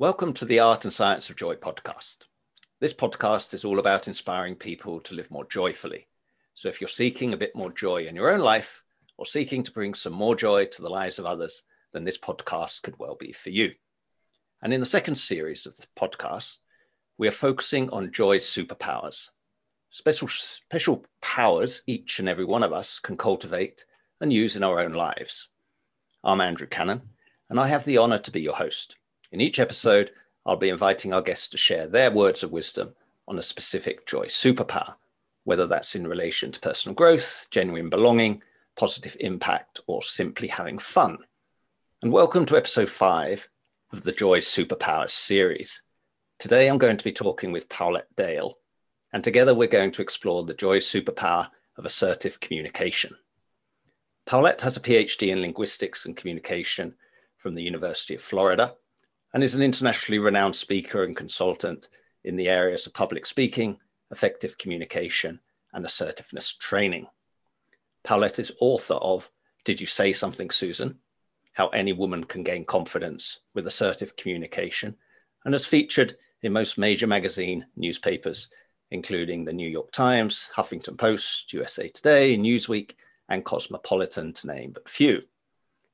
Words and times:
Welcome 0.00 0.32
to 0.34 0.44
the 0.44 0.60
Art 0.60 0.84
and 0.84 0.92
Science 0.92 1.28
of 1.28 1.34
Joy 1.34 1.56
podcast. 1.56 2.18
This 2.78 2.94
podcast 2.94 3.52
is 3.52 3.64
all 3.64 3.80
about 3.80 4.06
inspiring 4.06 4.54
people 4.54 5.00
to 5.00 5.14
live 5.16 5.28
more 5.28 5.44
joyfully. 5.46 6.06
So 6.54 6.68
if 6.68 6.80
you're 6.80 6.86
seeking 6.86 7.32
a 7.32 7.36
bit 7.36 7.56
more 7.56 7.72
joy 7.72 8.04
in 8.04 8.14
your 8.14 8.30
own 8.30 8.38
life 8.38 8.84
or 9.16 9.26
seeking 9.26 9.64
to 9.64 9.72
bring 9.72 9.94
some 9.94 10.12
more 10.12 10.36
joy 10.36 10.66
to 10.66 10.82
the 10.82 10.88
lives 10.88 11.18
of 11.18 11.26
others, 11.26 11.64
then 11.92 12.04
this 12.04 12.16
podcast 12.16 12.84
could 12.84 12.96
well 13.00 13.16
be 13.18 13.32
for 13.32 13.50
you. 13.50 13.72
And 14.62 14.72
in 14.72 14.78
the 14.78 14.86
second 14.86 15.16
series 15.16 15.66
of 15.66 15.76
the 15.76 15.88
podcast, 15.98 16.58
we 17.16 17.26
are 17.26 17.32
focusing 17.32 17.90
on 17.90 18.12
joy's 18.12 18.46
superpowers. 18.46 19.30
Special, 19.90 20.28
special 20.28 21.04
powers 21.20 21.82
each 21.88 22.20
and 22.20 22.28
every 22.28 22.44
one 22.44 22.62
of 22.62 22.72
us 22.72 23.00
can 23.00 23.16
cultivate 23.16 23.84
and 24.20 24.32
use 24.32 24.54
in 24.54 24.62
our 24.62 24.78
own 24.78 24.92
lives. 24.92 25.48
I'm 26.22 26.40
Andrew 26.40 26.68
Cannon, 26.68 27.02
and 27.50 27.58
I 27.58 27.66
have 27.66 27.84
the 27.84 27.98
honor 27.98 28.20
to 28.20 28.30
be 28.30 28.42
your 28.42 28.54
host. 28.54 28.94
In 29.30 29.42
each 29.42 29.58
episode, 29.58 30.12
I'll 30.46 30.56
be 30.56 30.70
inviting 30.70 31.12
our 31.12 31.20
guests 31.20 31.50
to 31.50 31.58
share 31.58 31.86
their 31.86 32.10
words 32.10 32.42
of 32.42 32.50
wisdom 32.50 32.94
on 33.26 33.38
a 33.38 33.42
specific 33.42 34.06
joy 34.06 34.24
superpower, 34.24 34.94
whether 35.44 35.66
that's 35.66 35.94
in 35.94 36.06
relation 36.06 36.50
to 36.50 36.60
personal 36.60 36.94
growth, 36.94 37.46
genuine 37.50 37.90
belonging, 37.90 38.42
positive 38.74 39.18
impact, 39.20 39.80
or 39.86 40.02
simply 40.02 40.48
having 40.48 40.78
fun. 40.78 41.18
And 42.00 42.10
welcome 42.10 42.46
to 42.46 42.56
episode 42.56 42.88
five 42.88 43.46
of 43.92 44.02
the 44.02 44.12
Joy 44.12 44.40
Superpowers 44.40 45.10
series. 45.10 45.82
Today, 46.38 46.66
I'm 46.66 46.78
going 46.78 46.96
to 46.96 47.04
be 47.04 47.12
talking 47.12 47.52
with 47.52 47.68
Paulette 47.68 48.08
Dale, 48.16 48.54
and 49.12 49.22
together 49.22 49.54
we're 49.54 49.68
going 49.68 49.92
to 49.92 50.02
explore 50.02 50.42
the 50.44 50.54
joy 50.54 50.78
superpower 50.78 51.50
of 51.76 51.84
assertive 51.84 52.40
communication. 52.40 53.14
Paulette 54.24 54.62
has 54.62 54.78
a 54.78 54.80
PhD 54.80 55.28
in 55.28 55.42
linguistics 55.42 56.06
and 56.06 56.16
communication 56.16 56.94
from 57.36 57.52
the 57.52 57.62
University 57.62 58.14
of 58.14 58.22
Florida 58.22 58.74
and 59.34 59.44
is 59.44 59.54
an 59.54 59.62
internationally 59.62 60.18
renowned 60.18 60.56
speaker 60.56 61.04
and 61.04 61.16
consultant 61.16 61.88
in 62.24 62.36
the 62.36 62.48
areas 62.48 62.86
of 62.86 62.94
public 62.94 63.26
speaking, 63.26 63.78
effective 64.10 64.58
communication, 64.58 65.40
and 65.72 65.84
assertiveness 65.84 66.54
training. 66.54 67.06
Paulette 68.04 68.38
is 68.38 68.52
author 68.60 68.94
of 68.94 69.30
Did 69.64 69.80
You 69.80 69.86
Say 69.86 70.12
Something, 70.12 70.50
Susan? 70.50 70.98
How 71.52 71.68
Any 71.68 71.92
Woman 71.92 72.24
Can 72.24 72.42
Gain 72.42 72.64
Confidence 72.64 73.40
with 73.54 73.66
Assertive 73.66 74.16
Communication, 74.16 74.96
and 75.44 75.52
has 75.54 75.66
featured 75.66 76.16
in 76.42 76.52
most 76.52 76.78
major 76.78 77.06
magazine 77.06 77.66
newspapers, 77.76 78.48
including 78.90 79.44
the 79.44 79.52
New 79.52 79.68
York 79.68 79.92
Times, 79.92 80.48
Huffington 80.54 80.96
Post, 80.96 81.52
USA 81.52 81.88
Today, 81.88 82.36
Newsweek, 82.38 82.92
and 83.28 83.44
Cosmopolitan, 83.44 84.32
to 84.34 84.46
name 84.46 84.72
but 84.72 84.88
few. 84.88 85.22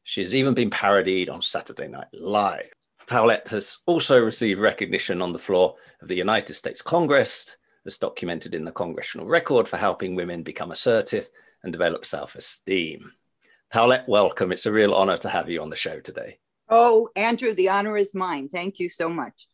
She 0.05 0.21
has 0.21 0.35
even 0.35 0.55
been 0.55 0.71
parodied 0.71 1.31
on 1.31 1.43
Saturday 1.43 1.89
Night 1.89 2.09
Live. 2.13 2.71
Paulette 3.07 3.49
has 3.51 3.79
also 3.87 4.23
received 4.23 4.61
recognition 4.61 5.21
on 5.21 5.33
the 5.33 5.39
floor 5.39 5.77
of 6.01 6.09
the 6.09 6.15
United 6.15 6.55
States 6.55 6.81
Congress, 6.81 7.57
as 7.87 7.99
documented 7.99 8.55
in 8.55 8.65
the 8.65 8.73
Congressional 8.73 9.27
Record 9.27 9.69
for 9.69 9.77
helping 9.77 10.15
women 10.15 10.43
become 10.43 10.71
assertive 10.71 11.29
and 11.63 11.73
develop 11.73 12.05
self 12.05 12.35
esteem. 12.35 13.13
Paulette, 13.71 14.09
welcome. 14.09 14.53
It's 14.53 14.67
a 14.67 14.73
real 14.73 14.95
honor 14.95 15.19
to 15.19 15.29
have 15.29 15.51
you 15.51 15.61
on 15.61 15.69
the 15.69 15.77
show 15.77 16.01
today. 16.01 16.39
Oh, 16.69 17.11
Andrew, 17.15 17.53
the 17.53 17.69
honor 17.69 17.99
is 17.99 18.15
mine. 18.15 18.49
Thank 18.49 18.79
you 18.79 18.89
so 18.89 19.09
much. 19.09 19.49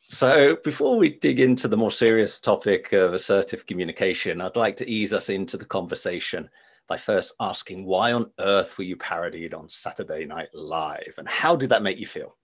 So, 0.00 0.56
before 0.62 0.96
we 0.96 1.10
dig 1.10 1.40
into 1.40 1.66
the 1.66 1.76
more 1.76 1.90
serious 1.90 2.38
topic 2.38 2.92
of 2.92 3.12
assertive 3.12 3.66
communication, 3.66 4.40
I'd 4.40 4.54
like 4.54 4.76
to 4.76 4.88
ease 4.88 5.12
us 5.12 5.28
into 5.28 5.56
the 5.56 5.64
conversation 5.64 6.48
by 6.86 6.96
first 6.96 7.34
asking 7.40 7.84
why 7.84 8.12
on 8.12 8.30
earth 8.38 8.78
were 8.78 8.84
you 8.84 8.96
parodied 8.96 9.52
on 9.52 9.68
Saturday 9.68 10.24
Night 10.24 10.48
Live 10.54 11.14
and 11.18 11.28
how 11.28 11.56
did 11.56 11.70
that 11.70 11.82
make 11.82 11.98
you 11.98 12.06
feel? 12.06 12.37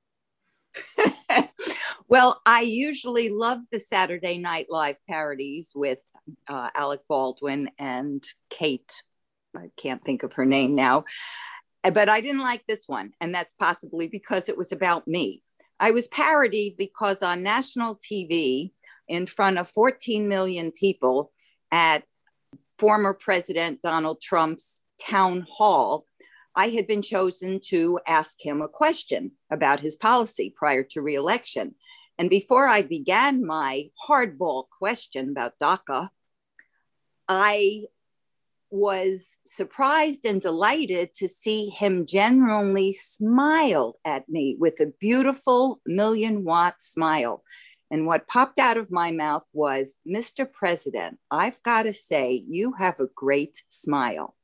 well, 2.08 2.40
I 2.46 2.62
usually 2.62 3.28
love 3.28 3.58
the 3.70 3.80
Saturday 3.80 4.38
Night 4.38 4.66
Live 4.70 4.96
parodies 5.08 5.72
with 5.74 6.02
uh, 6.48 6.70
Alec 6.74 7.00
Baldwin 7.08 7.70
and 7.78 8.24
Kate. 8.50 9.02
I 9.56 9.70
can't 9.76 10.04
think 10.04 10.22
of 10.22 10.34
her 10.34 10.44
name 10.44 10.74
now, 10.74 11.04
but 11.82 12.08
I 12.08 12.20
didn't 12.20 12.42
like 12.42 12.64
this 12.66 12.88
one. 12.88 13.12
And 13.20 13.34
that's 13.34 13.54
possibly 13.54 14.08
because 14.08 14.48
it 14.48 14.58
was 14.58 14.72
about 14.72 15.06
me. 15.06 15.42
I 15.78 15.90
was 15.90 16.08
parodied 16.08 16.76
because 16.76 17.22
on 17.22 17.42
national 17.42 17.96
TV, 17.96 18.72
in 19.08 19.26
front 19.26 19.58
of 19.58 19.68
14 19.68 20.28
million 20.28 20.72
people 20.72 21.32
at 21.70 22.04
former 22.78 23.14
President 23.14 23.82
Donald 23.82 24.20
Trump's 24.20 24.82
town 25.00 25.46
hall, 25.48 26.06
I 26.56 26.68
had 26.68 26.86
been 26.86 27.02
chosen 27.02 27.60
to 27.66 28.00
ask 28.06 28.36
him 28.40 28.62
a 28.62 28.68
question 28.68 29.32
about 29.50 29.80
his 29.80 29.96
policy 29.96 30.54
prior 30.56 30.84
to 30.90 31.02
reelection. 31.02 31.74
And 32.18 32.30
before 32.30 32.68
I 32.68 32.82
began 32.82 33.44
my 33.44 33.90
hardball 34.08 34.66
question 34.78 35.30
about 35.30 35.58
DACA, 35.60 36.10
I 37.28 37.84
was 38.70 39.38
surprised 39.46 40.24
and 40.24 40.40
delighted 40.40 41.14
to 41.14 41.28
see 41.28 41.68
him 41.68 42.06
genuinely 42.06 42.92
smile 42.92 43.96
at 44.04 44.28
me 44.28 44.56
with 44.58 44.80
a 44.80 44.92
beautiful 45.00 45.80
million 45.86 46.44
watt 46.44 46.82
smile. 46.82 47.42
And 47.90 48.06
what 48.06 48.26
popped 48.26 48.58
out 48.58 48.76
of 48.76 48.90
my 48.90 49.12
mouth 49.12 49.44
was, 49.52 49.98
Mr. 50.08 50.50
President, 50.50 51.18
I've 51.30 51.62
got 51.62 51.84
to 51.84 51.92
say, 51.92 52.32
you 52.48 52.72
have 52.72 52.98
a 52.98 53.08
great 53.14 53.62
smile. 53.68 54.34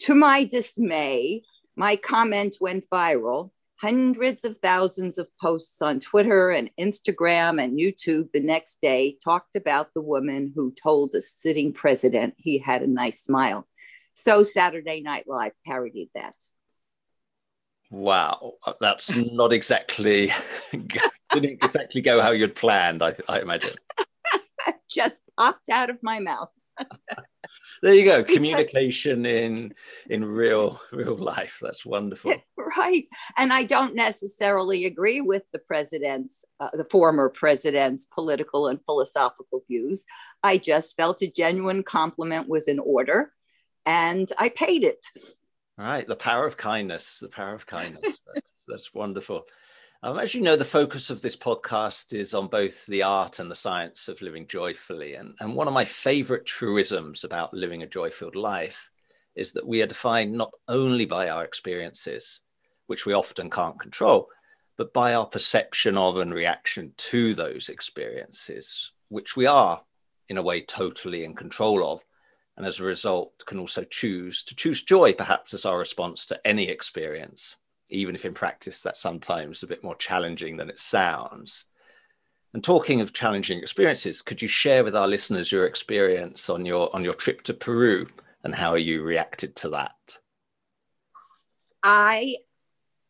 To 0.00 0.14
my 0.14 0.44
dismay, 0.44 1.42
my 1.76 1.96
comment 1.96 2.56
went 2.60 2.86
viral. 2.90 3.50
Hundreds 3.80 4.44
of 4.44 4.56
thousands 4.58 5.18
of 5.18 5.28
posts 5.40 5.80
on 5.80 6.00
Twitter 6.00 6.50
and 6.50 6.70
Instagram 6.80 7.62
and 7.62 7.78
YouTube 7.78 8.28
the 8.32 8.40
next 8.40 8.80
day 8.80 9.16
talked 9.22 9.54
about 9.54 9.94
the 9.94 10.00
woman 10.00 10.52
who 10.54 10.74
told 10.82 11.14
a 11.14 11.20
sitting 11.20 11.72
president 11.72 12.34
he 12.36 12.58
had 12.58 12.82
a 12.82 12.88
nice 12.88 13.22
smile. 13.22 13.66
So 14.14 14.42
Saturday 14.42 15.00
Night 15.00 15.26
Live 15.28 15.52
parodied 15.64 16.10
that. 16.16 16.34
Wow, 17.90 18.54
uh, 18.66 18.72
that's 18.80 19.14
not 19.14 19.52
exactly 19.52 20.32
didn't 20.72 21.64
exactly 21.64 22.00
go 22.00 22.20
how 22.20 22.30
you'd 22.30 22.56
planned. 22.56 23.02
I, 23.02 23.14
I 23.28 23.40
imagine. 23.40 23.70
Just 24.90 25.22
popped 25.36 25.68
out 25.68 25.90
of 25.90 25.98
my 26.02 26.18
mouth 26.18 26.50
there 27.82 27.94
you 27.94 28.04
go. 28.04 28.24
Communication 28.34 29.26
in 29.26 29.74
in 30.08 30.24
real 30.24 30.80
real 30.92 31.16
life. 31.16 31.58
That's 31.60 31.84
wonderful. 31.84 32.34
Right. 32.76 33.08
And 33.38 33.50
i 33.50 33.64
don't 33.64 33.94
necessarily 33.94 34.84
agree 34.84 35.22
with 35.22 35.42
the 35.52 35.58
president's 35.58 36.44
uh, 36.60 36.68
the 36.74 36.84
former 36.84 37.30
president's 37.30 38.06
political 38.06 38.68
and 38.68 38.78
philosophical 38.84 39.64
views. 39.66 40.04
I 40.42 40.58
just 40.58 40.94
felt 40.94 41.22
a 41.22 41.28
genuine 41.28 41.82
compliment 41.82 42.46
was 42.46 42.68
in 42.68 42.78
order 42.78 43.32
and 43.86 44.30
i 44.38 44.50
paid 44.50 44.84
it. 44.84 45.04
All 45.78 45.86
right. 45.86 46.06
The 46.06 46.14
power 46.14 46.44
of 46.44 46.56
kindness. 46.56 47.20
The 47.20 47.28
power 47.28 47.54
of 47.54 47.66
kindness. 47.66 48.20
That's, 48.34 48.52
that's 48.68 48.94
wonderful 48.94 49.44
um, 50.04 50.18
as 50.18 50.32
you 50.32 50.42
know, 50.42 50.54
the 50.54 50.64
focus 50.64 51.10
of 51.10 51.22
this 51.22 51.36
podcast 51.36 52.14
is 52.14 52.32
on 52.32 52.46
both 52.46 52.86
the 52.86 53.02
art 53.02 53.40
and 53.40 53.50
the 53.50 53.56
science 53.56 54.06
of 54.06 54.22
living 54.22 54.46
joyfully. 54.46 55.14
And, 55.14 55.34
and 55.40 55.56
one 55.56 55.66
of 55.66 55.74
my 55.74 55.84
favorite 55.84 56.46
truisms 56.46 57.24
about 57.24 57.52
living 57.52 57.82
a 57.82 57.86
joy 57.86 58.10
filled 58.10 58.36
life 58.36 58.90
is 59.34 59.52
that 59.52 59.66
we 59.66 59.82
are 59.82 59.86
defined 59.86 60.32
not 60.32 60.52
only 60.68 61.04
by 61.04 61.28
our 61.28 61.44
experiences, 61.44 62.42
which 62.86 63.06
we 63.06 63.12
often 63.12 63.50
can't 63.50 63.80
control, 63.80 64.28
but 64.76 64.92
by 64.92 65.14
our 65.14 65.26
perception 65.26 65.98
of 65.98 66.18
and 66.18 66.32
reaction 66.32 66.92
to 66.96 67.34
those 67.34 67.68
experiences, 67.68 68.92
which 69.08 69.36
we 69.36 69.46
are, 69.46 69.82
in 70.28 70.38
a 70.38 70.42
way, 70.42 70.60
totally 70.60 71.24
in 71.24 71.34
control 71.34 71.84
of. 71.84 72.04
And 72.56 72.64
as 72.64 72.78
a 72.78 72.84
result, 72.84 73.32
can 73.46 73.58
also 73.58 73.82
choose 73.82 74.44
to 74.44 74.54
choose 74.54 74.84
joy, 74.84 75.12
perhaps, 75.12 75.54
as 75.54 75.64
our 75.64 75.78
response 75.78 76.24
to 76.26 76.46
any 76.46 76.68
experience 76.68 77.56
even 77.90 78.14
if 78.14 78.24
in 78.24 78.34
practice 78.34 78.82
that's 78.82 79.00
sometimes 79.00 79.62
a 79.62 79.66
bit 79.66 79.82
more 79.82 79.96
challenging 79.96 80.56
than 80.56 80.70
it 80.70 80.78
sounds. 80.78 81.66
And 82.54 82.64
talking 82.64 83.00
of 83.00 83.12
challenging 83.12 83.58
experiences, 83.58 84.22
could 84.22 84.40
you 84.40 84.48
share 84.48 84.82
with 84.82 84.96
our 84.96 85.06
listeners 85.06 85.52
your 85.52 85.66
experience 85.66 86.48
on 86.48 86.64
your 86.64 86.94
on 86.94 87.04
your 87.04 87.12
trip 87.12 87.42
to 87.42 87.54
Peru 87.54 88.06
and 88.42 88.54
how 88.54 88.74
you 88.74 89.02
reacted 89.02 89.54
to 89.56 89.70
that? 89.70 90.18
I 91.82 92.36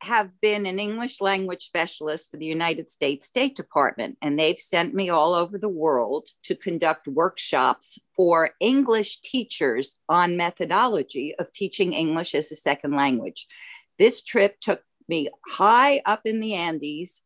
have 0.00 0.40
been 0.40 0.66
an 0.66 0.78
English 0.78 1.20
language 1.20 1.64
specialist 1.64 2.30
for 2.30 2.36
the 2.36 2.46
United 2.46 2.90
States 2.90 3.26
State 3.26 3.56
Department, 3.56 4.16
and 4.22 4.38
they've 4.38 4.58
sent 4.58 4.94
me 4.94 5.10
all 5.10 5.34
over 5.34 5.58
the 5.58 5.68
world 5.68 6.28
to 6.44 6.54
conduct 6.54 7.08
workshops 7.08 7.98
for 8.16 8.50
English 8.60 9.20
teachers 9.22 9.96
on 10.08 10.36
methodology 10.36 11.34
of 11.38 11.52
teaching 11.52 11.92
English 11.92 12.34
as 12.34 12.52
a 12.52 12.56
second 12.56 12.94
language. 12.94 13.46
This 13.98 14.22
trip 14.22 14.60
took 14.60 14.82
me 15.08 15.28
high 15.46 16.02
up 16.04 16.22
in 16.24 16.40
the 16.40 16.54
Andes 16.54 17.22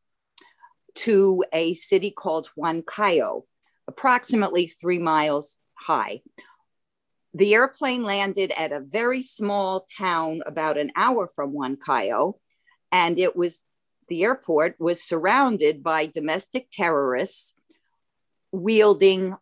to 0.95 1.45
a 1.53 1.75
city 1.75 2.11
called 2.11 2.49
Huancayo, 2.57 3.43
approximately 3.89 4.67
three 4.67 4.99
miles 4.99 5.57
high. 5.75 6.23
The 7.35 7.55
airplane 7.55 8.03
landed 8.03 8.53
at 8.57 8.73
a 8.73 8.81
very 8.81 9.23
small 9.23 9.87
town 9.97 10.43
about 10.45 10.77
an 10.79 10.93
hour 10.97 11.29
from 11.35 11.53
Huancayo, 11.53 12.35
and 12.91 13.19
it 13.19 13.35
was 13.35 13.61
the 14.09 14.25
airport 14.25 14.79
was 14.79 15.03
surrounded 15.03 15.83
by 15.83 16.07
domestic 16.07 16.69
terrorists 16.71 17.55
wielding 18.51 19.35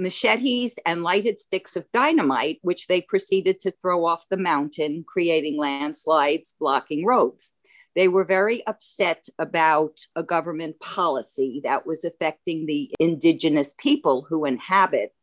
machetes 0.00 0.78
and 0.84 1.02
lighted 1.02 1.38
sticks 1.38 1.76
of 1.76 1.90
dynamite, 1.92 2.58
which 2.62 2.86
they 2.86 3.00
proceeded 3.00 3.60
to 3.60 3.72
throw 3.82 4.04
off 4.04 4.28
the 4.28 4.36
mountain, 4.36 5.04
creating 5.06 5.58
landslides, 5.58 6.54
blocking 6.58 7.04
roads. 7.04 7.52
They 7.94 8.08
were 8.08 8.24
very 8.24 8.66
upset 8.66 9.26
about 9.38 9.98
a 10.14 10.22
government 10.22 10.78
policy 10.80 11.62
that 11.64 11.86
was 11.86 12.04
affecting 12.04 12.66
the 12.66 12.90
indigenous 13.00 13.74
people 13.78 14.26
who 14.28 14.44
inhabit 14.44 15.14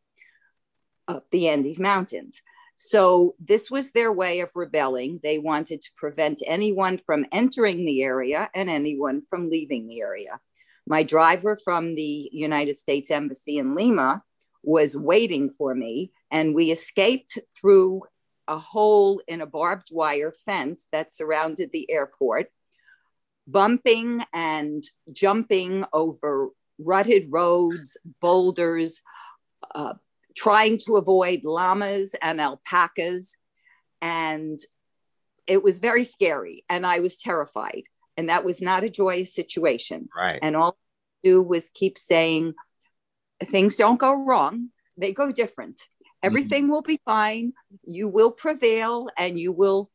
up 1.06 1.26
the 1.30 1.48
Andes 1.48 1.78
Mountains. 1.78 2.42
So, 2.76 3.36
this 3.38 3.70
was 3.70 3.92
their 3.92 4.10
way 4.10 4.40
of 4.40 4.50
rebelling. 4.56 5.20
They 5.22 5.38
wanted 5.38 5.82
to 5.82 5.90
prevent 5.96 6.42
anyone 6.44 6.98
from 6.98 7.26
entering 7.30 7.84
the 7.84 8.02
area 8.02 8.50
and 8.52 8.68
anyone 8.68 9.22
from 9.30 9.48
leaving 9.48 9.86
the 9.86 10.00
area. 10.00 10.40
My 10.84 11.04
driver 11.04 11.56
from 11.56 11.94
the 11.94 12.28
United 12.32 12.76
States 12.76 13.12
Embassy 13.12 13.58
in 13.58 13.76
Lima 13.76 14.24
was 14.64 14.96
waiting 14.96 15.50
for 15.56 15.74
me, 15.74 16.12
and 16.30 16.54
we 16.54 16.70
escaped 16.70 17.38
through 17.58 18.02
a 18.48 18.58
hole 18.58 19.22
in 19.26 19.40
a 19.40 19.46
barbed 19.46 19.88
wire 19.90 20.32
fence 20.44 20.86
that 20.92 21.12
surrounded 21.12 21.70
the 21.72 21.90
airport, 21.90 22.48
bumping 23.46 24.22
and 24.32 24.84
jumping 25.12 25.84
over 25.92 26.50
rutted 26.78 27.28
roads, 27.30 27.96
boulders, 28.20 29.00
uh, 29.74 29.94
trying 30.36 30.78
to 30.78 30.96
avoid 30.96 31.44
llamas 31.44 32.14
and 32.20 32.40
alpacas. 32.40 33.36
And 34.02 34.60
it 35.46 35.62
was 35.62 35.78
very 35.78 36.04
scary, 36.04 36.64
and 36.68 36.86
I 36.86 37.00
was 37.00 37.18
terrified. 37.18 37.84
And 38.16 38.28
that 38.28 38.44
was 38.44 38.62
not 38.62 38.84
a 38.84 38.90
joyous 38.90 39.34
situation. 39.34 40.08
Right. 40.16 40.38
And 40.40 40.54
all 40.56 40.76
I 40.78 41.28
do 41.28 41.42
was 41.42 41.70
keep 41.74 41.98
saying, 41.98 42.54
things 43.44 43.76
don't 43.76 43.98
go 43.98 44.24
wrong, 44.24 44.70
they 44.96 45.12
go 45.12 45.32
different. 45.32 45.76
Mm-hmm. 45.76 46.26
Everything 46.26 46.62
mm-hmm. 46.64 46.72
will 46.72 46.82
be 46.82 47.00
fine. 47.04 47.52
You 47.84 48.08
will 48.08 48.30
prevail 48.30 49.08
and 49.16 49.38
you 49.38 49.52
will 49.52 49.90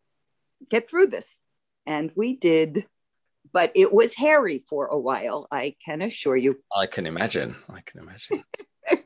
get 0.70 0.90
through 0.90 1.08
this. 1.08 1.42
And 1.86 2.12
we 2.16 2.36
did. 2.36 2.86
But 3.52 3.72
it 3.74 3.92
was 3.92 4.14
hairy 4.16 4.64
for 4.70 4.88
a 4.88 5.00
while, 5.00 5.48
I 5.52 5.76
can 5.84 6.04
assure 6.04 6.38
you. 6.38 6.60
I 6.76 6.86
can 6.86 7.08
imagine. 7.08 7.56
I 7.68 7.82
can 7.82 8.02
imagine. 8.02 8.44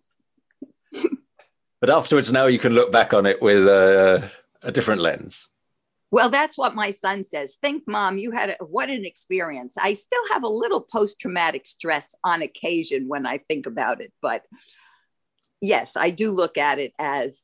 but 1.79 1.89
afterwards, 1.89 2.29
now 2.31 2.47
you 2.47 2.59
can 2.59 2.73
look 2.73 2.91
back 2.91 3.13
on 3.13 3.25
it 3.25 3.41
with 3.41 3.65
a, 3.67 4.29
a 4.61 4.71
different 4.71 5.01
lens. 5.01 5.47
Well, 6.13 6.29
that's 6.29 6.59
what 6.59 6.75
my 6.75 6.91
son 6.91 7.23
says. 7.23 7.57
Think, 7.59 7.85
mom, 7.87 8.19
you 8.19 8.29
had 8.29 8.51
a, 8.51 8.63
what 8.63 8.91
an 8.91 9.03
experience. 9.03 9.73
I 9.81 9.93
still 9.93 10.21
have 10.31 10.43
a 10.43 10.47
little 10.47 10.81
post 10.81 11.19
traumatic 11.19 11.65
stress 11.65 12.13
on 12.23 12.43
occasion 12.43 13.07
when 13.07 13.25
I 13.25 13.39
think 13.39 13.65
about 13.65 13.99
it. 13.99 14.13
But 14.21 14.43
yes, 15.59 15.97
I 15.97 16.11
do 16.11 16.29
look 16.29 16.55
at 16.59 16.77
it 16.77 16.93
as 16.99 17.41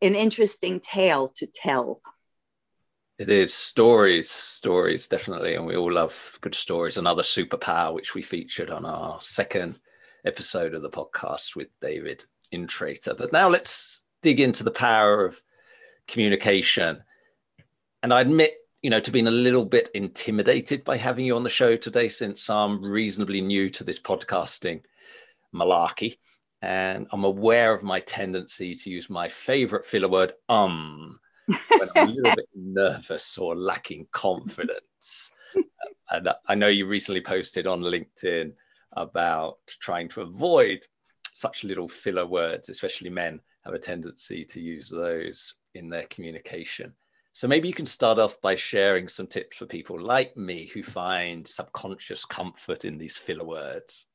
an 0.00 0.14
interesting 0.14 0.80
tale 0.80 1.30
to 1.36 1.46
tell. 1.46 2.00
It 3.18 3.28
is 3.28 3.52
stories, 3.52 4.30
stories, 4.30 5.08
definitely. 5.08 5.54
And 5.54 5.66
we 5.66 5.76
all 5.76 5.92
love 5.92 6.38
good 6.40 6.54
stories. 6.54 6.96
Another 6.96 7.22
superpower, 7.22 7.92
which 7.92 8.14
we 8.14 8.22
featured 8.22 8.70
on 8.70 8.86
our 8.86 9.20
second 9.20 9.78
episode 10.24 10.72
of 10.72 10.80
the 10.80 10.88
podcast 10.88 11.54
with 11.54 11.68
David 11.82 12.24
Intrater. 12.50 13.14
But 13.14 13.34
now 13.34 13.50
let's 13.50 14.06
dig 14.22 14.40
into 14.40 14.64
the 14.64 14.70
power 14.70 15.26
of 15.26 15.42
communication 16.08 17.02
and 18.06 18.14
I 18.14 18.20
admit, 18.20 18.52
you 18.82 18.90
know, 18.90 19.00
to 19.00 19.10
being 19.10 19.26
a 19.26 19.32
little 19.32 19.64
bit 19.64 19.90
intimidated 19.92 20.84
by 20.84 20.96
having 20.96 21.26
you 21.26 21.34
on 21.34 21.42
the 21.42 21.50
show 21.50 21.74
today, 21.76 22.08
since 22.08 22.48
I'm 22.48 22.80
reasonably 22.80 23.40
new 23.40 23.68
to 23.70 23.82
this 23.82 23.98
podcasting 23.98 24.82
malarkey. 25.52 26.18
And 26.62 27.08
I'm 27.10 27.24
aware 27.24 27.74
of 27.74 27.82
my 27.82 27.98
tendency 27.98 28.76
to 28.76 28.90
use 28.90 29.10
my 29.10 29.28
favorite 29.28 29.84
filler 29.84 30.06
word, 30.06 30.34
um, 30.48 31.18
when 31.46 31.88
I'm 31.96 32.08
a 32.10 32.12
little 32.12 32.36
bit 32.36 32.48
nervous 32.54 33.38
or 33.38 33.56
lacking 33.56 34.06
confidence. 34.12 35.32
and 36.08 36.28
I 36.46 36.54
know 36.54 36.68
you 36.68 36.86
recently 36.86 37.22
posted 37.22 37.66
on 37.66 37.80
LinkedIn 37.80 38.52
about 38.92 39.56
trying 39.80 40.10
to 40.10 40.20
avoid 40.20 40.86
such 41.34 41.64
little 41.64 41.88
filler 41.88 42.24
words, 42.24 42.68
especially 42.68 43.10
men 43.10 43.40
have 43.64 43.74
a 43.74 43.80
tendency 43.80 44.44
to 44.44 44.60
use 44.60 44.90
those 44.90 45.54
in 45.74 45.88
their 45.88 46.04
communication. 46.04 46.94
So 47.36 47.46
maybe 47.46 47.68
you 47.68 47.74
can 47.74 47.84
start 47.84 48.18
off 48.18 48.40
by 48.40 48.56
sharing 48.56 49.08
some 49.08 49.26
tips 49.26 49.58
for 49.58 49.66
people 49.66 50.00
like 50.00 50.38
me 50.38 50.70
who 50.72 50.82
find 50.82 51.46
subconscious 51.46 52.24
comfort 52.24 52.86
in 52.86 52.96
these 52.96 53.18
filler 53.18 53.44
words. 53.44 54.06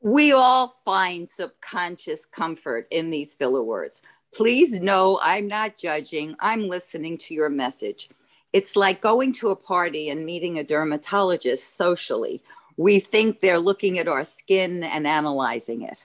We 0.00 0.32
all 0.32 0.74
find 0.84 1.30
subconscious 1.30 2.26
comfort 2.26 2.88
in 2.90 3.10
these 3.10 3.36
filler 3.36 3.62
words. 3.62 4.02
Please 4.34 4.80
know 4.80 5.20
I'm 5.22 5.46
not 5.46 5.76
judging, 5.76 6.34
I'm 6.40 6.66
listening 6.66 7.18
to 7.18 7.34
your 7.34 7.50
message. 7.50 8.08
It's 8.52 8.74
like 8.74 9.00
going 9.00 9.32
to 9.34 9.50
a 9.50 9.56
party 9.56 10.08
and 10.08 10.26
meeting 10.26 10.58
a 10.58 10.64
dermatologist 10.64 11.76
socially. 11.76 12.42
We 12.76 12.98
think 12.98 13.38
they're 13.38 13.60
looking 13.60 14.00
at 14.00 14.08
our 14.08 14.24
skin 14.24 14.82
and 14.82 15.06
analyzing 15.06 15.82
it. 15.82 16.04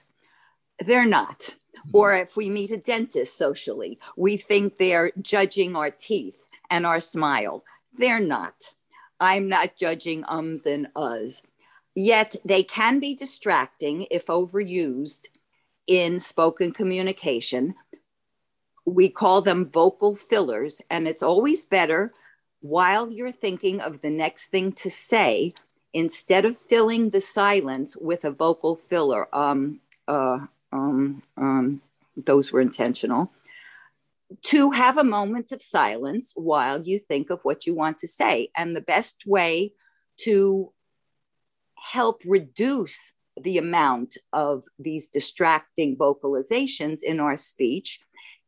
They're 0.78 1.06
not. 1.06 1.56
Or 1.92 2.14
if 2.14 2.36
we 2.36 2.50
meet 2.50 2.70
a 2.70 2.76
dentist 2.76 3.36
socially, 3.36 3.98
we 4.16 4.36
think 4.36 4.78
they're 4.78 5.12
judging 5.20 5.76
our 5.76 5.90
teeth 5.90 6.42
and 6.70 6.86
our 6.86 7.00
smile. 7.00 7.64
They're 7.92 8.20
not. 8.20 8.74
I'm 9.18 9.48
not 9.48 9.76
judging 9.76 10.24
ums 10.24 10.66
and 10.66 10.88
uhs. 10.94 11.42
Yet 11.94 12.36
they 12.44 12.62
can 12.62 13.00
be 13.00 13.14
distracting 13.14 14.06
if 14.10 14.26
overused 14.26 15.26
in 15.86 16.20
spoken 16.20 16.72
communication. 16.72 17.74
We 18.86 19.08
call 19.10 19.42
them 19.42 19.70
vocal 19.70 20.14
fillers, 20.14 20.80
and 20.88 21.06
it's 21.06 21.22
always 21.22 21.64
better 21.64 22.12
while 22.60 23.12
you're 23.12 23.32
thinking 23.32 23.80
of 23.80 24.00
the 24.00 24.10
next 24.10 24.46
thing 24.46 24.72
to 24.72 24.90
say, 24.90 25.52
instead 25.92 26.44
of 26.44 26.56
filling 26.56 27.10
the 27.10 27.20
silence 27.20 27.96
with 27.96 28.24
a 28.24 28.30
vocal 28.30 28.76
filler. 28.76 29.34
Um, 29.34 29.80
uh, 30.06 30.46
um, 30.72 31.22
um, 31.36 31.82
those 32.16 32.52
were 32.52 32.60
intentional. 32.60 33.32
To 34.42 34.70
have 34.70 34.96
a 34.96 35.04
moment 35.04 35.50
of 35.50 35.60
silence 35.60 36.32
while 36.36 36.80
you 36.80 37.00
think 37.00 37.30
of 37.30 37.40
what 37.42 37.66
you 37.66 37.74
want 37.74 37.98
to 37.98 38.08
say. 38.08 38.50
And 38.56 38.76
the 38.76 38.80
best 38.80 39.24
way 39.26 39.72
to 40.18 40.72
help 41.74 42.22
reduce 42.24 43.12
the 43.40 43.58
amount 43.58 44.16
of 44.32 44.64
these 44.78 45.08
distracting 45.08 45.96
vocalizations 45.96 47.02
in 47.02 47.20
our 47.20 47.36
speech 47.36 48.00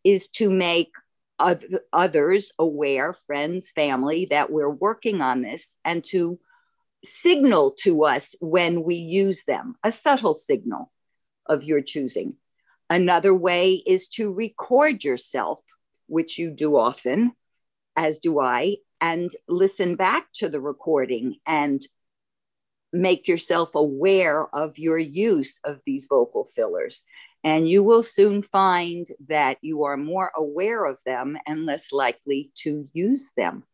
is 0.04 0.28
to 0.28 0.50
make 0.50 0.92
others 1.92 2.52
aware, 2.58 3.12
friends, 3.12 3.72
family, 3.72 4.26
that 4.30 4.50
we're 4.50 4.70
working 4.70 5.20
on 5.20 5.42
this 5.42 5.74
and 5.84 6.04
to 6.04 6.38
signal 7.04 7.72
to 7.72 8.04
us 8.04 8.36
when 8.40 8.84
we 8.84 8.94
use 8.94 9.42
them, 9.44 9.74
a 9.82 9.90
subtle 9.90 10.34
signal 10.34 10.91
of 11.46 11.64
your 11.64 11.80
choosing. 11.80 12.34
Another 12.90 13.34
way 13.34 13.82
is 13.86 14.08
to 14.08 14.32
record 14.32 15.04
yourself, 15.04 15.60
which 16.06 16.38
you 16.38 16.50
do 16.50 16.76
often, 16.76 17.32
as 17.96 18.18
do 18.18 18.40
I, 18.40 18.76
and 19.00 19.30
listen 19.48 19.96
back 19.96 20.28
to 20.34 20.48
the 20.48 20.60
recording 20.60 21.36
and 21.46 21.82
make 22.92 23.26
yourself 23.26 23.74
aware 23.74 24.46
of 24.54 24.78
your 24.78 24.98
use 24.98 25.58
of 25.64 25.80
these 25.86 26.06
vocal 26.08 26.44
fillers. 26.54 27.02
And 27.42 27.68
you 27.68 27.82
will 27.82 28.02
soon 28.02 28.42
find 28.42 29.06
that 29.28 29.58
you 29.62 29.84
are 29.84 29.96
more 29.96 30.30
aware 30.36 30.84
of 30.84 31.00
them 31.04 31.36
and 31.46 31.66
less 31.66 31.92
likely 31.92 32.52
to 32.56 32.88
use 32.92 33.32
them. 33.36 33.64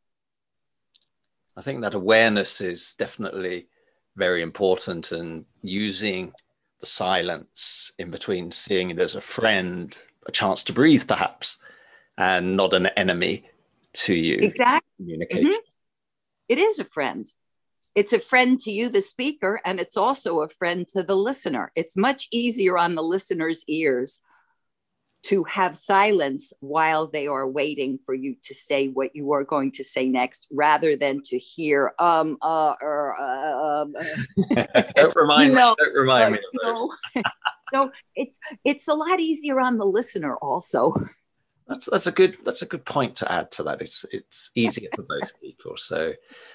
I 1.57 1.61
think 1.61 1.83
that 1.83 1.95
awareness 1.95 2.61
is 2.61 2.95
definitely 2.95 3.69
very 4.17 4.43
important 4.43 5.13
and 5.13 5.45
using 5.63 6.33
the 6.81 6.87
silence 6.87 7.93
in 7.99 8.11
between 8.11 8.53
seeing 8.53 8.91
it 8.91 9.01
as 9.01 9.15
a 9.15 9.21
friend, 9.21 9.99
a 10.27 10.33
chance 10.33 10.63
to 10.65 10.73
breathe, 10.73 11.07
perhaps, 11.07 11.59
and 12.17 12.57
not 12.57 12.75
an 12.75 12.87
enemy 12.89 13.49
to 13.93 14.15
you. 14.15 14.39
Exactly. 14.41 14.89
Communication. 14.97 15.47
Mm-hmm. 15.47 15.59
It 16.49 16.59
is 16.59 16.79
a 16.79 16.85
friend. 16.85 17.29
It's 17.95 18.13
a 18.13 18.21
friend 18.21 18.59
to 18.61 18.71
you, 18.71 18.89
the 18.89 19.01
speaker, 19.01 19.61
and 19.65 19.81
it's 19.81 19.97
also 19.97 20.43
a 20.43 20.49
friend 20.49 20.87
to 20.89 21.03
the 21.03 21.17
listener. 21.17 21.73
It's 21.75 21.97
much 21.97 22.29
easier 22.31 22.79
on 22.79 22.95
the 22.95 23.03
listener's 23.03 23.65
ears 23.67 24.21
to 25.29 25.45
have 25.45 25.77
silence 25.77 26.55
while 26.61 27.07
they 27.07 27.27
are 27.27 27.47
waiting 27.47 27.99
for 28.07 28.15
you 28.15 28.35
to 28.43 28.55
say 28.55 28.89
what 28.89 29.15
you 29.15 29.31
are 29.33 29.45
going 29.45 29.71
to 29.71 29.85
say 29.85 30.09
next 30.09 30.47
rather 30.51 30.97
than 30.97 31.23
to 31.23 31.37
hear 31.39 31.93
um 31.99 32.39
uh 32.41 32.75
or 32.81 33.15
uh, 33.21 33.83
um 33.83 33.95
don't 34.97 35.17
remind 35.17 35.51
me 35.51 35.55
don't 35.55 35.95
remind 35.95 36.33
me 36.33 36.39
so 37.73 37.93
it's 38.17 38.39
it's 38.65 38.89
a 38.89 38.95
lot 38.95 39.21
easier 39.21 39.61
on 39.61 39.77
the 39.77 39.85
listener 39.85 40.37
also 40.37 40.95
That's 41.69 41.85
that's 41.91 42.07
a 42.07 42.13
good 42.13 42.39
that's 42.45 42.63
a 42.63 42.67
good 42.67 42.87
point 42.87 43.15
to 43.17 43.31
add 43.31 43.51
to 43.53 43.63
that. 43.65 43.83
It's 43.83 44.07
it's 44.11 44.51
easier 44.55 44.89
for 44.97 45.03
both 45.03 45.39
people. 45.43 45.77
So 45.77 46.15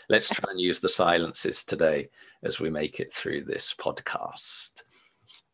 let's 0.10 0.28
try 0.28 0.50
and 0.50 0.60
use 0.60 0.80
the 0.80 0.90
silences 0.90 1.64
today 1.64 2.10
as 2.44 2.60
we 2.60 2.72
make 2.72 3.00
it 3.00 3.14
through 3.14 3.44
this 3.44 3.76
podcast. 3.78 4.82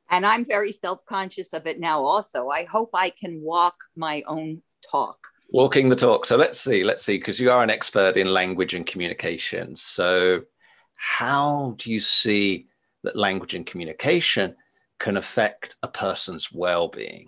And 0.09 0.25
I'm 0.25 0.43
very 0.45 0.71
self-conscious 0.71 1.53
of 1.53 1.67
it 1.67 1.79
now 1.79 2.03
also. 2.03 2.49
I 2.49 2.63
hope 2.63 2.89
I 2.93 3.11
can 3.11 3.41
walk 3.41 3.75
my 3.95 4.23
own 4.27 4.61
talk. 4.89 5.17
Walking 5.51 5.89
the 5.89 5.95
talk. 5.95 6.25
So 6.25 6.35
let's 6.35 6.59
see, 6.59 6.83
let's 6.83 7.03
see, 7.03 7.17
because 7.17 7.39
you 7.39 7.51
are 7.51 7.63
an 7.63 7.69
expert 7.69 8.17
in 8.17 8.27
language 8.27 8.73
and 8.73 8.85
communication. 8.85 9.75
So 9.75 10.41
how 10.95 11.75
do 11.77 11.91
you 11.91 11.99
see 11.99 12.67
that 13.03 13.15
language 13.15 13.53
and 13.53 13.65
communication 13.65 14.55
can 14.99 15.17
affect 15.17 15.75
a 15.81 15.87
person's 15.87 16.51
well-being? 16.51 17.27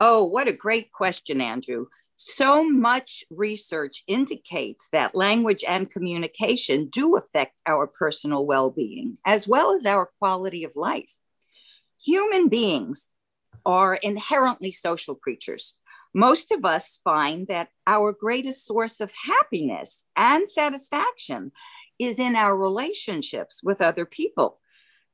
Oh, 0.00 0.24
what 0.24 0.48
a 0.48 0.52
great 0.52 0.92
question, 0.92 1.40
Andrew. 1.40 1.86
So 2.16 2.68
much 2.68 3.24
research 3.30 4.04
indicates 4.06 4.88
that 4.92 5.14
language 5.14 5.64
and 5.66 5.90
communication 5.90 6.88
do 6.88 7.16
affect 7.16 7.58
our 7.66 7.86
personal 7.86 8.44
well 8.44 8.70
being 8.70 9.16
as 9.24 9.48
well 9.48 9.72
as 9.72 9.86
our 9.86 10.10
quality 10.18 10.64
of 10.64 10.76
life. 10.76 11.14
Human 12.04 12.48
beings 12.48 13.08
are 13.66 13.94
inherently 13.94 14.72
social 14.72 15.14
creatures. 15.14 15.74
Most 16.14 16.50
of 16.50 16.64
us 16.64 16.98
find 17.04 17.46
that 17.48 17.68
our 17.86 18.12
greatest 18.12 18.66
source 18.66 19.00
of 19.00 19.12
happiness 19.12 20.04
and 20.16 20.48
satisfaction 20.48 21.52
is 21.98 22.18
in 22.18 22.36
our 22.36 22.56
relationships 22.56 23.62
with 23.62 23.82
other 23.82 24.06
people. 24.06 24.58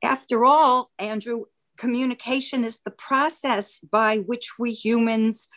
After 0.01 0.45
all, 0.45 0.91
Andrew, 0.97 1.45
communication 1.77 2.63
is 2.63 2.79
the 2.79 2.91
process 2.91 3.79
by 3.79 4.17
which 4.19 4.57
we 4.57 4.71
humans 4.71 5.49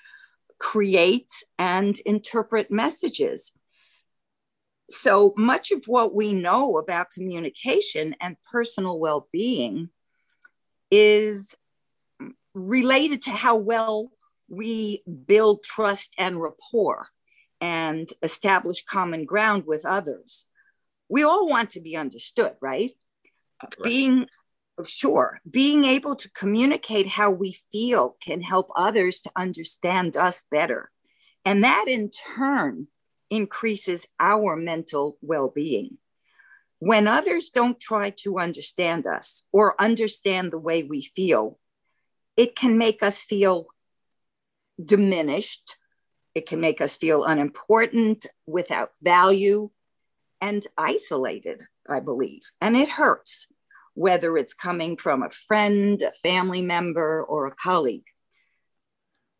create 0.58 1.32
and 1.58 1.96
interpret 2.04 2.70
messages. 2.70 3.52
So 4.90 5.32
much 5.36 5.70
of 5.70 5.84
what 5.86 6.14
we 6.14 6.34
know 6.34 6.76
about 6.76 7.10
communication 7.10 8.16
and 8.20 8.36
personal 8.50 8.98
well 8.98 9.28
being 9.32 9.90
is 10.90 11.56
related 12.54 13.22
to 13.22 13.30
how 13.30 13.56
well 13.56 14.10
we 14.48 15.02
build 15.26 15.62
trust 15.62 16.14
and 16.18 16.40
rapport 16.40 17.08
and 17.60 18.08
establish 18.22 18.84
common 18.84 19.24
ground 19.24 19.64
with 19.66 19.84
others. 19.86 20.46
We 21.08 21.22
all 21.22 21.48
want 21.48 21.70
to 21.70 21.80
be 21.80 21.96
understood, 21.96 22.54
right? 22.60 22.92
Being 23.82 24.26
sure 24.86 25.40
being 25.48 25.84
able 25.84 26.16
to 26.16 26.30
communicate 26.30 27.06
how 27.06 27.30
we 27.30 27.56
feel 27.72 28.16
can 28.22 28.40
help 28.40 28.70
others 28.76 29.20
to 29.20 29.30
understand 29.36 30.16
us 30.16 30.44
better 30.50 30.90
and 31.44 31.64
that 31.64 31.86
in 31.88 32.10
turn 32.10 32.86
increases 33.28 34.06
our 34.18 34.56
mental 34.56 35.16
well-being 35.20 35.98
when 36.80 37.06
others 37.06 37.50
don't 37.50 37.80
try 37.80 38.10
to 38.10 38.38
understand 38.38 39.06
us 39.06 39.44
or 39.52 39.80
understand 39.80 40.52
the 40.52 40.58
way 40.58 40.82
we 40.82 41.02
feel 41.02 41.58
it 42.36 42.56
can 42.56 42.76
make 42.76 43.02
us 43.02 43.24
feel 43.24 43.66
diminished 44.82 45.76
it 46.34 46.46
can 46.46 46.60
make 46.60 46.80
us 46.80 46.96
feel 46.96 47.24
unimportant 47.24 48.26
without 48.46 48.90
value 49.02 49.70
and 50.40 50.66
isolated 50.76 51.62
i 51.88 52.00
believe 52.00 52.42
and 52.60 52.76
it 52.76 52.88
hurts 52.88 53.46
whether 53.94 54.36
it's 54.38 54.54
coming 54.54 54.96
from 54.96 55.22
a 55.22 55.30
friend, 55.30 56.00
a 56.02 56.12
family 56.12 56.62
member, 56.62 57.22
or 57.22 57.46
a 57.46 57.54
colleague. 57.54 58.06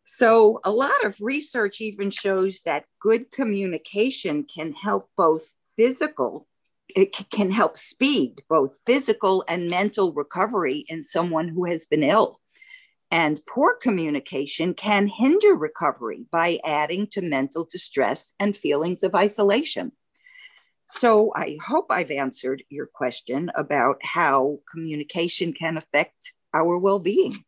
So, 0.05 0.59
a 0.63 0.71
lot 0.71 1.05
of 1.05 1.17
research 1.21 1.79
even 1.79 2.11
shows 2.11 2.59
that 2.65 2.85
good 2.99 3.31
communication 3.31 4.45
can 4.53 4.73
help 4.73 5.09
both 5.15 5.49
physical, 5.77 6.47
it 6.95 7.29
can 7.29 7.51
help 7.51 7.77
speed 7.77 8.41
both 8.49 8.79
physical 8.85 9.43
and 9.47 9.69
mental 9.69 10.13
recovery 10.13 10.85
in 10.87 11.03
someone 11.03 11.47
who 11.47 11.65
has 11.65 11.85
been 11.85 12.03
ill. 12.03 12.39
And 13.11 13.41
poor 13.45 13.75
communication 13.75 14.73
can 14.73 15.07
hinder 15.07 15.53
recovery 15.53 16.25
by 16.31 16.59
adding 16.63 17.07
to 17.11 17.21
mental 17.21 17.67
distress 17.69 18.33
and 18.39 18.55
feelings 18.55 19.03
of 19.03 19.13
isolation. 19.13 19.91
So 20.85 21.31
I 21.35 21.57
hope 21.63 21.87
I've 21.89 22.11
answered 22.11 22.63
your 22.69 22.85
question 22.85 23.51
about 23.55 23.97
how 24.03 24.59
communication 24.71 25.53
can 25.53 25.77
affect 25.77 26.33
our 26.53 26.77
well 26.77 26.99
being. 26.99 27.45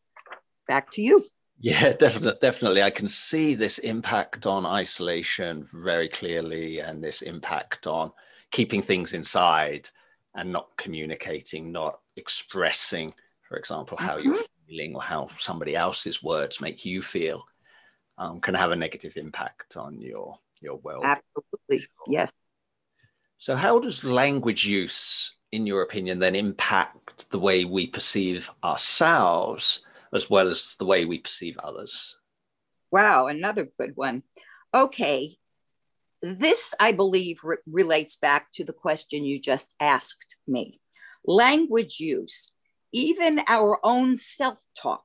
Back 0.68 0.92
to 0.92 1.02
you. 1.02 1.24
Yeah, 1.60 1.94
definitely. 1.94 2.40
Definitely. 2.42 2.84
I 2.84 2.90
can 2.90 3.08
see 3.08 3.56
this 3.56 3.80
impact 3.80 4.46
on 4.46 4.66
isolation 4.66 5.66
very 5.74 6.10
clearly 6.10 6.80
and 6.80 7.02
this 7.02 7.22
impact 7.22 7.88
on 7.88 8.12
keeping 8.54 8.82
things 8.82 9.14
inside 9.14 9.90
and 10.36 10.52
not 10.52 10.70
communicating, 10.78 11.72
not 11.74 12.00
expressing, 12.16 13.14
for 13.42 13.58
example, 13.58 13.98
how 13.98 14.16
mm-hmm. 14.16 14.30
you're 14.30 14.44
feeling 14.68 14.96
or 14.96 15.02
how 15.02 15.28
somebody 15.38 15.76
else's 15.76 16.24
words 16.24 16.62
make 16.62 16.86
you 16.86 17.02
feel 17.02 17.46
um, 18.18 18.40
can 18.40 18.54
have 18.54 18.72
a 18.72 18.76
negative 18.76 19.18
impact 19.18 19.76
on 19.76 20.00
your 20.00 20.40
your 20.62 20.80
well. 20.84 21.04
Absolutely. 21.04 21.88
Yes. 22.08 22.32
So, 23.38 23.56
how 23.56 23.80
does 23.80 24.04
language 24.04 24.66
use, 24.66 25.36
in 25.52 25.68
your 25.68 25.82
opinion, 25.82 26.20
then 26.20 26.36
impact 26.36 27.30
the 27.32 27.40
way 27.40 27.66
we 27.66 27.88
perceive 27.88 28.50
ourselves 28.64 29.84
as 30.14 30.30
well 30.30 30.48
as 30.48 30.76
the 30.78 30.86
way 30.86 31.06
we 31.06 31.20
perceive 31.20 31.58
others? 31.58 32.16
Wow, 32.92 33.28
another 33.28 33.68
good 33.78 33.94
one. 33.96 34.24
Okay. 34.74 35.38
This, 36.26 36.74
I 36.80 36.94
believe, 36.94 37.44
re- 37.44 37.58
relates 37.68 38.16
back 38.16 38.50
to 38.54 38.64
the 38.64 38.72
question 38.72 39.26
you 39.26 39.42
just 39.42 39.74
asked 39.82 40.38
me. 40.48 40.80
Language 41.26 42.00
use, 42.00 42.54
even 42.94 43.42
our 43.46 43.78
own 43.84 44.16
self 44.16 44.60
talk, 44.82 45.04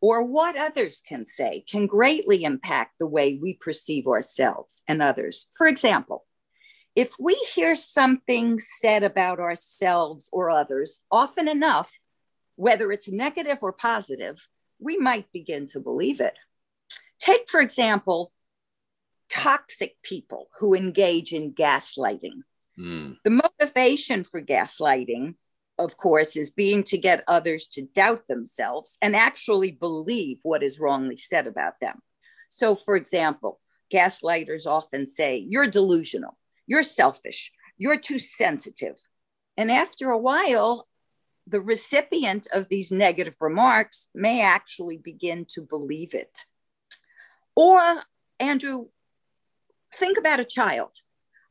or 0.00 0.24
what 0.24 0.56
others 0.56 1.02
can 1.06 1.26
say, 1.26 1.62
can 1.70 1.86
greatly 1.86 2.42
impact 2.42 2.92
the 2.98 3.06
way 3.06 3.38
we 3.40 3.52
perceive 3.52 4.06
ourselves 4.06 4.82
and 4.88 5.02
others. 5.02 5.50
For 5.58 5.66
example, 5.66 6.24
if 6.94 7.12
we 7.20 7.34
hear 7.54 7.76
something 7.76 8.58
said 8.58 9.02
about 9.02 9.38
ourselves 9.38 10.30
or 10.32 10.50
others 10.50 11.00
often 11.12 11.48
enough, 11.48 11.92
whether 12.54 12.90
it's 12.92 13.10
negative 13.10 13.58
or 13.60 13.74
positive, 13.74 14.48
we 14.78 14.96
might 14.96 15.30
begin 15.32 15.66
to 15.66 15.80
believe 15.80 16.22
it. 16.22 16.38
Take, 17.20 17.50
for 17.50 17.60
example, 17.60 18.32
toxic 19.28 19.96
people 20.02 20.48
who 20.58 20.74
engage 20.74 21.32
in 21.32 21.52
gaslighting. 21.52 22.42
Mm. 22.78 23.16
The 23.24 23.30
motivation 23.30 24.24
for 24.24 24.42
gaslighting, 24.42 25.34
of 25.78 25.96
course, 25.96 26.36
is 26.36 26.50
being 26.50 26.82
to 26.84 26.98
get 26.98 27.24
others 27.26 27.66
to 27.68 27.82
doubt 27.82 28.28
themselves 28.28 28.96
and 29.00 29.16
actually 29.16 29.72
believe 29.72 30.38
what 30.42 30.62
is 30.62 30.80
wrongly 30.80 31.16
said 31.16 31.46
about 31.46 31.80
them. 31.80 32.00
So, 32.48 32.74
for 32.74 32.96
example, 32.96 33.60
gaslighters 33.92 34.66
often 34.66 35.06
say, 35.06 35.36
You're 35.36 35.66
delusional 35.66 36.36
you're 36.66 36.82
selfish. 36.82 37.52
You're 37.78 37.98
too 37.98 38.18
sensitive. 38.18 38.96
And 39.56 39.70
after 39.70 40.10
a 40.10 40.18
while, 40.18 40.88
the 41.46 41.60
recipient 41.60 42.48
of 42.52 42.68
these 42.68 42.90
negative 42.90 43.36
remarks 43.40 44.08
may 44.14 44.42
actually 44.42 44.98
begin 44.98 45.46
to 45.50 45.62
believe 45.62 46.14
it. 46.14 46.36
Or, 47.54 48.02
Andrew, 48.40 48.86
think 49.96 50.18
about 50.18 50.40
a 50.40 50.44
child. 50.44 50.90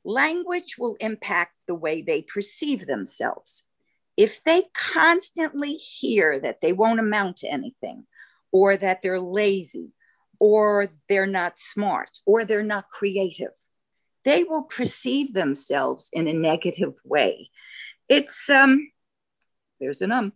Language 0.04 0.76
will 0.78 0.96
impact 1.00 1.54
the 1.68 1.76
way 1.76 2.02
they 2.02 2.22
perceive 2.22 2.86
themselves. 2.86 3.64
If 4.18 4.44
they 4.44 4.66
constantly 4.78 5.74
hear 5.74 6.40
that 6.40 6.62
they 6.62 6.72
won't 6.72 7.00
amount 7.00 7.38
to 7.38 7.52
anything, 7.52 8.06
or 8.52 8.78
that 8.78 9.02
they're 9.02 9.20
lazy, 9.20 9.90
or 10.40 10.90
they're 11.10 11.28
not 11.28 11.60
smart, 11.60 12.20
or 12.26 12.46
they're 12.46 12.64
not 12.64 12.90
creative, 12.90 13.52
they 14.24 14.44
will 14.44 14.64
perceive 14.64 15.34
themselves 15.34 16.10
in 16.14 16.28
a 16.28 16.34
negative 16.34 16.94
way. 17.04 17.50
It's 18.08 18.50
um 18.50 18.92
there's 19.80 20.02
an 20.02 20.12
um 20.12 20.34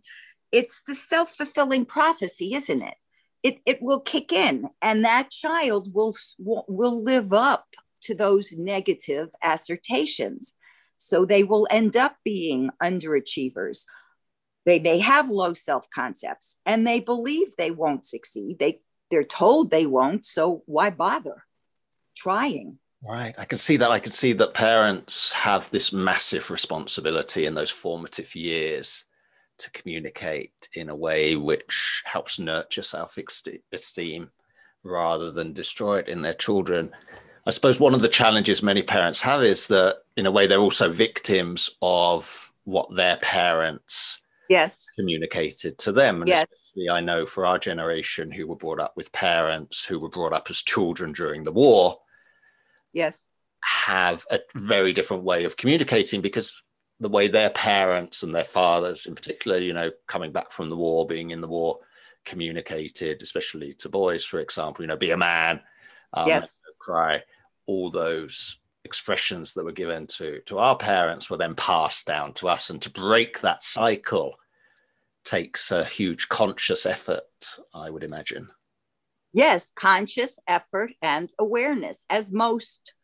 it's 0.52 0.82
the 0.86 0.94
self-fulfilling 0.94 1.86
prophecy, 1.86 2.54
isn't 2.54 2.82
it? 2.82 2.94
It 3.42 3.58
it 3.66 3.78
will 3.80 4.00
kick 4.00 4.32
in 4.32 4.68
and 4.82 5.04
that 5.04 5.30
child 5.30 5.94
will 5.94 6.14
will 6.38 7.02
live 7.02 7.32
up 7.32 7.66
to 8.02 8.14
those 8.14 8.56
negative 8.56 9.28
assertions. 9.42 10.54
So 10.96 11.24
they 11.24 11.44
will 11.44 11.66
end 11.70 11.96
up 11.96 12.16
being 12.24 12.70
underachievers. 12.82 13.84
They 14.66 14.78
may 14.78 14.98
have 14.98 15.28
low 15.28 15.54
self-concepts 15.54 16.56
and 16.66 16.86
they 16.86 17.00
believe 17.00 17.56
they 17.56 17.70
won't 17.70 18.04
succeed. 18.04 18.58
They 18.58 18.82
they're 19.10 19.24
told 19.24 19.70
they 19.70 19.86
won't, 19.86 20.24
so 20.24 20.62
why 20.66 20.90
bother 20.90 21.44
trying? 22.16 22.78
Right. 23.02 23.34
I 23.38 23.44
can 23.44 23.58
see 23.58 23.76
that. 23.78 23.90
I 23.90 23.98
can 23.98 24.12
see 24.12 24.34
that 24.34 24.54
parents 24.54 25.32
have 25.32 25.70
this 25.70 25.92
massive 25.92 26.50
responsibility 26.50 27.46
in 27.46 27.54
those 27.54 27.70
formative 27.70 28.34
years 28.34 29.04
to 29.58 29.70
communicate 29.70 30.68
in 30.74 30.90
a 30.90 30.94
way 30.94 31.36
which 31.36 32.02
helps 32.04 32.38
nurture 32.38 32.82
self 32.82 33.18
esteem 33.72 34.30
rather 34.82 35.30
than 35.30 35.52
destroy 35.52 35.98
it 35.98 36.08
in 36.08 36.22
their 36.22 36.34
children. 36.34 36.90
I 37.46 37.50
suppose 37.50 37.80
one 37.80 37.94
of 37.94 38.02
the 38.02 38.08
challenges 38.08 38.62
many 38.62 38.82
parents 38.82 39.20
have 39.22 39.42
is 39.42 39.66
that, 39.68 39.98
in 40.16 40.26
a 40.26 40.30
way, 40.30 40.46
they're 40.46 40.58
also 40.58 40.90
victims 40.90 41.70
of 41.80 42.52
what 42.64 42.94
their 42.94 43.16
parents 43.16 44.22
yes 44.48 44.86
communicated 44.98 45.78
to 45.78 45.92
them. 45.92 46.22
And 46.22 46.28
yes. 46.28 46.44
especially, 46.52 46.90
I 46.90 47.00
know 47.00 47.24
for 47.24 47.46
our 47.46 47.58
generation 47.58 48.30
who 48.30 48.46
were 48.46 48.56
brought 48.56 48.80
up 48.80 48.94
with 48.96 49.12
parents 49.12 49.84
who 49.84 49.98
were 49.98 50.08
brought 50.08 50.32
up 50.32 50.48
as 50.50 50.62
children 50.62 51.12
during 51.12 51.42
the 51.42 51.52
war. 51.52 51.98
Yes. 52.92 53.28
Have 53.62 54.26
a 54.30 54.40
very 54.54 54.92
different 54.92 55.22
way 55.22 55.44
of 55.44 55.56
communicating 55.56 56.20
because 56.20 56.62
the 56.98 57.08
way 57.08 57.28
their 57.28 57.50
parents 57.50 58.22
and 58.22 58.34
their 58.34 58.44
fathers, 58.44 59.06
in 59.06 59.14
particular, 59.14 59.58
you 59.58 59.72
know, 59.72 59.90
coming 60.06 60.32
back 60.32 60.50
from 60.50 60.68
the 60.68 60.76
war, 60.76 61.06
being 61.06 61.30
in 61.30 61.40
the 61.40 61.48
war, 61.48 61.78
communicated, 62.24 63.22
especially 63.22 63.74
to 63.74 63.88
boys, 63.88 64.24
for 64.24 64.40
example, 64.40 64.82
you 64.82 64.88
know, 64.88 64.96
be 64.96 65.12
a 65.12 65.16
man, 65.16 65.60
um, 66.12 66.28
yes, 66.28 66.58
cry, 66.80 67.22
all 67.66 67.90
those 67.90 68.58
expressions 68.84 69.52
that 69.54 69.64
were 69.64 69.72
given 69.72 70.06
to 70.06 70.40
to 70.46 70.58
our 70.58 70.76
parents 70.76 71.30
were 71.30 71.36
then 71.36 71.54
passed 71.54 72.06
down 72.06 72.32
to 72.34 72.48
us, 72.48 72.70
and 72.70 72.82
to 72.82 72.90
break 72.90 73.40
that 73.40 73.62
cycle 73.62 74.34
takes 75.24 75.70
a 75.70 75.84
huge 75.84 76.28
conscious 76.28 76.86
effort, 76.86 77.22
I 77.74 77.90
would 77.90 78.02
imagine. 78.02 78.48
Yes, 79.32 79.70
conscious 79.76 80.38
effort 80.48 80.92
and 81.02 81.32
awareness, 81.38 82.04
as 82.10 82.32
most 82.32 82.94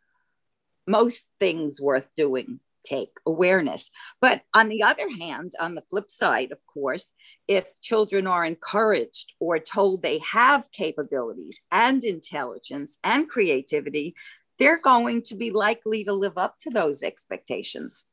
most 0.86 1.28
things 1.40 1.80
worth 1.80 2.12
doing 2.16 2.60
take 2.84 3.18
awareness. 3.26 3.90
But 4.20 4.42
on 4.54 4.68
the 4.68 4.82
other 4.82 5.08
hand, 5.10 5.52
on 5.60 5.74
the 5.74 5.82
flip 5.82 6.10
side, 6.10 6.52
of 6.52 6.60
course, 6.66 7.12
if 7.48 7.80
children 7.80 8.26
are 8.26 8.44
encouraged 8.44 9.32
or 9.38 9.58
told 9.58 10.02
they 10.02 10.18
have 10.18 10.70
capabilities 10.72 11.60
and 11.70 12.02
intelligence 12.04 12.98
and 13.04 13.28
creativity, 13.28 14.14
they're 14.58 14.80
going 14.80 15.22
to 15.22 15.34
be 15.36 15.50
likely 15.50 16.04
to 16.04 16.12
live 16.12 16.38
up 16.38 16.58
to 16.58 16.70
those 16.70 17.02
expectations. 17.02 18.04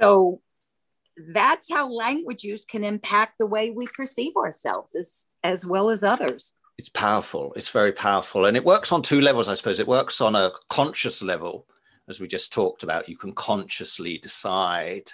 So 0.00 0.40
that's 1.32 1.72
how 1.72 1.90
language 1.90 2.42
use 2.42 2.64
can 2.64 2.84
impact 2.84 3.34
the 3.38 3.46
way 3.46 3.70
we 3.70 3.86
perceive 3.86 4.36
ourselves 4.36 4.94
as, 4.94 5.26
as 5.44 5.64
well 5.66 5.90
as 5.90 6.02
others. 6.02 6.54
It's 6.78 6.88
powerful. 6.88 7.52
It's 7.54 7.68
very 7.68 7.92
powerful. 7.92 8.46
And 8.46 8.56
it 8.56 8.64
works 8.64 8.90
on 8.92 9.02
two 9.02 9.20
levels, 9.20 9.46
I 9.46 9.54
suppose. 9.54 9.78
It 9.78 9.86
works 9.86 10.20
on 10.20 10.34
a 10.34 10.50
conscious 10.68 11.22
level, 11.22 11.66
as 12.08 12.18
we 12.18 12.26
just 12.26 12.52
talked 12.52 12.82
about. 12.82 13.08
You 13.08 13.16
can 13.16 13.32
consciously 13.34 14.18
decide 14.18 15.04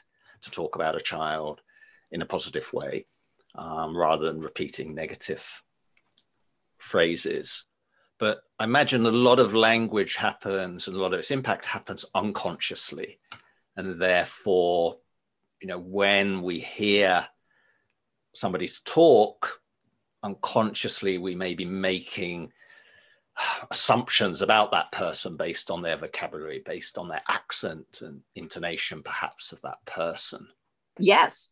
to 0.40 0.50
talk 0.50 0.76
about 0.76 0.96
a 0.96 1.00
child 1.00 1.60
in 2.12 2.22
a 2.22 2.26
positive 2.26 2.72
way 2.72 3.04
um, 3.54 3.96
rather 3.96 4.26
than 4.26 4.40
repeating 4.40 4.94
negative 4.94 5.62
phrases. 6.78 7.64
But 8.18 8.40
I 8.58 8.64
imagine 8.64 9.06
a 9.06 9.10
lot 9.10 9.38
of 9.38 9.54
language 9.54 10.16
happens 10.16 10.88
and 10.88 10.96
a 10.96 11.00
lot 11.00 11.12
of 11.12 11.20
its 11.20 11.30
impact 11.30 11.64
happens 11.64 12.04
unconsciously. 12.14 13.20
And 13.76 14.00
therefore, 14.00 14.96
you 15.62 15.68
know, 15.68 15.78
when 15.78 16.42
we 16.42 16.58
hear 16.58 17.26
somebody's 18.34 18.80
talk, 18.80 19.60
unconsciously 20.22 21.18
we 21.18 21.36
may 21.36 21.54
be 21.54 21.64
making 21.64 22.52
assumptions 23.70 24.42
about 24.42 24.72
that 24.72 24.90
person 24.90 25.36
based 25.36 25.70
on 25.70 25.82
their 25.82 25.96
vocabulary, 25.96 26.62
based 26.64 26.98
on 26.98 27.08
their 27.08 27.22
accent 27.28 28.00
and 28.00 28.20
intonation, 28.34 29.02
perhaps, 29.02 29.52
of 29.52 29.60
that 29.62 29.84
person. 29.84 30.48
Yes, 30.98 31.50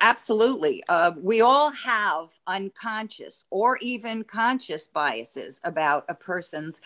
Absolutely. 0.00 0.82
Uh, 0.88 1.12
we 1.20 1.40
all 1.40 1.70
have 1.70 2.30
unconscious 2.46 3.44
or 3.50 3.78
even 3.80 4.24
conscious 4.24 4.86
biases 4.86 5.60
about 5.64 6.04
a 6.08 6.14
person's 6.14 6.80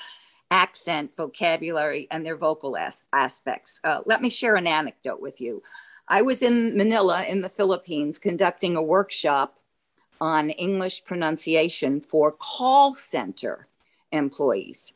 accent, 0.50 1.14
vocabulary, 1.14 2.08
and 2.10 2.24
their 2.24 2.36
vocal 2.36 2.76
as- 2.76 3.04
aspects. 3.12 3.80
Uh, 3.84 4.00
let 4.06 4.22
me 4.22 4.30
share 4.30 4.56
an 4.56 4.66
anecdote 4.66 5.20
with 5.20 5.40
you. 5.40 5.62
I 6.08 6.22
was 6.22 6.42
in 6.42 6.76
Manila 6.76 7.24
in 7.24 7.42
the 7.42 7.50
Philippines 7.50 8.18
conducting 8.18 8.76
a 8.76 8.82
workshop 8.82 9.58
on 10.20 10.50
English 10.50 11.04
pronunciation 11.04 12.00
for 12.00 12.32
call 12.32 12.94
center 12.94 13.68
employees. 14.10 14.94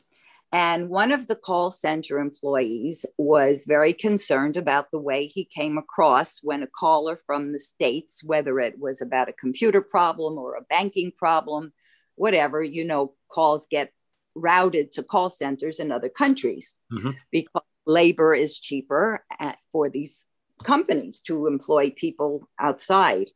And 0.53 0.87
one 0.87 1.11
of 1.11 1.25
the 1.25 1.35
call 1.35 1.71
center 1.71 2.19
employees 2.19 3.07
was 3.17 3.65
very 3.67 3.91
concerned 3.91 4.55
about 4.55 4.91
the 4.91 4.99
way 4.99 5.25
he 5.25 5.45
came 5.45 5.79
across 5.79 6.43
when 6.43 6.61
a 6.61 6.67
caller 6.67 7.17
from 7.25 7.51
the 7.51 7.59
States, 7.59 8.23
whether 8.23 8.59
it 8.59 8.77
was 8.77 9.01
about 9.01 9.29
a 9.29 9.33
computer 9.33 9.81
problem 9.81 10.37
or 10.37 10.55
a 10.55 10.61
banking 10.69 11.11
problem, 11.11 11.73
whatever, 12.13 12.61
you 12.61 12.85
know, 12.85 13.15
calls 13.29 13.65
get 13.65 13.91
routed 14.35 14.91
to 14.91 15.01
call 15.01 15.31
centers 15.31 15.79
in 15.79 15.91
other 15.91 16.09
countries 16.09 16.75
mm-hmm. 16.91 17.11
because 17.31 17.63
labor 17.87 18.35
is 18.35 18.59
cheaper 18.59 19.25
at, 19.39 19.57
for 19.71 19.89
these 19.89 20.23
companies 20.63 21.21
to 21.21 21.47
employ 21.47 21.89
people 21.89 22.47
outside 22.59 23.29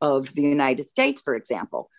of 0.00 0.32
the 0.32 0.42
United 0.42 0.88
States, 0.88 1.20
for 1.20 1.34
example. 1.34 1.90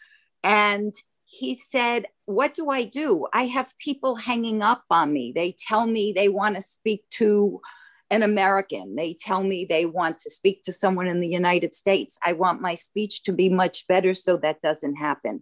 And 0.44 0.94
he 1.34 1.56
said, 1.56 2.06
What 2.26 2.54
do 2.54 2.70
I 2.70 2.84
do? 2.84 3.28
I 3.34 3.46
have 3.48 3.78
people 3.80 4.16
hanging 4.16 4.62
up 4.62 4.84
on 4.92 5.12
me. 5.12 5.34
They 5.36 5.56
tell 5.68 5.88
me 5.88 6.14
they 6.16 6.30
want 6.30 6.56
to 6.56 6.62
speak 6.62 7.10
to 7.12 7.60
an 8.12 8.22
American. 8.22 8.96
They 8.96 9.16
tell 9.20 9.42
me 9.42 9.66
they 9.66 9.88
want 9.88 10.20
to 10.20 10.30
speak 10.30 10.62
to 10.64 10.72
someone 10.72 11.08
in 11.08 11.22
the 11.22 11.28
United 11.28 11.74
States. 11.74 12.20
I 12.24 12.34
want 12.34 12.62
my 12.62 12.76
speech 12.76 13.24
to 13.24 13.34
be 13.34 13.50
much 13.50 13.88
better 13.88 14.14
so 14.14 14.38
that 14.38 14.62
doesn't 14.62 14.98
happen. 14.98 15.42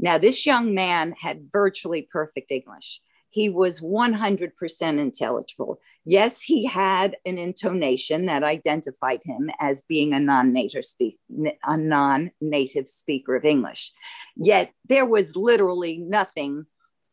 Now, 0.00 0.18
this 0.18 0.44
young 0.44 0.74
man 0.74 1.14
had 1.20 1.48
virtually 1.52 2.08
perfect 2.10 2.50
English. 2.50 3.00
He 3.30 3.48
was 3.48 3.80
100% 3.80 4.50
intelligible. 4.98 5.78
Yes, 6.10 6.40
he 6.40 6.64
had 6.64 7.18
an 7.26 7.36
intonation 7.36 8.24
that 8.26 8.42
identified 8.42 9.20
him 9.24 9.50
as 9.60 9.82
being 9.82 10.14
a 10.14 10.18
non-native 10.18 10.86
speak, 10.86 11.18
a 11.62 11.76
non-native 11.76 12.88
speaker 12.88 13.36
of 13.36 13.44
English. 13.44 13.92
Yet 14.34 14.72
there 14.86 15.04
was 15.04 15.36
literally 15.36 15.98
nothing 15.98 16.64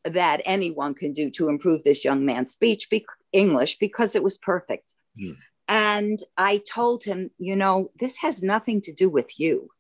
that 0.06 0.42
anyone 0.46 0.94
can 0.94 1.12
do 1.12 1.30
to 1.32 1.50
improve 1.50 1.84
this 1.84 2.06
young 2.06 2.26
man's 2.26 2.54
speech 2.54 2.90
be- 2.90 3.06
English 3.34 3.80
because 3.80 4.16
it 4.16 4.24
was 4.24 4.38
perfect. 4.38 4.94
Mm. 5.22 5.36
And 5.68 6.20
I 6.38 6.60
told 6.60 7.04
him, 7.04 7.32
you 7.38 7.58
know, 7.58 7.92
this 8.00 8.20
has 8.20 8.42
nothing 8.42 8.80
to 8.80 8.94
do 8.94 9.10
with 9.10 9.38
you. 9.38 9.72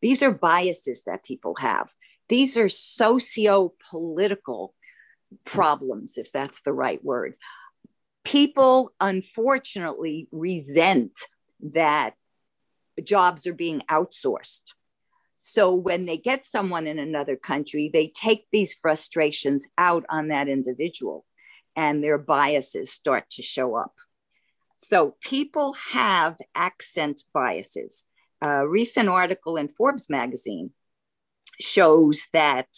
These 0.00 0.22
are 0.22 0.32
biases 0.32 1.02
that 1.04 1.24
people 1.24 1.56
have. 1.60 1.90
These 2.30 2.56
are 2.56 2.70
socio 2.70 3.74
political 3.90 4.74
problems, 5.44 6.16
if 6.16 6.32
that's 6.32 6.62
the 6.62 6.72
right 6.72 7.04
word. 7.04 7.34
People 8.24 8.92
unfortunately 9.00 10.28
resent 10.30 11.18
that 11.60 12.14
jobs 13.02 13.46
are 13.46 13.54
being 13.54 13.80
outsourced. 13.90 14.72
So 15.38 15.74
when 15.74 16.06
they 16.06 16.18
get 16.18 16.44
someone 16.44 16.86
in 16.86 16.98
another 16.98 17.36
country, 17.36 17.90
they 17.92 18.08
take 18.08 18.46
these 18.52 18.74
frustrations 18.74 19.68
out 19.76 20.04
on 20.08 20.28
that 20.28 20.48
individual 20.48 21.24
and 21.74 22.02
their 22.02 22.18
biases 22.18 22.92
start 22.92 23.28
to 23.30 23.42
show 23.42 23.74
up. 23.74 23.94
So 24.76 25.16
people 25.20 25.74
have 25.92 26.36
accent 26.54 27.22
biases. 27.32 28.04
A 28.40 28.66
recent 28.68 29.08
article 29.08 29.56
in 29.56 29.68
Forbes 29.68 30.10
magazine 30.10 30.70
shows 31.60 32.26
that 32.32 32.68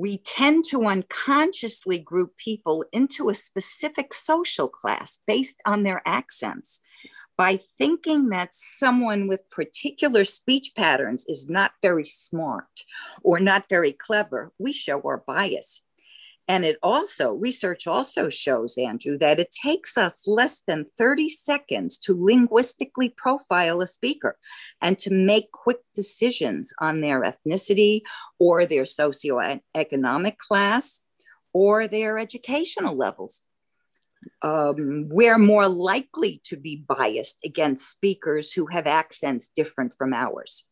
we 0.00 0.16
tend 0.16 0.64
to 0.64 0.86
unconsciously 0.86 1.98
group 1.98 2.34
people 2.38 2.86
into 2.90 3.28
a 3.28 3.34
specific 3.34 4.14
social 4.14 4.66
class 4.66 5.18
based 5.26 5.60
on 5.66 5.82
their 5.82 6.00
accents. 6.06 6.80
By 7.36 7.58
thinking 7.58 8.30
that 8.30 8.54
someone 8.54 9.28
with 9.28 9.50
particular 9.50 10.24
speech 10.24 10.72
patterns 10.74 11.26
is 11.28 11.50
not 11.50 11.72
very 11.82 12.06
smart 12.06 12.84
or 13.22 13.38
not 13.40 13.68
very 13.68 13.92
clever, 13.92 14.52
we 14.58 14.72
show 14.72 15.02
our 15.02 15.18
bias. 15.18 15.82
And 16.50 16.64
it 16.64 16.78
also, 16.82 17.34
research 17.34 17.86
also 17.86 18.28
shows, 18.28 18.76
Andrew, 18.76 19.16
that 19.18 19.38
it 19.38 19.52
takes 19.52 19.96
us 19.96 20.26
less 20.26 20.62
than 20.66 20.84
30 20.84 21.28
seconds 21.28 21.96
to 21.98 22.24
linguistically 22.24 23.14
profile 23.16 23.80
a 23.80 23.86
speaker 23.86 24.36
and 24.82 24.98
to 24.98 25.14
make 25.14 25.52
quick 25.52 25.78
decisions 25.94 26.72
on 26.80 27.02
their 27.02 27.22
ethnicity 27.22 28.00
or 28.40 28.66
their 28.66 28.82
socioeconomic 28.82 30.38
class 30.38 31.02
or 31.52 31.86
their 31.86 32.18
educational 32.18 32.96
levels. 32.96 33.44
Um, 34.42 35.06
we're 35.08 35.38
more 35.38 35.68
likely 35.68 36.40
to 36.46 36.56
be 36.56 36.84
biased 36.84 37.38
against 37.44 37.88
speakers 37.88 38.52
who 38.52 38.66
have 38.72 38.88
accents 38.88 39.52
different 39.54 39.94
from 39.96 40.12
ours 40.12 40.66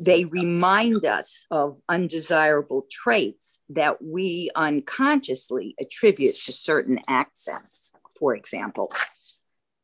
they 0.00 0.24
remind 0.24 1.04
us 1.04 1.46
of 1.50 1.78
undesirable 1.88 2.86
traits 2.90 3.60
that 3.70 4.02
we 4.02 4.50
unconsciously 4.54 5.74
attribute 5.80 6.36
to 6.42 6.52
certain 6.52 7.00
accents, 7.08 7.90
for 8.18 8.34
example. 8.34 8.92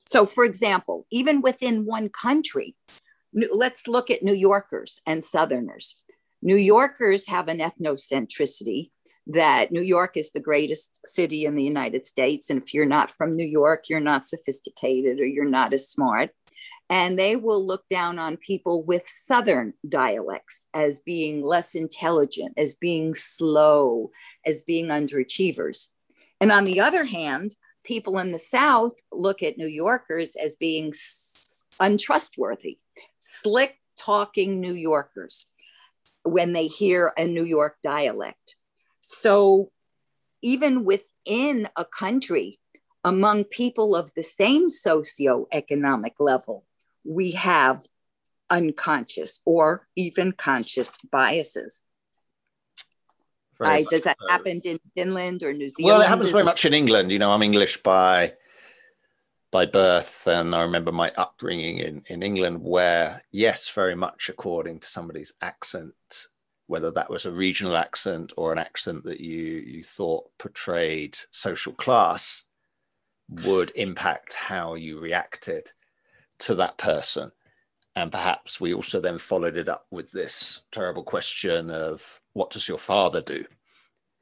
So, 0.07 0.27
for 0.27 0.45
example, 0.45 1.07
even 1.11 1.41
within 1.41 1.85
one 1.85 2.11
country, 2.11 2.77
let's 3.53 3.89
look 3.89 4.11
at 4.11 4.23
New 4.23 4.35
Yorkers 4.35 5.01
and 5.07 5.25
Southerners. 5.25 6.01
New 6.43 6.57
Yorkers 6.57 7.27
have 7.29 7.49
an 7.49 7.59
ethnocentricity 7.59 8.91
that 9.27 9.73
New 9.73 9.81
York 9.81 10.17
is 10.17 10.31
the 10.31 10.41
greatest 10.41 11.01
city 11.07 11.47
in 11.47 11.57
the 11.57 11.65
United 11.65 12.07
States. 12.07 12.51
And 12.51 12.63
if 12.63 12.75
you're 12.75 12.85
not 12.85 13.11
from 13.17 13.35
New 13.35 13.47
York, 13.47 13.89
you're 13.89 13.99
not 13.99 14.27
sophisticated 14.27 15.19
or 15.19 15.27
you're 15.27 15.47
not 15.49 15.73
as 15.73 15.89
smart. 15.89 16.31
And 16.91 17.19
they 17.19 17.37
will 17.37 17.67
look 17.67 17.89
down 17.89 18.19
on 18.19 18.37
people 18.37 18.83
with 18.83 19.09
Southern 19.09 19.73
dialects 19.89 20.67
as 20.75 21.01
being 21.01 21.43
less 21.43 21.75
intelligent, 21.75 22.55
as 22.59 22.75
being 22.75 23.15
slow, 23.15 24.11
as 24.45 24.63
being 24.63 24.87
underachievers. 24.89 25.89
And 26.41 26.53
on 26.53 26.65
the 26.65 26.81
other 26.81 27.05
hand, 27.05 27.57
people 27.85 28.19
in 28.19 28.33
the 28.33 28.39
South 28.39 28.95
look 29.11 29.43
at 29.43 29.57
New 29.57 29.67
Yorkers 29.67 30.37
as 30.37 30.57
being 30.57 30.93
untrustworthy, 31.81 32.79
slick 33.19 33.79
talking 33.99 34.61
New 34.61 34.75
Yorkers 34.75 35.47
when 36.23 36.53
they 36.53 36.67
hear 36.67 37.13
a 37.17 37.27
New 37.27 37.45
York 37.45 37.77
dialect. 37.83 38.57
So 39.01 39.71
even 40.43 40.85
within 40.85 41.69
a 41.77 41.85
country, 41.85 42.59
among 43.05 43.45
people 43.45 43.95
of 43.95 44.11
the 44.17 44.23
same 44.23 44.69
socioeconomic 44.69 46.13
level, 46.19 46.65
we 47.05 47.33
have 47.33 47.87
unconscious 48.51 49.41
or 49.45 49.87
even 49.97 50.33
conscious 50.33 50.99
biases. 51.11 51.83
I, 53.61 53.85
does 53.89 54.03
that 54.03 54.17
so. 54.21 54.29
happen 54.29 54.61
in 54.65 54.81
Finland 54.95 55.43
or 55.43 55.53
New 55.53 55.69
Zealand? 55.69 55.99
Well, 55.99 56.03
it 56.03 56.09
happens 56.09 56.33
very 56.33 56.45
much 56.45 56.65
in 56.65 56.75
England. 56.75 57.13
You 57.13 57.19
know, 57.19 57.31
I'm 57.31 57.43
English 57.43 57.83
by 57.83 58.35
by 59.53 59.67
birth, 59.67 60.27
and 60.27 60.55
I 60.55 60.63
remember 60.63 60.91
my 60.91 61.13
upbringing 61.17 61.79
in 61.79 62.03
in 62.09 62.23
England, 62.23 62.61
where 62.63 63.23
yes, 63.31 63.71
very 63.71 63.95
much 63.95 64.29
according 64.29 64.81
to 64.81 64.89
somebody's 64.89 65.35
accent, 65.41 65.95
whether 66.67 66.91
that 66.91 67.11
was 67.11 67.27
a 67.27 67.33
regional 67.33 67.77
accent 67.77 68.33
or 68.37 68.53
an 68.53 68.59
accent 68.59 69.05
that 69.05 69.21
you 69.21 69.43
you 69.43 69.83
thought 69.85 70.31
portrayed 70.39 71.17
social 71.31 71.73
class, 71.73 72.45
would 73.29 73.71
impact 73.77 74.35
how 74.35 74.75
you 74.75 74.99
reacted 74.99 75.71
to 76.45 76.55
that 76.57 76.79
person. 76.79 77.31
And 77.97 78.11
perhaps 78.11 78.61
we 78.61 78.75
also 78.75 79.01
then 79.01 79.19
followed 79.19 79.57
it 79.57 79.69
up 79.69 79.87
with 79.91 80.11
this 80.11 80.63
terrible 80.73 81.05
question 81.05 81.71
of 81.71 82.21
what 82.33 82.51
does 82.51 82.67
your 82.69 82.79
father 82.79 83.21
do? 83.21 83.45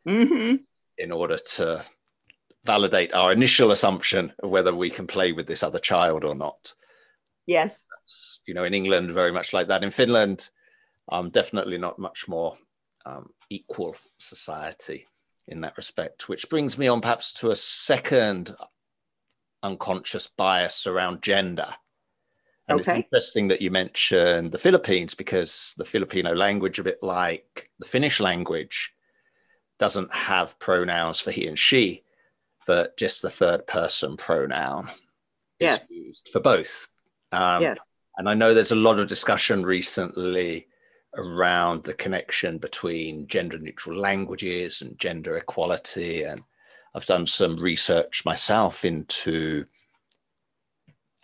Mm-hmm. 0.07 0.57
In 0.99 1.13
order 1.13 1.39
to 1.57 1.83
validate 2.65 3.15
our 3.15 3.33
initial 3.33 3.71
assumption 3.71 4.33
of 4.43 4.51
whether 4.51 4.75
we 4.75 4.91
can 4.91 5.07
play 5.07 5.33
with 5.33 5.47
this 5.47 5.63
other 5.63 5.79
child 5.79 6.25
or 6.25 6.35
not. 6.35 6.75
Yes. 7.47 7.85
That's, 7.91 8.41
you 8.47 8.55
know, 8.55 8.65
in 8.65 8.75
England, 8.75 9.13
very 9.13 9.33
much 9.33 9.53
like 9.53 9.69
that. 9.69 9.83
In 9.83 9.91
Finland, 9.91 10.51
um, 11.11 11.31
definitely 11.31 11.79
not 11.79 11.99
much 11.99 12.29
more 12.29 12.57
um, 13.05 13.31
equal 13.51 13.97
society 14.19 15.07
in 15.49 15.61
that 15.63 15.77
respect, 15.77 16.29
which 16.29 16.49
brings 16.49 16.79
me 16.79 16.87
on 16.87 17.01
perhaps 17.01 17.33
to 17.35 17.51
a 17.51 17.57
second 17.57 18.55
unconscious 19.63 20.29
bias 20.29 20.87
around 20.87 21.23
gender. 21.23 21.67
And 22.73 22.81
okay. 22.81 22.99
it's 22.99 23.07
interesting 23.07 23.49
that 23.49 23.63
you 23.63 23.71
mentioned 23.71 24.53
the 24.53 24.59
Philippines 24.59 25.15
because 25.15 25.75
the 25.79 25.85
Filipino 25.85 26.35
language, 26.35 26.79
a 26.79 26.85
bit 26.85 27.03
like 27.03 27.71
the 27.79 27.87
Finnish 27.87 28.21
language, 28.21 28.93
doesn't 29.79 30.13
have 30.13 30.59
pronouns 30.59 31.21
for 31.21 31.31
he 31.31 31.47
and 31.47 31.59
she 31.59 32.05
but 32.67 32.97
just 32.97 33.23
the 33.23 33.31
third 33.31 33.67
person 33.67 34.17
pronoun 34.17 34.91
yes. 35.59 35.85
is 35.85 35.91
used 35.91 36.29
for 36.33 36.41
both. 36.41 36.89
Um, 37.33 37.63
yes. 37.63 37.79
And 38.17 38.29
I 38.29 38.35
know 38.35 38.53
there's 38.53 38.73
a 38.73 38.77
lot 38.77 38.99
of 38.99 39.09
discussion 39.09 39.65
recently 39.65 40.69
around 41.17 41.85
the 41.85 41.95
connection 41.95 42.59
between 42.59 43.27
gender 43.27 43.59
neutral 43.59 43.99
languages 43.99 44.83
and 44.83 44.99
gender 44.99 45.37
equality. 45.37 46.23
And 46.23 46.43
I've 46.95 47.07
done 47.07 47.27
some 47.27 47.57
research 47.57 48.25
myself 48.25 48.85
into 48.85 49.65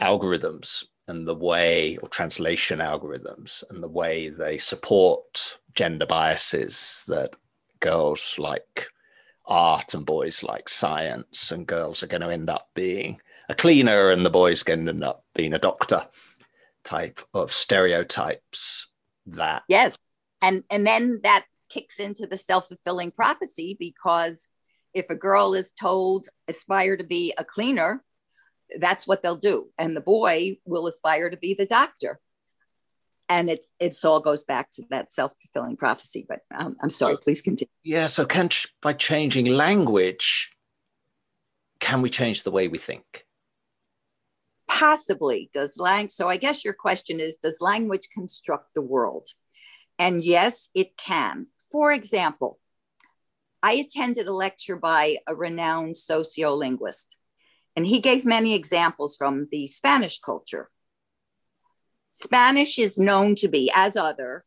algorithms 0.00 0.84
and 1.08 1.26
the 1.26 1.34
way, 1.34 1.96
or 1.96 2.08
translation 2.08 2.78
algorithms, 2.78 3.64
and 3.70 3.82
the 3.82 3.88
way 3.88 4.28
they 4.28 4.58
support 4.58 5.58
gender 5.74 6.06
biases 6.06 7.04
that 7.08 7.34
girls 7.80 8.36
like 8.38 8.86
art 9.46 9.94
and 9.94 10.06
boys 10.06 10.42
like 10.42 10.68
science, 10.68 11.50
and 11.50 11.66
girls 11.66 12.02
are 12.02 12.08
going 12.08 12.20
to 12.20 12.30
end 12.30 12.48
up 12.48 12.68
being 12.74 13.20
a 13.48 13.54
cleaner 13.54 14.10
and 14.10 14.24
the 14.24 14.30
boys 14.30 14.62
going 14.62 14.84
to 14.84 14.92
end 14.92 15.02
up 15.02 15.24
being 15.34 15.54
a 15.54 15.58
doctor 15.58 16.06
type 16.84 17.20
of 17.34 17.52
stereotypes 17.52 18.88
that 19.26 19.62
yes. 19.68 19.98
And 20.40 20.62
and 20.70 20.86
then 20.86 21.20
that 21.22 21.46
kicks 21.68 21.98
into 21.98 22.26
the 22.26 22.36
self-fulfilling 22.36 23.10
prophecy 23.12 23.76
because 23.78 24.48
if 24.94 25.10
a 25.10 25.14
girl 25.14 25.54
is 25.54 25.72
told 25.72 26.28
aspire 26.46 26.96
to 26.96 27.04
be 27.04 27.34
a 27.36 27.44
cleaner 27.44 28.02
that's 28.78 29.06
what 29.06 29.22
they'll 29.22 29.36
do. 29.36 29.68
And 29.78 29.96
the 29.96 30.00
boy 30.00 30.58
will 30.64 30.86
aspire 30.86 31.30
to 31.30 31.36
be 31.36 31.54
the 31.54 31.66
doctor. 31.66 32.20
And 33.28 33.50
it's 33.50 33.68
it's 33.78 34.04
all 34.04 34.20
goes 34.20 34.42
back 34.44 34.70
to 34.72 34.84
that 34.90 35.12
self-fulfilling 35.12 35.76
prophecy 35.76 36.24
but 36.26 36.40
um, 36.56 36.76
i'm 36.82 36.88
sorry 36.88 37.18
please 37.18 37.42
continue. 37.42 37.68
Yeah 37.82 38.06
so 38.06 38.24
can 38.24 38.48
by 38.80 38.94
changing 38.94 39.46
language 39.46 40.50
can 41.78 42.00
we 42.00 42.08
change 42.08 42.42
the 42.42 42.50
way 42.50 42.68
we 42.68 42.78
think? 42.78 43.26
Possibly. 44.66 45.50
Does 45.52 45.76
lang 45.76 46.08
so 46.08 46.28
i 46.28 46.38
guess 46.38 46.64
your 46.64 46.72
question 46.72 47.20
is 47.20 47.36
does 47.36 47.58
language 47.60 48.08
construct 48.14 48.72
the 48.74 48.80
world? 48.80 49.28
And 49.98 50.24
yes 50.24 50.70
it 50.74 50.96
can. 50.96 51.48
For 51.70 51.92
example 51.92 52.58
i 53.62 53.72
attended 53.74 54.26
a 54.26 54.32
lecture 54.32 54.76
by 54.76 55.18
a 55.26 55.34
renowned 55.34 55.96
sociolinguist 55.96 57.08
and 57.78 57.86
he 57.86 58.00
gave 58.00 58.24
many 58.24 58.54
examples 58.54 59.16
from 59.16 59.46
the 59.52 59.66
spanish 59.66 60.18
culture 60.20 60.68
Spanish 62.18 62.80
is 62.80 62.98
known 62.98 63.36
to 63.36 63.46
be, 63.46 63.70
as 63.76 63.96
other 63.96 64.44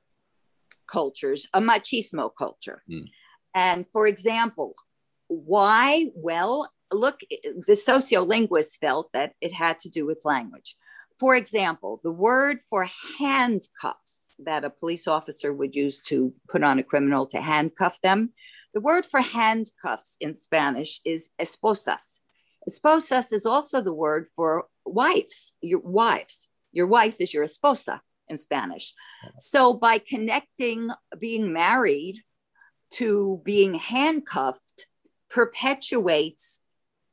cultures, 0.91 1.47
a 1.53 1.61
machismo 1.61 2.29
culture. 2.37 2.83
Mm. 2.89 3.07
And 3.55 3.85
for 3.93 4.07
example, 4.07 4.75
why? 5.27 6.11
Well, 6.13 6.69
look, 6.91 7.21
the 7.31 7.81
sociolinguists 7.89 8.77
felt 8.77 9.09
that 9.13 9.33
it 9.39 9.53
had 9.53 9.79
to 9.79 9.89
do 9.89 10.05
with 10.05 10.25
language. 10.25 10.75
For 11.17 11.35
example, 11.35 12.01
the 12.03 12.11
word 12.11 12.57
for 12.69 12.87
handcuffs 13.19 14.31
that 14.39 14.65
a 14.65 14.69
police 14.69 15.07
officer 15.07 15.53
would 15.53 15.73
use 15.73 16.01
to 16.03 16.33
put 16.49 16.63
on 16.63 16.79
a 16.79 16.83
criminal 16.83 17.25
to 17.27 17.39
handcuff 17.39 18.01
them, 18.01 18.33
the 18.73 18.81
word 18.81 19.05
for 19.05 19.21
handcuffs 19.21 20.17
in 20.19 20.35
Spanish 20.35 20.99
is 21.05 21.29
esposas. 21.39 22.20
Esposas 22.69 23.31
is 23.31 23.45
also 23.45 23.81
the 23.81 23.93
word 23.93 24.27
for 24.35 24.65
wives, 24.85 25.53
your 25.61 25.79
wives. 25.79 26.47
Your 26.71 26.87
wife 26.87 27.19
is 27.19 27.33
your 27.33 27.45
esposa 27.45 27.99
in 28.29 28.37
Spanish. 28.37 28.93
So 29.39 29.73
by 29.73 29.97
connecting 29.97 30.89
being 31.19 31.51
married 31.51 32.21
to 32.91 33.41
being 33.43 33.73
handcuffed 33.73 34.87
perpetuates 35.29 36.61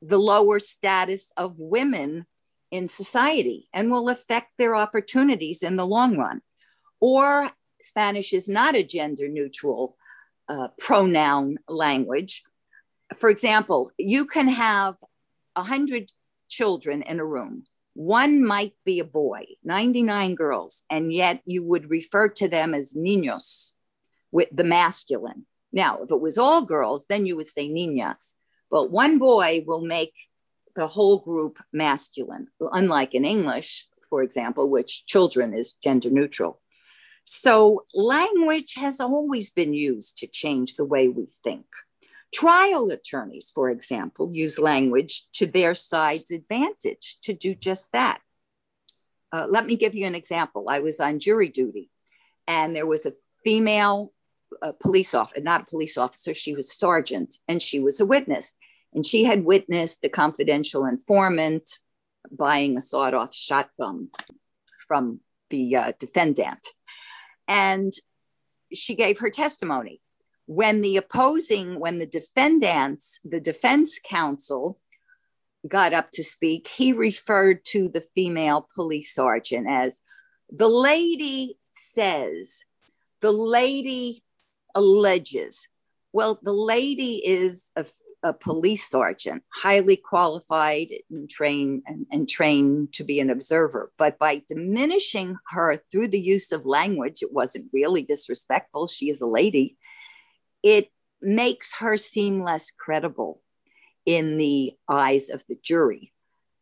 the 0.01 0.19
lower 0.19 0.59
status 0.59 1.33
of 1.37 1.59
women 1.59 2.27
in 2.71 2.89
society 2.89 3.69
and 3.73 3.91
will 3.91 4.09
affect 4.09 4.53
their 4.59 4.77
opportunities 4.77 5.63
in 5.63 5.77
the 5.77 5.87
long 5.87 6.17
run. 6.17 6.41
Or 7.01 7.51
Spanish 7.81 8.33
is 8.33 8.49
not 8.49 8.75
a 8.75 8.83
gender 8.83 9.29
neutral 9.29 9.97
uh, 10.49 10.69
pronoun 10.79 11.59
language. 11.69 12.43
For 13.17 13.31
example, 13.31 13.91
you 13.99 14.27
can 14.27 14.49
have 14.49 14.97
100 15.59 16.11
children 16.49 17.03
in 17.03 17.21
a 17.21 17.25
room 17.25 17.65
one 17.99 18.45
might 18.45 18.75
be 18.85 19.01
a 19.01 19.05
boy, 19.05 19.45
99 19.65 20.37
girls, 20.37 20.85
and 20.89 21.13
yet 21.13 21.43
you 21.45 21.65
would 21.65 21.91
refer 21.91 22.29
to 22.29 22.47
them 22.47 22.73
as 22.73 22.95
niños 22.95 23.73
with 24.31 24.49
the 24.53 24.63
masculine. 24.63 25.47
Now, 25.73 26.03
if 26.05 26.11
it 26.13 26.21
was 26.21 26.39
all 26.39 26.63
girls, 26.63 27.07
then 27.09 27.27
you 27.27 27.35
would 27.35 27.49
say 27.49 27.69
niñas. 27.69 28.35
But 28.71 28.93
one 28.93 29.19
boy 29.19 29.65
will 29.67 29.85
make 29.85 30.15
the 30.77 30.87
whole 30.87 31.19
group 31.19 31.59
masculine, 31.73 32.47
unlike 32.61 33.17
in 33.17 33.25
English, 33.25 33.89
for 34.09 34.23
example, 34.23 34.71
which 34.71 35.05
children 35.07 35.53
is 35.53 35.73
gender 35.73 36.09
neutral. 36.09 36.61
So 37.25 37.85
language 37.93 38.75
has 38.77 39.01
always 39.01 39.51
been 39.51 39.75
used 39.75 40.19
to 40.19 40.29
change 40.29 40.77
the 40.77 40.85
way 40.85 41.09
we 41.09 41.27
think. 41.43 41.67
Trial 42.35 42.91
attorneys, 42.91 43.51
for 43.51 43.71
example, 43.71 44.31
use 44.33 44.59
language 44.59 45.27
to 45.35 45.47
their 45.47 45.75
side's 45.75 46.31
advantage 46.31 47.17
to 47.23 47.33
do 47.33 47.55
just 47.55 47.91
that. 47.93 48.21
Uh, 49.33 49.47
let 49.49 49.67
me 49.67 49.77
give 49.77 49.95
you 49.95 50.07
an 50.07 50.15
example. 50.15 50.67
I 50.69 50.81
was 50.81 51.01
on 51.01 51.19
jury 51.19 51.49
duty, 51.49 51.91
and 52.47 52.75
there 52.75 52.87
was 52.87 53.07
a 53.07 53.13
female 53.45 54.13
uh, 54.63 54.73
police 54.73 55.15
officer, 55.15 55.41
not 55.41 55.63
a 55.63 55.67
police 55.67 55.97
officer, 55.97 56.35
she 56.35 56.55
was 56.55 56.73
sergeant, 56.73 57.37
and 57.47 57.63
she 57.63 57.81
was 57.81 58.01
a 58.01 58.07
witness. 58.07 58.55
And 58.95 59.05
she 59.05 59.25
had 59.25 59.45
witnessed 59.45 60.05
a 60.05 60.09
confidential 60.09 60.87
informant 60.87 61.79
buying 62.31 62.77
a 62.77 62.81
sawed 62.81 63.15
off 63.15 63.35
shotgun 63.35 64.09
from 64.87 65.21
the 65.51 65.77
uh, 65.77 65.93
defendant. 65.99 66.67
And 67.47 67.93
she 68.73 68.95
gave 68.95 69.19
her 69.21 69.31
testimony. 69.31 70.01
When 70.49 70.81
the 70.81 70.97
opposing, 70.97 71.79
when 71.79 71.99
the 71.99 72.07
defendants, 72.07 73.21
the 73.23 73.39
defense 73.39 74.01
counsel 74.03 74.81
got 75.69 75.93
up 75.93 76.11
to 76.13 76.25
speak, 76.25 76.69
he 76.69 76.95
referred 76.95 77.67
to 77.67 77.91
the 77.91 78.01
female 78.15 78.67
police 78.75 79.15
sergeant 79.15 79.67
as 79.69 80.01
the 80.51 80.69
lady 80.69 81.59
says, 81.71 82.65
the 83.21 83.33
lady 83.33 84.25
alleges. 84.75 85.69
Well, 86.13 86.39
the 86.43 86.53
lady 86.53 87.23
is 87.27 87.71
a, 87.77 87.85
a 88.23 88.33
police 88.33 88.89
sergeant, 88.89 89.43
highly 89.55 89.97
qualified 89.97 90.89
and 91.11 91.29
trained 91.29 91.83
and, 91.87 92.07
and 92.11 92.29
trained 92.29 92.95
to 92.95 93.05
be 93.05 93.21
an 93.21 93.29
observer. 93.29 93.93
But 93.99 94.19
by 94.19 94.43
diminishing 94.49 95.37
her 95.51 95.83
through 95.91 96.09
the 96.09 96.21
use 96.21 96.53
of 96.53 96.65
language, 96.65 97.23
it 97.23 97.33
wasn't 97.33 97.71
really 97.73 98.03
disrespectful. 98.03 98.87
She 98.87 99.11
is 99.11 99.21
a 99.21 99.27
lady. 99.27 99.77
It 100.63 100.91
makes 101.21 101.77
her 101.77 101.97
seem 101.97 102.43
less 102.43 102.71
credible 102.71 103.43
in 104.07 104.39
the 104.39 104.73
eyes 104.89 105.31
of 105.31 105.45
the 105.49 105.57
jury. 105.63 106.13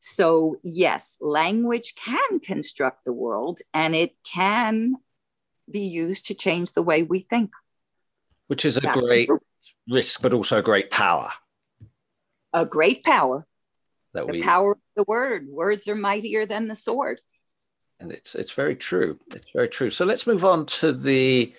So, 0.01 0.57
yes, 0.63 1.17
language 1.21 1.95
can 1.97 2.41
construct 2.41 3.05
the 3.05 3.13
world 3.13 3.61
and 3.75 3.95
it 3.95 4.15
can 4.25 4.97
be 5.71 5.81
used 5.81 6.27
to 6.27 6.35
change 6.35 6.73
the 6.73 6.83
way 6.83 7.03
we 7.03 7.21
think. 7.21 7.51
Which 8.47 8.65
is 8.65 8.77
a 8.77 8.81
great 8.81 9.29
risk, 9.89 10.23
but 10.23 10.33
also 10.33 10.59
a 10.59 10.63
great 10.63 10.91
power. 10.91 11.33
A 12.53 12.65
great 12.65 13.05
power. 13.05 13.47
That 14.15 14.27
the 14.27 14.33
we, 14.33 14.43
power 14.43 14.73
of 14.73 14.79
the 14.95 15.05
word. 15.09 15.49
Words 15.49 15.89
are 15.89 15.97
mightier 15.97 16.47
than 16.47 16.69
the 16.69 16.75
sword. 16.75 17.21
And 17.99 18.13
it's 18.13 18.35
it's 18.35 18.53
very 18.53 18.77
true. 18.77 19.19
It's 19.35 19.51
very 19.51 19.69
true. 19.69 19.91
So 19.91 20.05
let's 20.05 20.27
move 20.27 20.45
on 20.45 20.67
to 20.67 20.93
the 20.93 21.55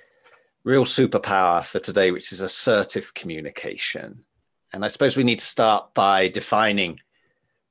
real 0.68 0.84
superpower 0.84 1.64
for 1.64 1.80
today, 1.80 2.12
which 2.12 2.34
is 2.34 2.42
assertive 2.42 3.14
communication. 3.14 4.26
And 4.74 4.84
I 4.84 4.90
suppose 4.90 5.16
we 5.16 5.24
need 5.24 5.40
to 5.40 5.46
start 5.46 5.94
by 5.94 6.28
defining 6.28 7.00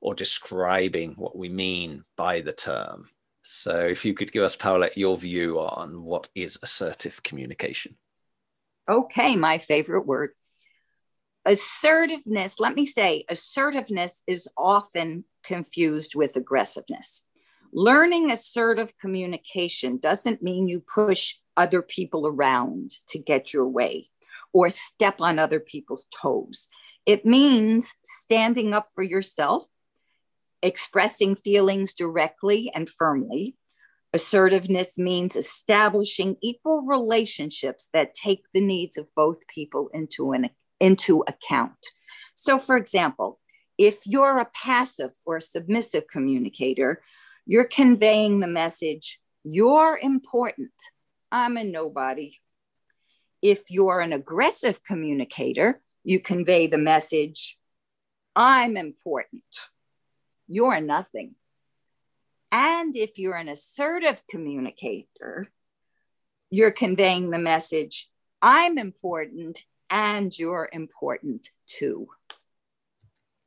or 0.01 0.15
describing 0.15 1.13
what 1.15 1.37
we 1.37 1.47
mean 1.47 2.03
by 2.15 2.41
the 2.41 2.53
term. 2.53 3.07
So, 3.43 3.81
if 3.81 4.03
you 4.03 4.15
could 4.15 4.31
give 4.31 4.43
us, 4.43 4.55
Paulette, 4.55 4.97
your 4.97 5.15
view 5.15 5.59
on 5.59 6.01
what 6.01 6.27
is 6.33 6.57
assertive 6.63 7.21
communication. 7.21 7.95
Okay, 8.89 9.35
my 9.35 9.59
favorite 9.59 10.07
word. 10.07 10.31
Assertiveness, 11.45 12.59
let 12.59 12.73
me 12.73 12.87
say, 12.87 13.25
assertiveness 13.29 14.23
is 14.25 14.47
often 14.57 15.23
confused 15.43 16.15
with 16.15 16.35
aggressiveness. 16.35 17.23
Learning 17.71 18.31
assertive 18.31 18.97
communication 18.97 19.97
doesn't 19.97 20.41
mean 20.41 20.67
you 20.67 20.83
push 20.93 21.35
other 21.57 21.81
people 21.81 22.27
around 22.27 22.91
to 23.09 23.19
get 23.19 23.53
your 23.53 23.67
way 23.67 24.09
or 24.53 24.69
step 24.69 25.19
on 25.19 25.39
other 25.39 25.59
people's 25.59 26.07
toes. 26.15 26.67
It 27.05 27.25
means 27.25 27.95
standing 28.03 28.73
up 28.73 28.89
for 28.93 29.03
yourself 29.03 29.65
expressing 30.61 31.35
feelings 31.35 31.93
directly 31.93 32.71
and 32.73 32.89
firmly. 32.89 33.55
Assertiveness 34.13 34.97
means 34.97 35.35
establishing 35.35 36.37
equal 36.41 36.81
relationships 36.81 37.89
that 37.93 38.13
take 38.13 38.43
the 38.53 38.61
needs 38.61 38.97
of 38.97 39.07
both 39.15 39.47
people 39.47 39.89
into, 39.93 40.31
an, 40.31 40.49
into 40.79 41.23
account. 41.27 41.77
So, 42.35 42.57
for 42.57 42.77
example, 42.77 43.39
if 43.77 43.99
you're 44.05 44.39
a 44.39 44.49
passive 44.55 45.11
or 45.25 45.39
submissive 45.39 46.05
communicator, 46.11 47.03
you're 47.45 47.65
conveying 47.65 48.39
the 48.39 48.47
message, 48.47 49.19
you're 49.43 49.99
important, 50.01 50.71
I'm 51.31 51.57
a 51.57 51.63
nobody. 51.63 52.37
If 53.41 53.69
you're 53.69 54.01
an 54.01 54.13
aggressive 54.13 54.83
communicator, 54.83 55.81
you 56.03 56.19
convey 56.19 56.67
the 56.67 56.77
message, 56.77 57.57
I'm 58.35 58.77
important, 58.77 59.43
you're 60.47 60.79
nothing. 60.81 61.35
And 62.51 62.95
if 62.95 63.17
you're 63.17 63.35
an 63.35 63.49
assertive 63.49 64.23
communicator, 64.29 65.49
you're 66.49 66.71
conveying 66.71 67.29
the 67.29 67.39
message 67.39 68.09
I'm 68.41 68.77
important 68.77 69.63
and 69.89 70.37
you're 70.37 70.69
important 70.71 71.49
too. 71.65 72.07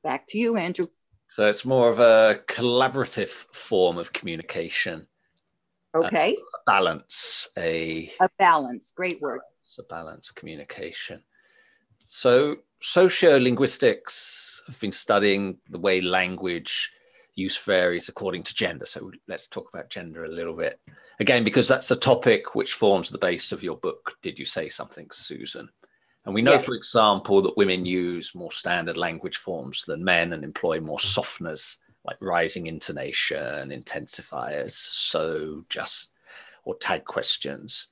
Back 0.03 0.27
to 0.29 0.39
you, 0.39 0.57
Andrew. 0.57 0.89
So 1.29 1.47
it's 1.49 1.65
more 1.65 1.89
of 1.89 2.01
a 2.01 2.41
collaborative 2.49 3.29
form 3.29 3.99
of 3.99 4.13
communication. 4.13 5.07
Uh, 5.95 5.99
okay. 5.99 6.37
A 6.37 6.59
balance, 6.67 7.49
a 7.59 8.13
a 8.21 8.29
balance. 8.39 8.93
Great 8.95 9.21
word. 9.21 9.41
It's 9.65 9.79
a 9.79 9.85
balance 9.85 10.31
communication. 10.31 11.23
So 12.09 12.57
sociolinguistics 12.83 14.67
have 14.67 14.81
been 14.81 14.93
studying 14.93 15.59
the 15.69 15.79
way 15.79 16.01
language 16.01 16.91
use 17.35 17.57
varies 17.57 18.09
according 18.09 18.43
to 18.45 18.55
gender. 18.55 18.87
So 18.87 19.11
let's 19.29 19.49
talk 19.49 19.69
about 19.73 19.91
gender 19.91 20.25
a 20.25 20.29
little 20.29 20.55
bit. 20.55 20.81
Again, 21.21 21.45
because 21.45 21.69
that's 21.69 21.91
a 21.91 21.97
topic 21.97 22.55
which 22.55 22.73
forms 22.73 23.11
the 23.11 23.19
base 23.19 23.53
of 23.53 23.63
your 23.63 23.77
book. 23.77 24.17
Did 24.23 24.39
you 24.39 24.45
say 24.45 24.69
something, 24.69 25.09
Susan? 25.13 25.69
And 26.25 26.35
we 26.35 26.43
know, 26.43 26.53
yes. 26.53 26.65
for 26.65 26.75
example, 26.75 27.43
that 27.43 27.57
women 27.57 27.87
use 27.87 28.35
more 28.35 28.53
standard 28.53 28.97
language 28.97 29.37
forms 29.37 29.85
than 29.87 30.05
men 30.05 30.33
and 30.33 30.45
employ 30.45 30.81
more 30.81 30.99
softeners 30.99 31.77
like 32.05 32.17
rising 32.21 32.67
intonation, 32.67 33.71
intensifiers, 33.71 34.73
so 34.73 35.65
just, 35.69 36.13
or 36.65 36.77
tag 36.77 37.05
questions. 37.05 37.89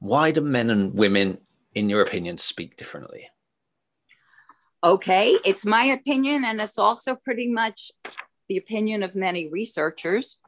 Why 0.00 0.30
do 0.30 0.40
men 0.40 0.70
and 0.70 0.94
women, 0.94 1.38
in 1.74 1.88
your 1.88 2.02
opinion, 2.02 2.38
speak 2.38 2.76
differently? 2.76 3.28
Okay, 4.84 5.36
it's 5.44 5.66
my 5.66 5.84
opinion, 5.84 6.44
and 6.44 6.60
it's 6.60 6.78
also 6.78 7.16
pretty 7.16 7.48
much 7.48 7.90
the 8.48 8.58
opinion 8.58 9.02
of 9.02 9.14
many 9.14 9.48
researchers. 9.48 10.38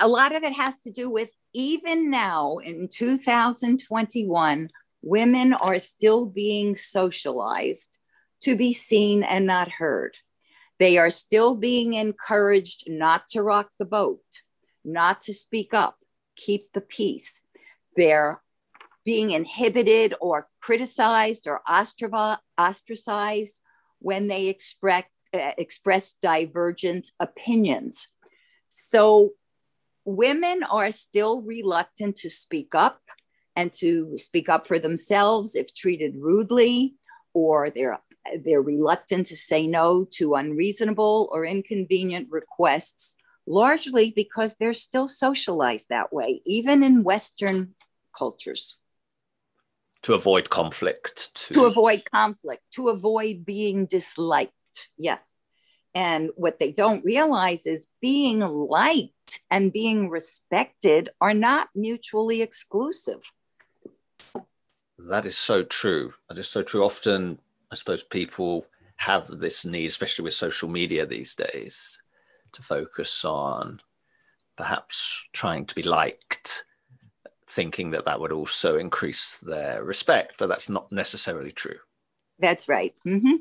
A 0.00 0.08
lot 0.08 0.34
of 0.34 0.42
it 0.42 0.54
has 0.54 0.80
to 0.80 0.90
do 0.90 1.10
with 1.10 1.28
even 1.52 2.10
now 2.10 2.56
in 2.58 2.88
2021, 2.88 4.70
women 5.02 5.52
are 5.52 5.78
still 5.78 6.26
being 6.26 6.74
socialized 6.74 7.98
to 8.40 8.56
be 8.56 8.72
seen 8.72 9.22
and 9.22 9.46
not 9.46 9.70
heard. 9.70 10.16
They 10.82 10.98
are 10.98 11.10
still 11.10 11.54
being 11.54 11.92
encouraged 11.92 12.90
not 12.90 13.28
to 13.28 13.42
rock 13.44 13.70
the 13.78 13.84
boat, 13.84 14.24
not 14.84 15.20
to 15.20 15.32
speak 15.32 15.72
up, 15.72 15.96
keep 16.34 16.72
the 16.72 16.80
peace. 16.80 17.40
They're 17.96 18.42
being 19.04 19.30
inhibited 19.30 20.12
or 20.20 20.48
criticized 20.60 21.46
or 21.46 21.60
ostracized 21.70 23.60
when 24.00 24.26
they 24.26 24.48
express, 24.48 25.04
uh, 25.32 25.52
express 25.56 26.14
divergent 26.20 27.12
opinions. 27.20 28.08
So 28.68 29.34
women 30.04 30.64
are 30.64 30.90
still 30.90 31.42
reluctant 31.42 32.16
to 32.16 32.28
speak 32.28 32.74
up 32.74 33.00
and 33.54 33.72
to 33.74 34.18
speak 34.18 34.48
up 34.48 34.66
for 34.66 34.80
themselves 34.80 35.54
if 35.54 35.72
treated 35.72 36.16
rudely, 36.16 36.96
or 37.34 37.70
they're 37.70 38.00
they're 38.44 38.62
reluctant 38.62 39.26
to 39.26 39.36
say 39.36 39.66
no 39.66 40.04
to 40.12 40.34
unreasonable 40.34 41.28
or 41.32 41.44
inconvenient 41.44 42.28
requests, 42.30 43.16
largely 43.46 44.12
because 44.14 44.54
they're 44.54 44.72
still 44.72 45.08
socialized 45.08 45.88
that 45.88 46.12
way, 46.12 46.40
even 46.44 46.82
in 46.82 47.02
Western 47.04 47.74
cultures. 48.16 48.76
To 50.02 50.14
avoid 50.14 50.50
conflict 50.50 51.34
to... 51.34 51.54
to 51.54 51.66
avoid 51.66 52.02
conflict 52.10 52.62
to 52.72 52.88
avoid 52.88 53.44
being 53.44 53.86
disliked 53.86 54.52
yes. 54.98 55.38
And 55.94 56.30
what 56.36 56.58
they 56.58 56.72
don't 56.72 57.04
realize 57.04 57.66
is 57.66 57.86
being 58.00 58.40
liked 58.40 59.40
and 59.50 59.72
being 59.72 60.08
respected 60.08 61.10
are 61.20 61.34
not 61.34 61.68
mutually 61.74 62.40
exclusive. 62.40 63.20
That 64.98 65.26
is 65.26 65.36
so 65.36 65.62
true. 65.64 66.14
That 66.28 66.38
is 66.38 66.48
so 66.48 66.62
true. 66.62 66.84
Often 66.84 67.38
i 67.72 67.74
suppose 67.74 68.04
people 68.04 68.64
have 68.96 69.26
this 69.26 69.64
need 69.64 69.86
especially 69.86 70.22
with 70.22 70.34
social 70.34 70.68
media 70.68 71.04
these 71.04 71.34
days 71.34 71.98
to 72.52 72.62
focus 72.62 73.24
on 73.24 73.80
perhaps 74.56 75.24
trying 75.32 75.66
to 75.66 75.74
be 75.74 75.82
liked 75.82 76.64
thinking 77.52 77.90
that 77.90 78.06
that 78.06 78.18
would 78.18 78.32
also 78.32 78.78
increase 78.78 79.38
their 79.38 79.84
respect, 79.84 80.34
but 80.38 80.48
that's 80.48 80.68
not 80.68 80.90
necessarily 80.90 81.52
true. 81.52 81.78
That's 82.38 82.68
right. 82.68 82.94
Mm-hmm. 83.06 83.36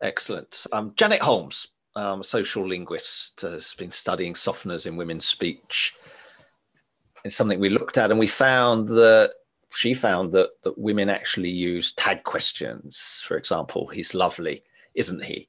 Excellent. 0.00 0.66
Um, 0.72 0.92
Janet 0.96 1.20
Holmes, 1.20 1.68
um, 1.94 2.20
a 2.20 2.24
sociolinguist, 2.24 3.42
has 3.42 3.74
been 3.74 3.90
studying 3.90 4.34
softeners 4.34 4.86
in 4.86 4.96
women's 4.96 5.26
speech. 5.26 5.94
It's 7.24 7.36
something 7.36 7.60
we 7.60 7.68
looked 7.68 7.98
at, 7.98 8.10
and 8.10 8.18
we 8.18 8.26
found 8.26 8.88
that 8.88 9.34
she 9.72 9.94
found 9.94 10.32
that 10.32 10.50
that 10.62 10.78
women 10.78 11.08
actually 11.08 11.50
use 11.50 11.92
tag 11.92 12.24
questions. 12.24 13.22
For 13.26 13.36
example, 13.36 13.86
he's 13.88 14.14
lovely, 14.14 14.64
isn't 14.94 15.24
he? 15.24 15.48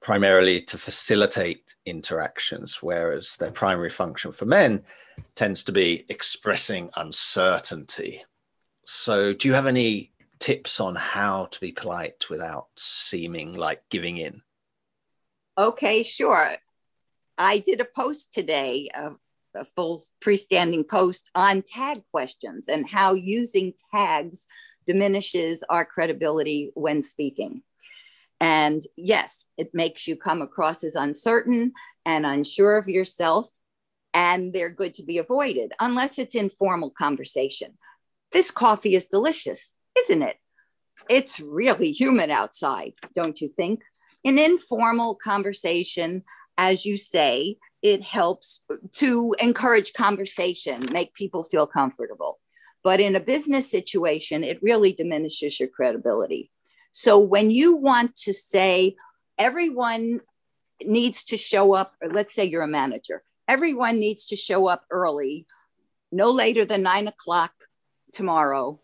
Primarily 0.00 0.60
to 0.62 0.78
facilitate 0.78 1.74
interactions, 1.86 2.82
whereas 2.82 3.36
their 3.36 3.50
primary 3.50 3.90
function 3.90 4.32
for 4.32 4.46
men 4.46 4.82
tends 5.34 5.62
to 5.64 5.72
be 5.72 6.04
expressing 6.08 6.90
uncertainty. 6.96 8.24
So, 8.84 9.32
do 9.32 9.48
you 9.48 9.54
have 9.54 9.66
any 9.66 10.12
tips 10.38 10.80
on 10.80 10.94
how 10.94 11.46
to 11.46 11.60
be 11.60 11.72
polite 11.72 12.28
without 12.28 12.68
seeming 12.76 13.54
like 13.54 13.82
giving 13.90 14.18
in? 14.18 14.42
Okay, 15.58 16.02
sure. 16.02 16.52
I 17.38 17.58
did 17.58 17.80
a 17.80 17.84
post 17.86 18.32
today, 18.32 18.88
a, 18.94 19.12
a 19.56 19.64
full 19.64 20.02
freestanding 20.24 20.88
post 20.88 21.30
on 21.34 21.62
tag 21.62 22.02
questions 22.12 22.68
and 22.68 22.88
how 22.88 23.14
using 23.14 23.72
tags 23.94 24.46
diminishes 24.86 25.64
our 25.68 25.84
credibility 25.84 26.70
when 26.74 27.02
speaking. 27.02 27.62
And 28.40 28.82
yes, 28.96 29.46
it 29.56 29.70
makes 29.72 30.06
you 30.06 30.16
come 30.16 30.42
across 30.42 30.84
as 30.84 30.94
uncertain 30.94 31.72
and 32.04 32.26
unsure 32.26 32.76
of 32.76 32.88
yourself, 32.88 33.48
and 34.12 34.52
they're 34.52 34.70
good 34.70 34.94
to 34.96 35.02
be 35.02 35.18
avoided 35.18 35.72
unless 35.80 36.18
it's 36.18 36.34
informal 36.34 36.90
conversation. 36.90 37.78
This 38.32 38.50
coffee 38.50 38.94
is 38.94 39.06
delicious, 39.06 39.72
isn't 39.98 40.22
it? 40.22 40.36
It's 41.08 41.40
really 41.40 41.92
humid 41.92 42.30
outside, 42.30 42.92
don't 43.14 43.40
you 43.40 43.48
think? 43.48 43.82
In 44.22 44.38
informal 44.38 45.14
conversation, 45.14 46.22
as 46.58 46.84
you 46.84 46.96
say, 46.96 47.56
it 47.82 48.02
helps 48.02 48.62
to 48.94 49.34
encourage 49.40 49.92
conversation, 49.92 50.88
make 50.92 51.14
people 51.14 51.44
feel 51.44 51.66
comfortable. 51.66 52.38
But 52.82 53.00
in 53.00 53.16
a 53.16 53.20
business 53.20 53.70
situation, 53.70 54.44
it 54.44 54.62
really 54.62 54.92
diminishes 54.92 55.58
your 55.58 55.68
credibility. 55.68 56.50
So 56.92 57.18
when 57.18 57.50
you 57.50 57.76
want 57.76 58.16
to 58.16 58.32
say 58.32 58.96
everyone 59.38 60.20
needs 60.84 61.24
to 61.24 61.36
show 61.36 61.74
up, 61.74 61.94
or 62.00 62.10
let's 62.10 62.34
say 62.34 62.44
you're 62.44 62.62
a 62.62 62.68
manager, 62.68 63.22
everyone 63.48 63.98
needs 63.98 64.26
to 64.26 64.36
show 64.36 64.68
up 64.68 64.84
early, 64.90 65.46
no 66.12 66.30
later 66.30 66.64
than 66.64 66.82
nine 66.82 67.08
o'clock 67.08 67.52
tomorrow, 68.12 68.80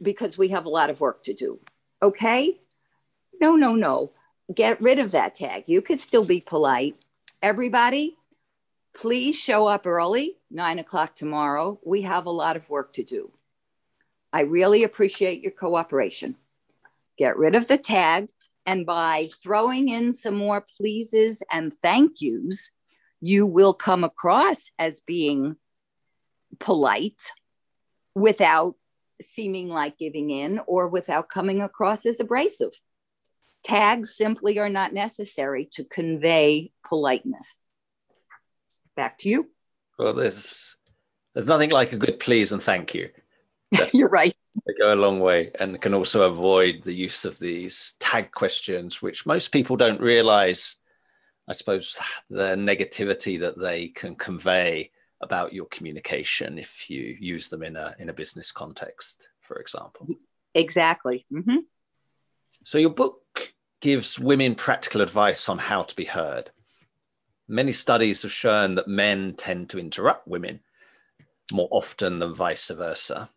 because 0.00 0.38
we 0.38 0.48
have 0.48 0.66
a 0.66 0.70
lot 0.70 0.90
of 0.90 1.00
work 1.00 1.22
to 1.24 1.34
do. 1.34 1.58
Okay? 2.02 2.60
No, 3.40 3.56
no, 3.56 3.74
no. 3.74 4.12
Get 4.54 4.80
rid 4.80 4.98
of 4.98 5.12
that 5.12 5.34
tag. 5.34 5.64
You 5.66 5.82
could 5.82 6.00
still 6.00 6.24
be 6.24 6.40
polite. 6.40 6.96
Everybody, 7.46 8.18
please 8.92 9.38
show 9.38 9.68
up 9.68 9.86
early, 9.86 10.36
nine 10.50 10.80
o'clock 10.80 11.14
tomorrow. 11.14 11.78
We 11.86 12.02
have 12.02 12.26
a 12.26 12.30
lot 12.30 12.56
of 12.56 12.68
work 12.68 12.94
to 12.94 13.04
do. 13.04 13.30
I 14.32 14.40
really 14.40 14.82
appreciate 14.82 15.42
your 15.42 15.52
cooperation 15.52 16.34
get 17.16 17.38
rid 17.38 17.54
of 17.54 17.68
the 17.68 17.78
tag. 17.78 18.30
And 18.66 18.84
by 18.84 19.28
throwing 19.40 19.88
in 19.88 20.12
some 20.12 20.34
more 20.34 20.66
pleases 20.76 21.40
and 21.48 21.72
thank 21.84 22.20
yous, 22.20 22.72
you 23.20 23.46
will 23.46 23.74
come 23.74 24.02
across 24.02 24.68
as 24.76 25.00
being 25.06 25.54
polite 26.58 27.30
without 28.16 28.74
seeming 29.22 29.68
like 29.68 29.98
giving 29.98 30.30
in 30.30 30.60
or 30.66 30.88
without 30.88 31.28
coming 31.28 31.62
across 31.62 32.06
as 32.06 32.18
abrasive. 32.18 32.72
Tags 33.66 34.14
simply 34.14 34.60
are 34.60 34.68
not 34.68 34.92
necessary 34.92 35.68
to 35.72 35.82
convey 35.82 36.70
politeness. 36.88 37.58
Back 38.94 39.18
to 39.18 39.28
you. 39.28 39.50
Well, 39.98 40.14
there's 40.14 40.76
there's 41.34 41.48
nothing 41.48 41.70
like 41.70 41.92
a 41.92 41.96
good 41.96 42.20
please 42.20 42.52
and 42.52 42.62
thank 42.62 42.94
you. 42.94 43.10
You're 43.92 44.08
right. 44.08 44.32
They 44.64 44.74
go 44.78 44.94
a 44.94 44.94
long 44.94 45.18
way 45.18 45.50
and 45.58 45.80
can 45.80 45.94
also 45.94 46.22
avoid 46.22 46.84
the 46.84 46.94
use 46.94 47.24
of 47.24 47.40
these 47.40 47.94
tag 47.98 48.30
questions, 48.30 49.02
which 49.02 49.26
most 49.26 49.48
people 49.48 49.76
don't 49.76 50.00
realize, 50.00 50.76
I 51.48 51.52
suppose, 51.52 51.98
the 52.30 52.54
negativity 52.54 53.40
that 53.40 53.58
they 53.58 53.88
can 53.88 54.14
convey 54.14 54.92
about 55.20 55.52
your 55.52 55.66
communication 55.66 56.56
if 56.56 56.88
you 56.88 57.16
use 57.18 57.48
them 57.48 57.64
in 57.64 57.74
a 57.74 57.96
in 57.98 58.10
a 58.10 58.14
business 58.14 58.52
context, 58.52 59.26
for 59.40 59.56
example. 59.56 60.06
Exactly. 60.54 61.26
Mm-hmm. 61.32 61.66
So 62.62 62.78
your 62.78 62.90
book 62.90 63.22
gives 63.80 64.18
women 64.18 64.54
practical 64.54 65.00
advice 65.00 65.48
on 65.48 65.58
how 65.58 65.82
to 65.82 65.96
be 65.96 66.04
heard. 66.04 66.50
Many 67.48 67.72
studies 67.72 68.22
have 68.22 68.32
shown 68.32 68.74
that 68.74 68.88
men 68.88 69.34
tend 69.34 69.70
to 69.70 69.78
interrupt 69.78 70.26
women 70.26 70.60
more 71.52 71.68
often 71.70 72.18
than 72.18 72.34
vice 72.34 72.68
versa. 72.68 73.30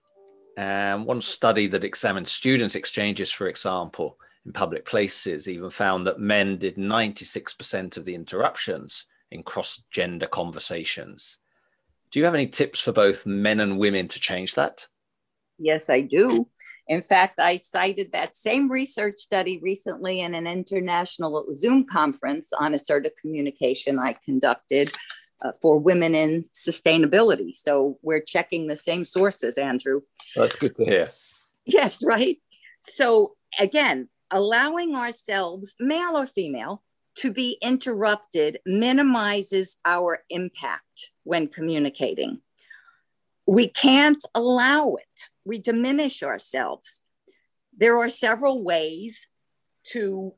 And 0.58 1.06
one 1.06 1.22
study 1.22 1.68
that 1.68 1.84
examined 1.84 2.28
students' 2.28 2.76
exchanges, 2.76 3.32
for 3.32 3.48
example, 3.48 4.18
in 4.46 4.52
public 4.52 4.86
places, 4.86 5.48
even 5.48 5.70
found 5.70 6.08
that 6.08 6.20
men 6.20 6.58
did 6.58 6.76
96% 6.76 7.98
of 7.98 8.06
the 8.06 8.16
interruptions 8.16 9.06
in 9.32 9.44
cross 9.44 9.84
gender 9.92 10.28
conversations. 10.28 11.38
Do 12.12 12.20
you 12.20 12.26
have 12.26 12.34
any 12.34 12.48
tips 12.48 12.80
for 12.80 12.92
both 12.92 13.26
men 13.26 13.60
and 13.60 13.78
women 13.78 14.08
to 14.08 14.20
change 14.20 14.56
that? 14.56 14.88
Yes, 15.60 15.90
I 15.90 16.02
do. 16.02 16.48
In 16.90 17.04
fact, 17.04 17.40
I 17.40 17.58
cited 17.58 18.12
that 18.12 18.36
same 18.36 18.70
research 18.70 19.18
study 19.20 19.60
recently 19.62 20.22
in 20.22 20.34
an 20.34 20.48
international 20.48 21.46
Zoom 21.54 21.86
conference 21.86 22.52
on 22.52 22.74
assertive 22.74 23.12
communication 23.22 24.00
I 24.00 24.14
conducted 24.26 24.92
uh, 25.44 25.52
for 25.62 25.78
women 25.78 26.16
in 26.16 26.44
sustainability. 26.54 27.56
So 27.56 28.00
we're 28.02 28.22
checking 28.22 28.66
the 28.66 28.76
same 28.76 29.06
sources, 29.06 29.60
Andrew. 29.60 30.02
That's 30.36 30.56
good 30.56 30.76
to 30.78 30.84
hear. 30.84 31.12
Yes, 31.64 32.04
right. 32.04 32.38
So 32.82 33.36
again, 33.60 34.10
allowing 34.32 34.96
ourselves, 34.96 35.76
male 35.80 36.18
or 36.18 36.26
female, 36.26 36.82
to 37.18 37.32
be 37.32 37.60
interrupted 37.62 38.60
minimizes 38.66 39.78
our 39.86 40.24
impact 40.32 41.12
when 41.24 41.48
communicating. 41.48 42.42
We 43.50 43.68
can't 43.68 44.24
allow 44.36 44.94
it, 44.94 45.30
we 45.44 45.58
diminish 45.58 46.22
ourselves. 46.22 47.02
There 47.76 47.98
are 47.98 48.08
several 48.08 48.64
ways 48.64 49.26
to 49.86 50.36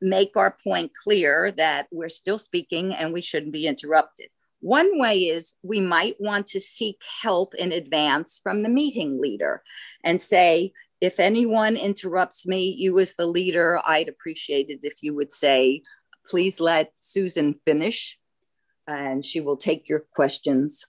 make 0.00 0.36
our 0.36 0.56
point 0.64 0.90
clear 1.04 1.52
that 1.52 1.86
we're 1.92 2.08
still 2.08 2.40
speaking 2.40 2.94
and 2.94 3.12
we 3.12 3.20
shouldn't 3.20 3.52
be 3.52 3.68
interrupted. 3.68 4.26
One 4.58 4.98
way 4.98 5.18
is 5.20 5.54
we 5.62 5.80
might 5.80 6.16
want 6.18 6.48
to 6.48 6.58
seek 6.58 6.96
help 7.22 7.54
in 7.54 7.70
advance 7.70 8.40
from 8.42 8.64
the 8.64 8.68
meeting 8.68 9.20
leader 9.20 9.62
and 10.02 10.20
say, 10.20 10.72
if 11.00 11.20
anyone 11.20 11.76
interrupts 11.76 12.44
me, 12.44 12.74
you 12.76 12.98
as 12.98 13.14
the 13.14 13.26
leader, 13.26 13.80
I'd 13.86 14.08
appreciate 14.08 14.68
it 14.68 14.80
if 14.82 14.94
you 15.00 15.14
would 15.14 15.32
say, 15.32 15.82
please 16.26 16.58
let 16.58 16.90
Susan 16.98 17.54
finish 17.54 18.18
and 18.88 19.24
she 19.24 19.40
will 19.40 19.56
take 19.56 19.88
your 19.88 20.00
questions 20.12 20.86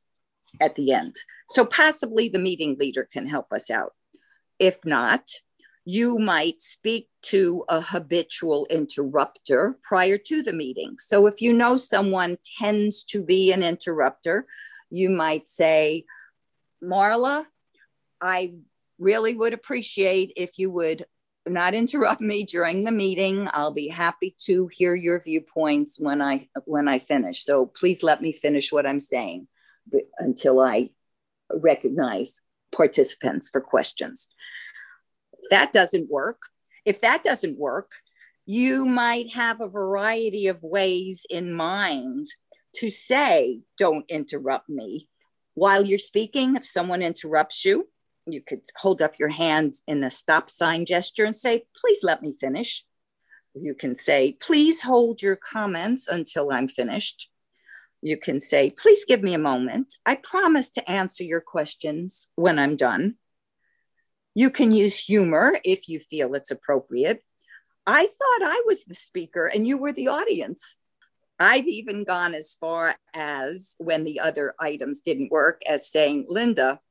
at 0.60 0.76
the 0.76 0.94
end. 0.94 1.16
So 1.54 1.66
possibly 1.66 2.30
the 2.30 2.40
meeting 2.40 2.78
leader 2.80 3.08
can 3.12 3.28
help 3.28 3.54
us 3.54 3.70
out. 3.70 3.94
If 4.58 4.84
not, 4.86 5.30
you 5.86 6.18
might 6.18 6.64
speak 6.64 7.10
to 7.24 7.64
a 7.70 7.80
habitual 7.80 8.66
interrupter 8.72 9.78
prior 9.84 10.18
to 10.18 10.42
the 10.42 10.52
meeting. 10.52 10.96
So 10.98 11.28
if 11.28 11.42
you 11.42 11.54
know 11.54 11.78
someone 11.78 12.40
tends 12.58 13.04
to 13.06 13.22
be 13.22 13.52
an 13.52 13.62
interrupter, 13.62 14.48
you 14.90 15.12
might 15.12 15.48
say, 15.48 16.06
Marla, 16.84 17.46
I 18.20 18.56
really 18.98 19.36
would 19.36 19.54
appreciate 19.54 20.34
if 20.36 20.58
you 20.58 20.72
would 20.72 21.06
not 21.46 21.76
interrupt 21.76 22.22
me 22.22 22.46
during 22.46 22.84
the 22.84 22.92
meeting. 22.92 23.48
I'll 23.54 23.74
be 23.74 23.90
happy 23.90 24.36
to 24.46 24.68
hear 24.70 24.96
your 24.96 25.20
viewpoints 25.20 26.00
when 26.00 26.20
I 26.20 26.50
when 26.66 26.88
I 26.88 26.98
finish. 26.98 27.46
So 27.46 27.68
please 27.68 28.02
let 28.02 28.24
me 28.24 28.34
finish 28.34 28.72
what 28.72 28.88
I'm 28.88 29.00
saying 29.00 29.48
until 30.18 30.60
I 30.60 30.90
recognize 31.54 32.42
participants 32.76 33.50
for 33.50 33.62
questions 33.62 34.28
If 35.40 35.50
that 35.50 35.74
doesn't 35.74 36.10
work, 36.10 36.42
if 36.86 37.02
that 37.02 37.24
doesn't 37.24 37.58
work, 37.58 37.92
you 38.46 38.86
might 38.86 39.34
have 39.34 39.62
a 39.62 39.70
variety 39.70 40.48
of 40.48 40.64
ways 40.64 41.26
in 41.30 41.54
mind 41.54 42.28
to 42.76 42.90
say, 42.90 43.62
don't 43.78 44.10
interrupt 44.10 44.68
me. 44.70 45.08
While 45.54 45.86
you're 45.86 46.00
speaking, 46.00 46.56
if 46.56 46.66
someone 46.66 47.02
interrupts 47.02 47.64
you, 47.64 47.88
you 48.26 48.42
could 48.42 48.62
hold 48.78 49.02
up 49.02 49.20
your 49.20 49.30
hand 49.30 49.76
in 49.88 50.04
a 50.04 50.10
stop 50.10 50.50
sign 50.50 50.86
gesture 50.86 51.26
and 51.26 51.36
say, 51.36 51.66
please 51.76 52.00
let 52.04 52.22
me 52.22 52.34
finish. 52.34 52.86
You 53.54 53.76
can 53.76 53.96
say, 53.96 54.38
please 54.42 54.82
hold 54.82 55.22
your 55.22 55.36
comments 55.36 56.08
until 56.08 56.52
I'm 56.52 56.68
finished. 56.68 57.30
You 58.04 58.18
can 58.18 58.42
say, 58.42 58.70
please 58.70 59.06
give 59.06 59.24
me 59.24 59.34
a 59.34 59.40
moment. 59.40 59.96
I 60.06 60.16
promise 60.16 60.70
to 60.72 60.92
answer 60.92 61.24
your 61.24 61.40
questions 61.40 62.28
when 62.36 62.60
I'm 62.60 62.76
done. 62.76 63.16
You 64.36 64.50
can 64.50 64.74
use 64.74 65.00
humor 65.00 65.58
if 65.64 65.88
you 65.88 66.00
feel 66.00 66.36
it's 66.36 66.52
appropriate. 66.52 67.24
I 67.88 68.04
thought 68.04 68.50
I 68.50 68.62
was 68.66 68.84
the 68.84 68.94
speaker 68.94 69.46
and 69.46 69.66
you 69.66 69.78
were 69.78 69.94
the 69.94 70.10
audience. 70.10 70.76
I've 71.40 71.66
even 71.66 72.04
gone 72.04 72.34
as 72.34 72.58
far 72.60 72.94
as 73.14 73.74
when 73.78 74.04
the 74.04 74.20
other 74.20 74.54
items 74.60 75.00
didn't 75.00 75.32
work, 75.32 75.62
as 75.66 75.90
saying, 75.90 76.26
Linda, 76.28 76.82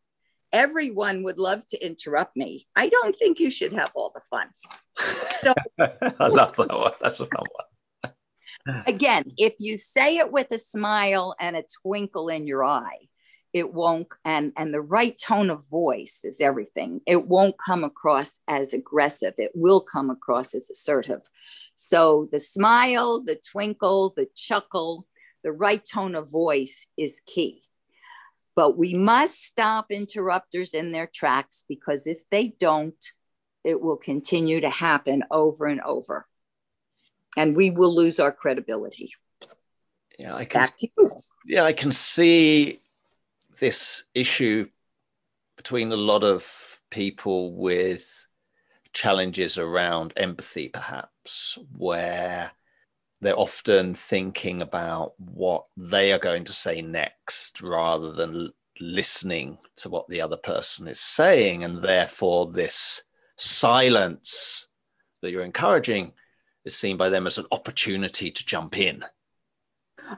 everyone 0.51 1.25
would 1.25 1.39
love 1.39 1.69
to 1.69 1.85
interrupt 1.85 2.37
me. 2.37 2.67
I 2.75 2.89
don't 2.89 3.15
think 3.15 3.39
you 3.39 3.51
should 3.51 3.75
have 3.75 3.93
all 3.95 4.13
the 4.15 4.23
fun. 4.23 4.49
So 5.43 5.53
I 5.79 6.29
love 6.29 6.55
that 6.57 6.69
one. 6.71 6.93
That's 7.03 7.19
a 7.19 7.27
fun 7.27 7.45
one. 7.53 7.67
Ah. 8.69 8.85
again, 8.87 9.25
if 9.39 9.55
you 9.59 9.77
say 9.77 10.19
it 10.19 10.31
with 10.31 10.51
a 10.53 10.59
smile 10.59 11.35
and 11.41 11.57
a 11.57 11.65
twinkle 11.83 12.29
in 12.29 12.47
your 12.47 12.65
eye, 12.65 13.09
it 13.53 13.75
won't 13.75 14.09
and 14.25 14.53
and 14.57 14.73
the 14.73 14.81
right 14.81 15.17
tone 15.19 15.51
of 15.51 15.69
voice 15.69 16.21
is 16.25 16.41
everything. 16.41 17.01
It 17.07 17.27
won't 17.27 17.57
come 17.59 17.85
across 17.85 18.41
as 18.49 18.73
aggressive. 18.73 19.35
It 19.37 19.53
will 19.55 19.81
come 19.81 20.11
across 20.11 20.55
as 20.55 20.71
assertive. 20.71 21.21
So 21.75 22.29
the 22.33 22.39
smile 22.39 23.23
the 23.23 23.37
twinkle 23.37 24.15
the 24.17 24.27
chuckle 24.35 25.07
the 25.45 25.53
right 25.53 25.85
tone 25.85 26.15
of 26.15 26.31
voice 26.31 26.87
is 26.97 27.21
key. 27.27 27.63
But 28.55 28.79
we 28.79 28.95
must 28.95 29.45
stop 29.45 29.91
interrupters 29.91 30.73
in 30.73 30.93
their 30.93 31.11
tracks 31.13 31.65
because 31.69 32.07
if 32.07 32.23
they 32.31 32.55
don't 32.59 33.05
it 33.65 33.81
will 33.81 33.97
continue 33.97 34.61
to 34.61 34.71
happen 34.71 35.25
over 35.31 35.67
and 35.67 35.81
over 35.83 36.27
and 37.37 37.57
we 37.57 37.71
will 37.71 37.95
lose 37.95 38.21
our 38.21 38.33
credibility 38.33 39.13
yeah 40.19 40.35
i 40.35 40.45
can 40.45 40.67
yeah 41.47 41.65
i 41.65 41.73
can 41.73 41.93
see 41.93 42.79
this 43.59 44.05
issue 44.15 44.69
between 45.57 45.93
a 45.93 45.97
lot 45.97 46.25
of 46.25 46.81
people 46.91 47.55
with 47.55 48.27
challenges 48.93 49.59
around 49.59 50.13
empathy, 50.17 50.69
perhaps, 50.69 51.59
where 51.77 52.51
they're 53.21 53.39
often 53.39 53.95
thinking 53.95 54.63
about 54.63 55.15
what 55.19 55.65
they 55.77 56.13
are 56.13 56.19
going 56.19 56.45
to 56.45 56.53
say 56.53 56.83
next 56.83 57.63
rather 57.63 58.13
than 58.13 58.53
listening 58.81 59.59
to 59.77 59.89
what 59.89 60.09
the 60.09 60.21
other 60.21 60.37
person 60.37 60.89
is 60.89 61.01
saying. 61.01 61.65
And 61.65 61.83
therefore, 61.83 62.51
this 62.51 63.03
silence 63.37 64.67
that 65.21 65.31
you're 65.31 65.45
encouraging 65.45 66.13
is 66.65 66.77
seen 66.77 66.97
by 66.97 67.09
them 67.09 67.27
as 67.27 67.39
an 67.39 67.47
opportunity 67.51 68.31
to 68.31 68.47
jump 68.47 68.79
in. 68.79 69.05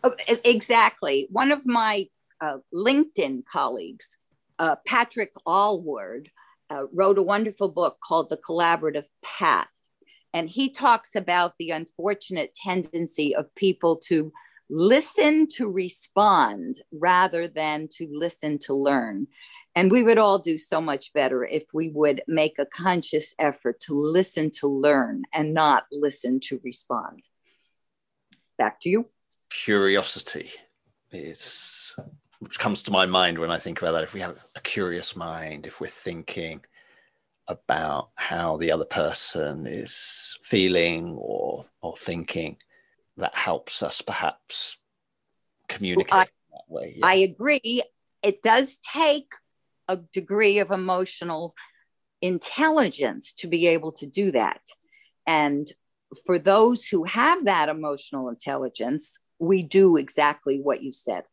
Oh, 0.03 0.15
exactly. 0.45 1.27
One 1.31 1.53
of 1.53 1.67
my 1.67 2.07
uh, 2.41 2.59
LinkedIn 2.73 3.45
colleagues, 3.51 4.17
uh, 4.59 4.77
Patrick 4.87 5.33
Allward, 5.47 6.29
uh, 6.71 6.85
wrote 6.93 7.19
a 7.19 7.23
wonderful 7.23 7.69
book 7.69 7.99
called 8.07 8.31
The 8.31 8.39
Collaborative 8.39 9.07
Path. 9.23 9.69
And 10.33 10.49
he 10.49 10.71
talks 10.71 11.15
about 11.15 11.55
the 11.59 11.71
unfortunate 11.71 12.55
tendency 12.55 13.37
of 13.37 13.55
people 13.55 13.97
to 14.09 14.33
listen 14.69 15.47
to 15.47 15.69
respond 15.69 16.77
rather 16.91 17.47
than 17.47 17.89
to 17.97 18.09
listen 18.11 18.59
to 18.59 18.75
learn. 18.75 19.29
And 19.77 19.91
we 19.91 20.03
would 20.03 20.19
all 20.19 20.39
do 20.39 20.57
so 20.57 20.81
much 20.81 21.13
better 21.13 21.45
if 21.45 21.65
we 21.73 21.89
would 21.89 22.23
make 22.29 22.59
a 22.59 22.67
conscious 22.67 23.35
effort 23.39 23.81
to 23.81 23.95
listen 23.95 24.51
to 24.61 24.69
learn 24.69 25.25
and 25.33 25.53
not 25.53 25.87
listen 25.91 26.39
to 26.41 26.61
respond. 26.63 27.25
Back 28.57 28.81
to 28.81 28.89
you. 28.89 29.07
Curiosity 29.51 30.51
is 31.11 31.97
which 32.39 32.59
comes 32.59 32.83
to 32.83 32.91
my 32.91 33.07
mind 33.07 33.39
when 33.39 33.51
I 33.51 33.59
think 33.59 33.81
about 33.81 33.93
that. 33.93 34.03
If 34.03 34.15
we 34.15 34.21
have 34.21 34.39
a 34.55 34.61
curious 34.61 35.17
mind, 35.17 35.67
if 35.67 35.81
we're 35.81 35.87
thinking 35.87 36.61
about 37.49 38.11
how 38.17 38.57
the 38.57 38.71
other 38.71 38.85
person 38.85 39.67
is 39.67 40.37
feeling 40.43 41.17
or 41.19 41.65
or 41.81 41.97
thinking, 41.97 42.59
that 43.17 43.35
helps 43.35 43.83
us 43.83 44.03
perhaps 44.03 44.77
communicate 45.69 46.13
well, 46.13 46.21
I, 46.21 46.27
that 46.53 46.65
way. 46.69 46.95
Yeah. 46.99 47.07
I 47.07 47.15
agree. 47.15 47.83
It 48.23 48.43
does 48.43 48.79
take 48.79 49.33
a 49.89 49.97
degree 49.97 50.59
of 50.59 50.71
emotional 50.71 51.55
intelligence 52.23 53.33
to 53.35 53.47
be 53.47 53.67
able 53.67 53.93
to 53.93 54.07
do 54.07 54.33
that. 54.33 54.61
And 55.27 55.71
for 56.27 56.39
those 56.39 56.87
who 56.87 57.05
have 57.05 57.45
that 57.45 57.69
emotional 57.69 58.29
intelligence, 58.29 59.19
we 59.39 59.63
do 59.63 59.97
exactly 59.97 60.61
what 60.61 60.83
you 60.83 60.93
said. 60.93 61.25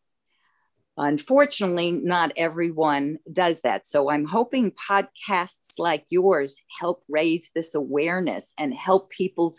Unfortunately, 0.98 1.92
not 1.92 2.34
everyone 2.36 3.18
does 3.32 3.62
that. 3.62 3.88
So 3.88 4.10
I'm 4.10 4.26
hoping 4.26 4.72
podcasts 4.72 5.80
like 5.80 6.06
yours 6.10 6.58
help 6.80 7.04
raise 7.08 7.52
this 7.56 7.74
awareness 7.76 8.54
and 8.58 8.74
help 8.74 9.10
people 9.10 9.56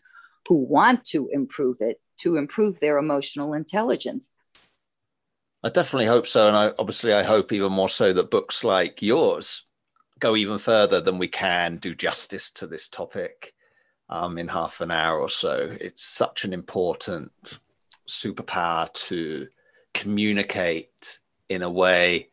who 0.47 0.57
want 0.57 1.05
to 1.07 1.29
improve 1.33 1.79
it 1.81 2.01
to 2.19 2.37
improve 2.37 2.81
their 2.81 2.99
emotional 2.99 3.55
intelligence. 3.55 4.35
I 5.65 5.69
definitely 5.69 6.07
hope 6.07 6.27
so. 6.27 6.49
And 6.49 6.57
I 6.57 6.73
obviously 6.79 7.13
I 7.13 7.23
hope 7.23 7.53
even 7.53 7.73
more 7.73 7.89
so 7.89 8.13
that 8.13 8.31
books 8.31 8.65
like 8.65 9.03
yours 9.03 9.65
go 10.19 10.37
even 10.37 10.59
further 10.59 11.01
than 11.01 11.19
we 11.19 11.29
can 11.29 11.77
do 11.77 11.95
justice 11.95 12.51
to 12.53 12.67
this 12.67 12.89
topic 12.89 13.55
um, 14.09 14.39
in 14.39 14.49
half 14.49 14.81
an 14.81 14.91
hour 14.91 15.19
or 15.19 15.29
so. 15.29 15.77
It's 15.81 16.05
such 16.05 16.45
an 16.45 16.53
important 16.53 17.59
superpower 18.09 18.93
to 19.09 19.49
communicate 19.95 21.19
in 21.49 21.63
a 21.63 21.71
way 21.71 22.29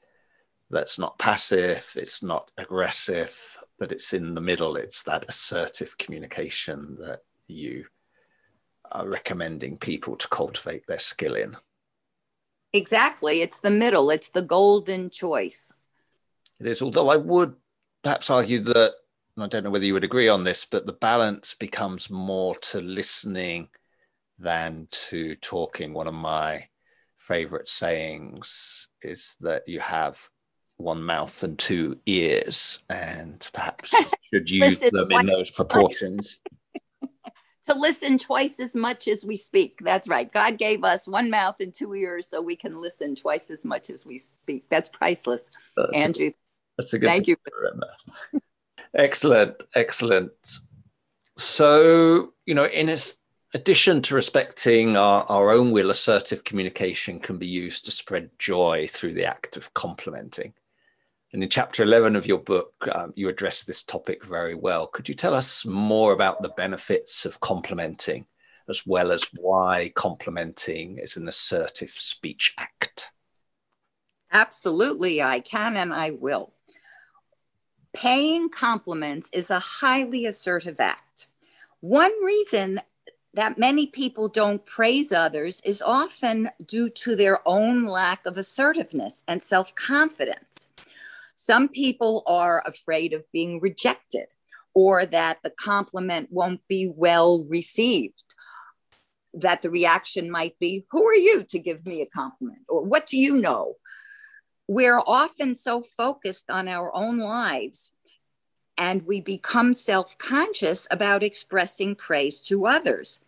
that's 0.71 0.99
not 0.99 1.17
passive, 1.17 1.91
it's 1.95 2.21
not 2.21 2.51
aggressive, 2.57 3.57
but 3.79 3.91
it's 3.91 4.13
in 4.13 4.35
the 4.35 4.41
middle. 4.41 4.75
It's 4.75 5.03
that 5.03 5.25
assertive 5.27 5.97
communication 5.97 6.97
that 6.99 7.21
you 7.47 7.85
are 8.91 9.07
recommending 9.07 9.77
people 9.77 10.15
to 10.15 10.27
cultivate 10.27 10.85
their 10.87 10.99
skill 10.99 11.35
in. 11.35 11.55
Exactly. 12.73 13.41
It's 13.41 13.59
the 13.59 13.71
middle, 13.71 14.09
it's 14.09 14.29
the 14.29 14.41
golden 14.41 15.09
choice. 15.09 15.71
It 16.59 16.67
is, 16.67 16.81
although 16.81 17.09
I 17.09 17.15
would 17.15 17.55
perhaps 18.03 18.29
argue 18.29 18.59
that, 18.59 18.93
I 19.37 19.47
don't 19.47 19.63
know 19.63 19.69
whether 19.69 19.85
you 19.85 19.93
would 19.93 20.03
agree 20.03 20.27
on 20.27 20.43
this, 20.43 20.65
but 20.65 20.85
the 20.85 20.93
balance 20.93 21.53
becomes 21.53 22.09
more 22.09 22.55
to 22.55 22.81
listening 22.81 23.69
than 24.37 24.87
to 24.91 25.35
talking. 25.35 25.93
One 25.93 26.07
of 26.07 26.13
my 26.13 26.67
favorite 27.17 27.67
sayings 27.67 28.89
is 29.01 29.35
that 29.41 29.67
you 29.67 29.79
have 29.79 30.19
one 30.77 31.03
mouth 31.03 31.43
and 31.43 31.59
two 31.59 31.99
ears, 32.05 32.79
and 32.89 33.45
perhaps 33.53 33.95
should 34.33 34.49
use 34.49 34.81
listen, 34.81 34.89
them 34.93 35.11
in 35.11 35.25
those 35.25 35.51
proportions. 35.51 36.39
To 37.69 37.77
listen 37.77 38.17
twice 38.17 38.59
as 38.59 38.75
much 38.75 39.07
as 39.07 39.25
we 39.25 39.35
speak. 39.37 39.79
That's 39.83 40.07
right. 40.07 40.31
God 40.31 40.57
gave 40.57 40.83
us 40.83 41.07
one 41.07 41.29
mouth 41.29 41.55
and 41.59 41.73
two 41.73 41.93
ears 41.95 42.27
so 42.27 42.41
we 42.41 42.55
can 42.55 42.81
listen 42.81 43.15
twice 43.15 43.49
as 43.49 43.63
much 43.63 43.89
as 43.89 44.05
we 44.05 44.17
speak. 44.17 44.65
That's 44.69 44.89
priceless. 44.89 45.49
That's 45.77 45.89
Andrew. 45.93 46.27
A, 46.27 46.35
that's 46.77 46.93
a 46.93 46.99
good 46.99 47.07
thank 47.07 47.27
you. 47.27 47.35
excellent, 48.95 49.63
excellent. 49.75 50.31
So, 51.37 52.33
you 52.45 52.55
know, 52.55 52.65
in 52.65 52.95
addition 53.53 54.01
to 54.03 54.15
respecting 54.15 54.97
our, 54.97 55.23
our 55.29 55.51
own 55.51 55.71
will, 55.71 55.91
assertive 55.91 56.43
communication 56.43 57.19
can 57.19 57.37
be 57.37 57.47
used 57.47 57.85
to 57.85 57.91
spread 57.91 58.29
joy 58.39 58.87
through 58.89 59.13
the 59.13 59.25
act 59.25 59.57
of 59.57 59.73
complimenting. 59.73 60.53
And 61.31 61.43
in 61.43 61.49
chapter 61.49 61.83
11 61.83 62.15
of 62.15 62.25
your 62.25 62.39
book, 62.39 62.73
um, 62.91 63.13
you 63.15 63.29
address 63.29 63.63
this 63.63 63.83
topic 63.83 64.25
very 64.25 64.55
well. 64.55 64.87
Could 64.87 65.07
you 65.07 65.13
tell 65.13 65.35
us 65.35 65.63
more 65.63 66.11
about 66.13 66.41
the 66.41 66.49
benefits 66.49 67.23
of 67.25 67.39
complimenting, 67.39 68.25
as 68.67 68.87
well 68.87 69.11
as 69.11 69.27
why 69.37 69.91
complimenting 69.95 70.97
is 70.97 71.17
an 71.17 71.27
assertive 71.27 71.91
speech 71.91 72.55
act? 72.57 73.11
Absolutely, 74.31 75.21
I 75.21 75.39
can 75.39 75.77
and 75.77 75.93
I 75.93 76.11
will. 76.11 76.53
Paying 77.93 78.49
compliments 78.49 79.29
is 79.31 79.51
a 79.51 79.59
highly 79.59 80.25
assertive 80.25 80.79
act. 80.79 81.27
One 81.79 82.23
reason 82.23 82.81
that 83.35 83.59
many 83.59 83.85
people 83.85 84.27
don't 84.27 84.65
praise 84.65 85.11
others 85.11 85.61
is 85.63 85.81
often 85.81 86.49
due 86.65 86.89
to 86.89 87.15
their 87.15 87.47
own 87.47 87.85
lack 87.85 88.25
of 88.25 88.37
assertiveness 88.37 89.23
and 89.27 89.41
self 89.41 89.75
confidence. 89.75 90.69
Some 91.41 91.69
people 91.69 92.23
are 92.27 92.61
afraid 92.65 93.13
of 93.13 93.23
being 93.31 93.61
rejected 93.61 94.25
or 94.75 95.05
that 95.05 95.39
the 95.41 95.49
compliment 95.49 96.27
won't 96.29 96.59
be 96.67 96.91
well 96.93 97.45
received, 97.45 98.35
that 99.33 99.61
the 99.61 99.69
reaction 99.69 100.29
might 100.29 100.59
be, 100.59 100.85
Who 100.91 101.07
are 101.07 101.15
you 101.15 101.45
to 101.45 101.57
give 101.57 101.85
me 101.85 102.01
a 102.01 102.05
compliment? 102.05 102.63
or 102.67 102.83
What 102.83 103.07
do 103.07 103.15
you 103.15 103.37
know? 103.37 103.77
We're 104.67 104.99
often 104.99 105.55
so 105.55 105.81
focused 105.81 106.51
on 106.51 106.67
our 106.67 106.93
own 106.93 107.19
lives 107.19 107.93
and 108.77 109.03
we 109.03 109.21
become 109.21 109.71
self 109.71 110.17
conscious 110.17 110.87
about 110.91 111.23
expressing 111.23 111.95
praise 111.95 112.41
to 112.43 112.67
others. 112.67 113.21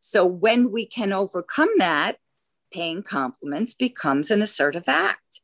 So 0.00 0.26
when 0.26 0.70
we 0.70 0.84
can 0.84 1.14
overcome 1.14 1.70
that, 1.78 2.18
paying 2.70 3.02
compliments 3.02 3.74
becomes 3.74 4.30
an 4.30 4.42
assertive 4.42 4.86
act. 4.86 5.40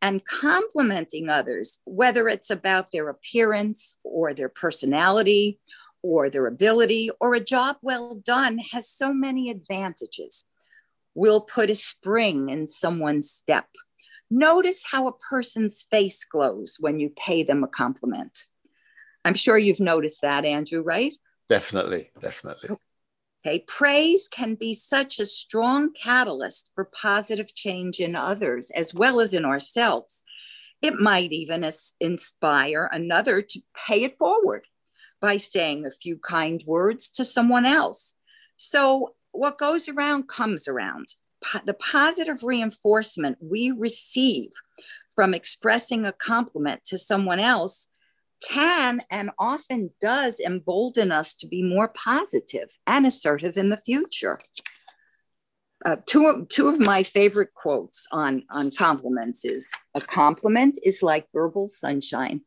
And 0.00 0.24
complimenting 0.24 1.28
others, 1.28 1.80
whether 1.84 2.28
it's 2.28 2.50
about 2.50 2.92
their 2.92 3.08
appearance 3.08 3.96
or 4.04 4.32
their 4.32 4.48
personality 4.48 5.58
or 6.02 6.30
their 6.30 6.46
ability 6.46 7.10
or 7.20 7.34
a 7.34 7.40
job 7.40 7.76
well 7.82 8.14
done, 8.24 8.58
has 8.58 8.88
so 8.88 9.12
many 9.12 9.50
advantages. 9.50 10.44
We'll 11.14 11.40
put 11.40 11.70
a 11.70 11.74
spring 11.74 12.48
in 12.48 12.68
someone's 12.68 13.30
step. 13.30 13.66
Notice 14.30 14.84
how 14.88 15.08
a 15.08 15.12
person's 15.12 15.86
face 15.90 16.24
glows 16.24 16.76
when 16.78 17.00
you 17.00 17.10
pay 17.16 17.42
them 17.42 17.64
a 17.64 17.68
compliment. 17.68 18.44
I'm 19.24 19.34
sure 19.34 19.58
you've 19.58 19.80
noticed 19.80 20.20
that, 20.22 20.44
Andrew, 20.44 20.82
right? 20.82 21.12
Definitely, 21.48 22.10
definitely. 22.20 22.70
Oh, 22.70 22.78
Okay, 23.46 23.64
praise 23.66 24.28
can 24.28 24.56
be 24.56 24.74
such 24.74 25.20
a 25.20 25.26
strong 25.26 25.92
catalyst 25.92 26.72
for 26.74 26.84
positive 26.84 27.54
change 27.54 28.00
in 28.00 28.16
others 28.16 28.70
as 28.74 28.92
well 28.92 29.20
as 29.20 29.32
in 29.32 29.44
ourselves. 29.44 30.24
It 30.82 31.00
might 31.00 31.32
even 31.32 31.68
inspire 32.00 32.88
another 32.92 33.42
to 33.42 33.60
pay 33.86 34.04
it 34.04 34.16
forward 34.18 34.66
by 35.20 35.36
saying 35.36 35.86
a 35.86 35.90
few 35.90 36.16
kind 36.16 36.62
words 36.66 37.10
to 37.10 37.24
someone 37.24 37.66
else. 37.66 38.14
So, 38.56 39.14
what 39.32 39.58
goes 39.58 39.88
around 39.88 40.28
comes 40.28 40.66
around. 40.66 41.08
Po- 41.44 41.60
the 41.64 41.74
positive 41.74 42.42
reinforcement 42.42 43.38
we 43.40 43.70
receive 43.70 44.50
from 45.14 45.34
expressing 45.34 46.06
a 46.06 46.12
compliment 46.12 46.84
to 46.86 46.98
someone 46.98 47.40
else 47.40 47.88
can 48.46 49.00
and 49.10 49.30
often 49.38 49.90
does 50.00 50.40
embolden 50.40 51.12
us 51.12 51.34
to 51.36 51.46
be 51.46 51.62
more 51.62 51.88
positive 51.88 52.68
and 52.86 53.06
assertive 53.06 53.56
in 53.56 53.68
the 53.68 53.76
future. 53.76 54.38
Uh, 55.84 55.96
two, 56.08 56.46
two 56.50 56.68
of 56.68 56.80
my 56.80 57.02
favorite 57.02 57.54
quotes 57.54 58.06
on, 58.10 58.42
on 58.50 58.70
compliments 58.70 59.44
is 59.44 59.70
a 59.94 60.00
compliment 60.00 60.78
is 60.82 61.02
like 61.02 61.26
verbal 61.32 61.68
sunshine. 61.68 62.40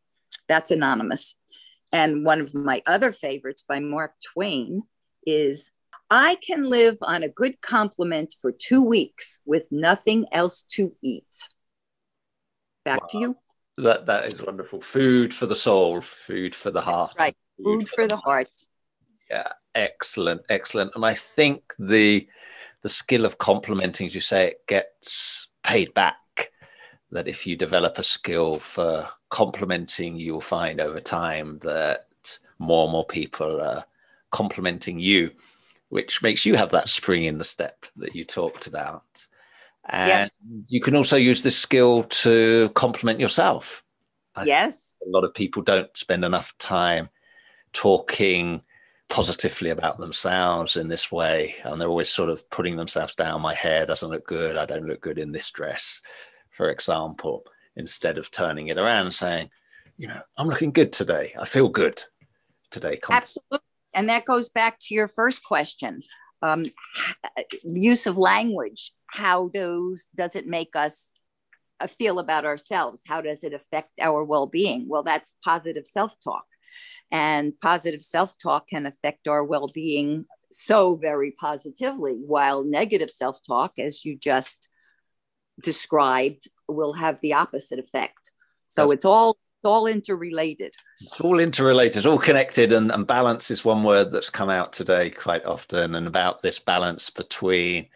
That's 0.49 0.71
anonymous. 0.71 1.35
And 1.93 2.25
one 2.25 2.41
of 2.41 2.53
my 2.53 2.81
other 2.85 3.11
favorites 3.11 3.63
by 3.67 3.79
Mark 3.79 4.13
Twain 4.33 4.83
is 5.25 5.71
I 6.09 6.35
can 6.45 6.63
live 6.63 6.97
on 7.01 7.23
a 7.23 7.29
good 7.29 7.61
compliment 7.61 8.35
for 8.41 8.51
two 8.51 8.83
weeks 8.83 9.39
with 9.45 9.67
nothing 9.71 10.25
else 10.33 10.61
to 10.73 10.93
eat. 11.01 11.23
Back 12.83 13.01
wow. 13.01 13.07
to 13.11 13.17
you. 13.17 13.37
That 13.81 14.05
that 14.05 14.25
is 14.25 14.39
wonderful. 14.39 14.81
Food 14.81 15.33
for 15.33 15.47
the 15.47 15.55
soul, 15.55 16.01
food 16.01 16.53
for 16.53 16.69
the 16.69 16.81
heart. 16.81 17.15
Right. 17.17 17.35
Food, 17.57 17.65
food 17.65 17.89
for, 17.89 17.95
for 17.95 18.07
the 18.07 18.17
heart. 18.17 18.49
Yeah, 19.29 19.47
excellent, 19.73 20.41
excellent. 20.49 20.91
And 20.93 21.03
I 21.03 21.15
think 21.15 21.73
the 21.79 22.27
the 22.83 22.89
skill 22.89 23.25
of 23.25 23.39
complimenting, 23.39 24.05
as 24.05 24.13
you 24.13 24.21
say, 24.21 24.49
it 24.49 24.67
gets 24.67 25.47
paid 25.63 25.93
back. 25.95 26.17
That 27.11 27.27
if 27.27 27.47
you 27.47 27.55
develop 27.55 27.97
a 27.97 28.03
skill 28.03 28.59
for 28.59 29.07
complimenting, 29.29 30.15
you'll 30.15 30.41
find 30.41 30.79
over 30.79 30.99
time 30.99 31.59
that 31.63 32.37
more 32.59 32.83
and 32.83 32.91
more 32.91 33.05
people 33.05 33.59
are 33.61 33.83
complimenting 34.29 34.99
you, 34.99 35.31
which 35.89 36.21
makes 36.21 36.45
you 36.45 36.55
have 36.55 36.69
that 36.71 36.87
spring 36.87 37.25
in 37.25 37.39
the 37.39 37.43
step 37.43 37.85
that 37.95 38.15
you 38.15 38.25
talked 38.25 38.67
about. 38.67 39.27
And 39.89 40.07
yes. 40.07 40.37
you 40.67 40.81
can 40.81 40.95
also 40.95 41.17
use 41.17 41.41
this 41.41 41.57
skill 41.57 42.03
to 42.03 42.69
compliment 42.75 43.19
yourself. 43.19 43.83
I 44.35 44.43
yes. 44.43 44.95
A 45.05 45.09
lot 45.09 45.23
of 45.23 45.33
people 45.33 45.63
don't 45.63 45.95
spend 45.97 46.23
enough 46.23 46.57
time 46.57 47.09
talking 47.73 48.61
positively 49.09 49.71
about 49.71 49.97
themselves 49.97 50.77
in 50.77 50.87
this 50.87 51.11
way. 51.11 51.55
And 51.63 51.79
they're 51.79 51.89
always 51.89 52.09
sort 52.09 52.29
of 52.29 52.49
putting 52.49 52.75
themselves 52.77 53.15
down. 53.15 53.41
My 53.41 53.53
hair 53.53 53.85
doesn't 53.85 54.09
look 54.09 54.25
good. 54.25 54.55
I 54.55 54.65
don't 54.65 54.87
look 54.87 55.01
good 55.01 55.17
in 55.17 55.31
this 55.31 55.51
dress, 55.51 56.01
for 56.51 56.69
example, 56.69 57.43
instead 57.75 58.17
of 58.17 58.31
turning 58.31 58.67
it 58.67 58.77
around 58.77 59.07
and 59.07 59.13
saying, 59.13 59.49
you 59.97 60.07
know, 60.07 60.21
I'm 60.37 60.47
looking 60.47 60.71
good 60.71 60.93
today. 60.93 61.33
I 61.37 61.45
feel 61.45 61.67
good 61.67 62.01
today. 62.69 62.99
Absolutely. 63.09 63.59
And 63.93 64.07
that 64.07 64.25
goes 64.25 64.49
back 64.49 64.79
to 64.81 64.93
your 64.95 65.09
first 65.09 65.43
question 65.43 66.03
um, 66.41 66.63
use 67.63 68.07
of 68.07 68.17
language 68.17 68.93
how 69.11 69.49
does 69.49 70.07
does 70.15 70.35
it 70.35 70.47
make 70.47 70.75
us 70.75 71.11
uh, 71.79 71.87
feel 71.87 72.19
about 72.19 72.45
ourselves? 72.45 73.01
How 73.05 73.21
does 73.21 73.43
it 73.43 73.53
affect 73.53 73.91
our 73.99 74.23
well-being? 74.23 74.87
Well 74.87 75.03
that's 75.03 75.35
positive 75.43 75.85
self-talk. 75.85 76.45
And 77.11 77.53
positive 77.59 78.01
self-talk 78.01 78.69
can 78.69 78.85
affect 78.85 79.27
our 79.27 79.43
well-being 79.43 80.25
so 80.51 80.95
very 80.95 81.31
positively 81.31 82.13
while 82.25 82.63
negative 82.63 83.09
self-talk 83.09 83.73
as 83.77 84.05
you 84.05 84.17
just 84.17 84.69
described 85.61 86.47
will 86.67 86.93
have 86.93 87.19
the 87.21 87.33
opposite 87.33 87.79
effect. 87.79 88.31
So 88.69 88.81
that's- 88.83 88.95
it's 88.95 89.05
all 89.05 89.37
it's 89.63 89.69
all 89.69 89.85
interrelated. 89.85 90.73
It's 91.01 91.21
all 91.21 91.39
interrelated, 91.39 91.97
it's 91.97 92.05
all 92.07 92.17
connected, 92.17 92.71
and, 92.71 92.91
and 92.91 93.05
balance 93.05 93.51
is 93.51 93.63
one 93.63 93.83
word 93.83 94.11
that's 94.11 94.31
come 94.31 94.49
out 94.49 94.73
today 94.73 95.11
quite 95.11 95.45
often, 95.45 95.93
and 95.93 96.07
about 96.07 96.41
this 96.41 96.57
balance 96.57 97.11
between 97.11 97.87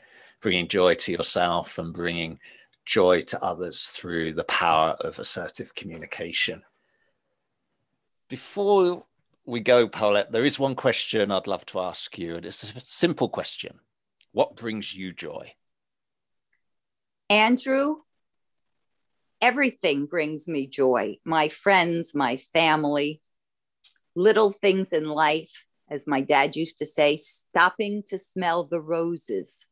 bringing 0.42 0.68
joy 0.68 0.96
to 0.96 1.12
yourself 1.12 1.78
and 1.78 1.94
bringing 1.94 2.40
joy 2.86 3.22
to 3.22 3.44
others 3.44 3.88
through 3.90 4.34
the 4.34 4.44
power 4.44 4.92
of 5.00 5.20
assertive 5.20 5.74
communication. 5.76 6.64
Before 8.30 9.06
we 9.46 9.60
go, 9.60 9.88
Paulette, 9.88 10.32
there 10.32 10.46
is 10.46 10.60
one 10.60 10.76
question 10.76 11.32
I'd 11.32 11.48
love 11.48 11.66
to 11.68 11.80
ask 11.80 12.18
you, 12.18 12.36
and 12.36 12.46
it's 12.46 12.64
a 12.64 12.82
simple 12.82 13.30
question 13.30 13.80
What 14.32 14.56
brings 14.56 14.96
you 14.96 15.14
joy? 15.14 15.54
Andrew, 17.30 17.98
everything 19.42 20.06
brings 20.06 20.48
me 20.48 20.68
joy 20.68 21.18
my 21.24 21.50
friends, 21.50 22.14
my 22.14 22.38
family, 22.38 23.22
little 24.16 24.52
things 24.52 24.94
in 24.94 25.06
life, 25.06 25.66
as 25.90 26.08
my 26.08 26.22
dad 26.22 26.56
used 26.56 26.80
to 26.80 26.86
say, 26.86 27.18
stopping 27.18 28.04
to 28.08 28.18
smell 28.18 28.64
the 28.64 28.82
roses. 28.82 29.68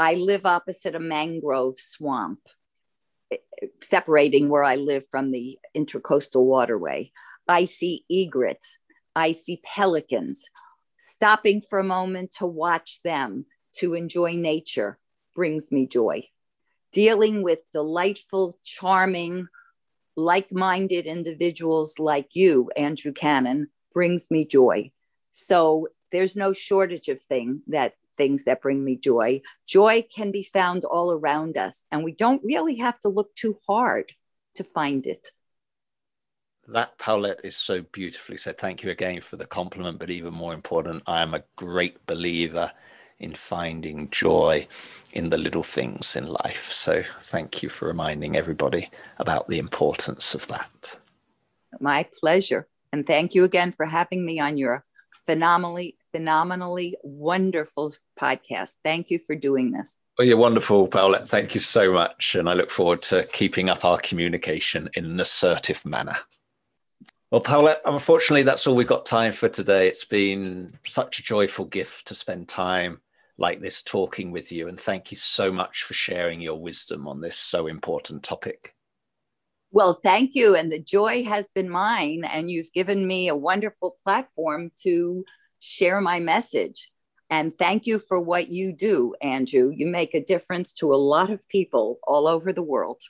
I 0.00 0.14
live 0.14 0.46
opposite 0.46 0.94
a 0.94 0.98
mangrove 0.98 1.78
swamp, 1.78 2.40
eh, 3.30 3.36
eh, 3.60 3.66
separating 3.82 4.48
where 4.48 4.64
I 4.64 4.76
live 4.76 5.06
from 5.10 5.30
the 5.30 5.58
intercoastal 5.76 6.42
waterway. 6.42 7.12
I 7.46 7.66
see 7.66 8.06
egrets, 8.08 8.78
I 9.14 9.32
see 9.32 9.60
pelicans. 9.62 10.48
Stopping 10.96 11.60
for 11.60 11.78
a 11.78 11.84
moment 11.84 12.32
to 12.38 12.46
watch 12.46 13.02
them, 13.02 13.44
to 13.74 13.92
enjoy 13.92 14.32
nature, 14.32 14.98
brings 15.36 15.70
me 15.70 15.86
joy. 15.86 16.26
Dealing 16.92 17.42
with 17.42 17.70
delightful, 17.70 18.58
charming, 18.64 19.48
like 20.16 20.50
minded 20.50 21.04
individuals 21.04 21.98
like 21.98 22.30
you, 22.32 22.70
Andrew 22.74 23.12
Cannon, 23.12 23.68
brings 23.92 24.30
me 24.30 24.46
joy. 24.46 24.92
So 25.32 25.88
there's 26.10 26.36
no 26.36 26.54
shortage 26.54 27.08
of 27.08 27.20
thing 27.20 27.60
that 27.66 27.96
things 28.20 28.44
that 28.44 28.60
bring 28.60 28.84
me 28.84 28.96
joy. 28.96 29.40
Joy 29.66 30.04
can 30.14 30.30
be 30.30 30.42
found 30.42 30.84
all 30.84 31.10
around 31.10 31.56
us, 31.56 31.84
and 31.90 32.04
we 32.04 32.12
don't 32.12 32.44
really 32.44 32.76
have 32.76 33.00
to 33.00 33.08
look 33.08 33.34
too 33.34 33.56
hard 33.66 34.12
to 34.56 34.62
find 34.62 35.06
it. 35.06 35.28
That, 36.68 36.98
Paulette, 36.98 37.40
is 37.44 37.56
so 37.56 37.80
beautifully 37.80 38.36
said. 38.36 38.58
Thank 38.58 38.82
you 38.82 38.90
again 38.90 39.22
for 39.22 39.36
the 39.36 39.46
compliment, 39.46 39.98
but 39.98 40.10
even 40.10 40.34
more 40.34 40.52
important, 40.52 41.02
I 41.06 41.22
am 41.22 41.32
a 41.32 41.42
great 41.56 42.04
believer 42.04 42.70
in 43.20 43.34
finding 43.34 44.10
joy 44.10 44.66
in 45.12 45.30
the 45.30 45.38
little 45.38 45.62
things 45.62 46.14
in 46.14 46.26
life. 46.26 46.70
So 46.72 47.02
thank 47.22 47.62
you 47.62 47.70
for 47.70 47.88
reminding 47.88 48.36
everybody 48.36 48.90
about 49.16 49.48
the 49.48 49.58
importance 49.58 50.34
of 50.34 50.46
that. 50.48 50.98
My 51.80 52.06
pleasure. 52.20 52.68
And 52.92 53.06
thank 53.06 53.34
you 53.34 53.44
again 53.44 53.72
for 53.72 53.86
having 53.86 54.26
me 54.26 54.40
on 54.40 54.58
your 54.58 54.84
phenomenally 55.24 55.96
phenomenally 56.12 56.96
wonderful 57.02 57.94
podcast. 58.18 58.76
Thank 58.84 59.10
you 59.10 59.18
for 59.18 59.34
doing 59.34 59.72
this. 59.72 59.96
Well, 60.18 60.26
you're 60.26 60.36
wonderful, 60.36 60.86
Paulette. 60.86 61.28
Thank 61.28 61.54
you 61.54 61.60
so 61.60 61.92
much. 61.92 62.34
And 62.34 62.48
I 62.48 62.52
look 62.52 62.70
forward 62.70 63.02
to 63.04 63.26
keeping 63.32 63.70
up 63.70 63.84
our 63.84 63.98
communication 63.98 64.90
in 64.94 65.04
an 65.04 65.20
assertive 65.20 65.84
manner. 65.86 66.16
Well, 67.30 67.40
Paulette, 67.40 67.80
unfortunately, 67.84 68.42
that's 68.42 68.66
all 68.66 68.74
we've 68.74 68.86
got 68.86 69.06
time 69.06 69.32
for 69.32 69.48
today. 69.48 69.86
It's 69.86 70.04
been 70.04 70.76
such 70.84 71.20
a 71.20 71.22
joyful 71.22 71.64
gift 71.64 72.08
to 72.08 72.14
spend 72.14 72.48
time 72.48 73.00
like 73.38 73.60
this 73.60 73.82
talking 73.82 74.32
with 74.32 74.52
you. 74.52 74.68
And 74.68 74.78
thank 74.78 75.10
you 75.10 75.16
so 75.16 75.50
much 75.52 75.84
for 75.84 75.94
sharing 75.94 76.40
your 76.40 76.60
wisdom 76.60 77.06
on 77.08 77.20
this 77.20 77.36
so 77.36 77.68
important 77.68 78.22
topic. 78.22 78.74
Well, 79.70 79.94
thank 79.94 80.34
you. 80.34 80.56
And 80.56 80.70
the 80.70 80.80
joy 80.80 81.24
has 81.24 81.48
been 81.54 81.70
mine. 81.70 82.24
And 82.24 82.50
you've 82.50 82.72
given 82.72 83.06
me 83.06 83.28
a 83.28 83.36
wonderful 83.36 83.96
platform 84.02 84.72
to 84.82 85.24
share 85.60 86.00
my 86.00 86.18
message. 86.18 86.90
And 87.30 87.56
thank 87.56 87.86
you 87.86 88.00
for 88.00 88.20
what 88.20 88.50
you 88.50 88.72
do, 88.72 89.14
Andrew. 89.22 89.72
You 89.74 89.86
make 89.86 90.14
a 90.14 90.24
difference 90.24 90.72
to 90.74 90.92
a 90.92 90.96
lot 90.96 91.30
of 91.30 91.46
people 91.48 92.00
all 92.02 92.26
over 92.26 92.52
the 92.52 92.62
world. 92.62 93.00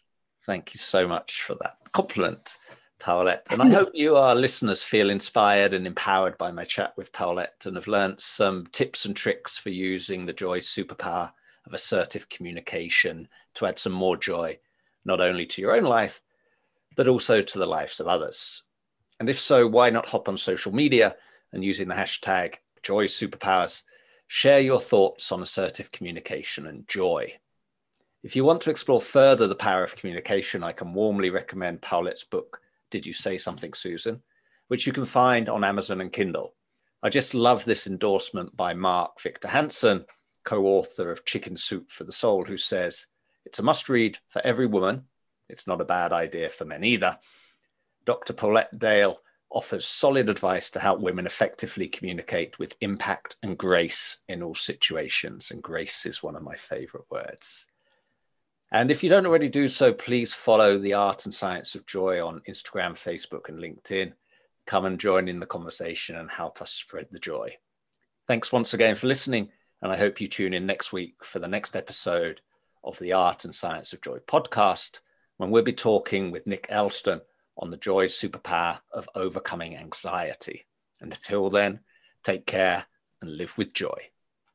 Thank 0.45 0.75
you 0.75 0.79
so 0.79 1.09
much 1.09 1.43
for 1.43 1.55
that 1.63 1.77
compliment, 1.93 2.59
Paulette. 2.99 3.47
And 3.51 3.63
I 3.63 3.71
hope 3.73 3.93
you, 3.95 4.17
our 4.17 4.35
listeners, 4.35 4.83
feel 4.83 5.09
inspired 5.09 5.73
and 5.73 5.87
empowered 5.87 6.37
by 6.37 6.51
my 6.51 6.65
chat 6.65 6.93
with 6.99 7.13
Paulette 7.15 7.63
and 7.65 7.77
have 7.77 7.87
learned 7.87 8.21
some 8.21 8.67
tips 8.73 9.07
and 9.07 9.17
tricks 9.17 9.57
for 9.57 9.71
using 9.71 10.27
the 10.27 10.33
joy 10.35 10.61
superpower 10.61 11.33
of 11.67 11.73
assertive 11.73 12.29
communication 12.29 13.27
to 13.55 13.67
add 13.67 13.79
some 13.79 13.93
more 13.93 14.17
joy, 14.17 14.59
not 15.05 15.21
only 15.21 15.47
to 15.47 15.63
your 15.63 15.77
own 15.77 15.85
life, 15.85 16.23
but 16.97 17.09
also 17.09 17.41
to 17.41 17.59
the 17.59 17.67
lives 17.67 18.01
of 18.01 18.07
others. 18.07 18.65
And 19.19 19.31
if 19.31 19.39
so, 19.39 19.67
why 19.67 19.91
not 19.91 20.09
hop 20.09 20.29
on 20.29 20.37
social 20.37 20.75
media? 20.75 21.17
And 21.53 21.65
using 21.65 21.89
the 21.89 21.95
hashtag 21.95 22.57
joy 22.83 23.07
superpowers, 23.07 23.83
share 24.27 24.61
your 24.61 24.81
thoughts 24.81 25.33
on 25.33 25.43
assertive 25.43 25.93
communication 25.93 26.67
and 26.67 26.87
joy. 26.87 27.35
If 28.23 28.37
you 28.37 28.45
want 28.45 28.61
to 28.63 28.71
explore 28.71 29.01
further 29.01 29.47
the 29.47 29.55
power 29.55 29.83
of 29.83 29.97
communication, 29.97 30.63
I 30.63 30.73
can 30.73 30.93
warmly 30.93 31.31
recommend 31.31 31.81
Paulette's 31.81 32.25
book, 32.25 32.61
Did 32.91 33.07
You 33.07 33.13
Say 33.13 33.39
Something, 33.39 33.73
Susan, 33.73 34.23
which 34.69 34.87
you 34.87 34.93
can 34.93 35.07
find 35.07 35.49
on 35.49 35.65
Amazon 35.65 36.01
and 36.01 36.13
Kindle. 36.13 36.55
I 37.03 37.09
just 37.09 37.35
love 37.35 37.65
this 37.65 37.87
endorsement 37.87 38.55
by 38.57 38.75
Mark 38.75 39.21
Victor 39.21 39.49
Hansen, 39.49 40.05
co 40.45 40.67
author 40.67 41.11
of 41.11 41.25
Chicken 41.25 41.57
Soup 41.57 41.91
for 41.91 42.05
the 42.05 42.13
Soul, 42.13 42.45
who 42.45 42.59
says, 42.59 43.07
It's 43.47 43.59
a 43.59 43.63
must 43.63 43.89
read 43.89 44.19
for 44.29 44.43
every 44.45 44.67
woman. 44.67 45.05
It's 45.49 45.67
not 45.67 45.81
a 45.81 45.87
bad 45.87 46.13
idea 46.13 46.51
for 46.51 46.67
men 46.67 46.85
either. 46.85 47.19
Dr. 48.05 48.35
Paulette 48.35 48.79
Dale 48.79 49.19
offers 49.51 49.85
solid 49.85 50.31
advice 50.31 50.71
to 50.71 50.81
help 50.81 51.01
women 51.01 51.27
effectively 51.27 51.89
communicate 51.89 52.59
with 52.59 52.77
impact 52.81 53.37
and 53.43 53.59
grace 53.59 54.19
in 54.29 54.43
all 54.43 54.55
situations. 54.55 55.51
And 55.51 55.63
grace 55.63 56.07
is 56.07 56.23
one 56.23 56.37
of 56.37 56.43
my 56.43 56.55
favorite 56.55 57.05
words. 57.11 57.67
And 58.73 58.91
if 58.91 59.03
you 59.03 59.11
don't 59.11 59.27
already 59.27 59.49
do 59.49 59.67
so, 59.67 59.93
please 59.93 60.33
follow 60.33 60.79
the 60.79 60.95
Art 60.95 61.25
and 61.25 61.35
Science 61.35 61.75
of 61.75 61.87
Joy 61.87 62.25
on 62.25 62.43
Instagram, 62.49 62.93
Facebook, 62.93 63.49
and 63.49 63.59
LinkedIn. 63.59 64.13
Come 64.67 64.85
and 64.85 65.01
join 65.01 65.27
in 65.27 65.41
the 65.41 65.47
conversation 65.47 66.15
and 66.17 66.31
help 66.31 66.63
us 66.63 66.71
spread 66.71 67.09
the 67.11 67.19
joy. 67.19 67.57
Thanks 68.29 68.53
once 68.53 68.73
again 68.73 68.95
for 68.95 69.09
listening, 69.09 69.49
and 69.83 69.91
I 69.91 69.97
hope 69.97 70.21
you 70.21 70.29
tune 70.29 70.55
in 70.55 70.67
next 70.67 70.93
week 70.93 71.25
for 71.25 71.41
the 71.41 71.49
next 71.49 71.75
episode 71.75 72.41
of 72.85 72.97
the 73.01 73.13
Art 73.13 73.45
and 73.45 73.53
Science 73.53 73.93
of 73.93 74.03
Joy 74.03 74.19
podcast, 74.29 75.01
when 75.39 75.51
we'll 75.51 75.65
be 75.65 75.73
talking 75.73 76.31
with 76.31 76.47
Nick 76.47 76.67
Elston 76.69 77.23
on 77.61 77.71
the 77.71 77.77
joy 77.77 78.07
superpower 78.07 78.81
of 78.93 79.09
overcoming 79.15 79.77
anxiety. 79.77 80.67
And 81.01 81.13
until 81.13 81.49
then, 81.51 81.81
take 82.25 82.47
care 82.47 82.87
and 83.23 83.37
live 83.37 83.57
with 83.57 83.73
joy. 83.73 84.11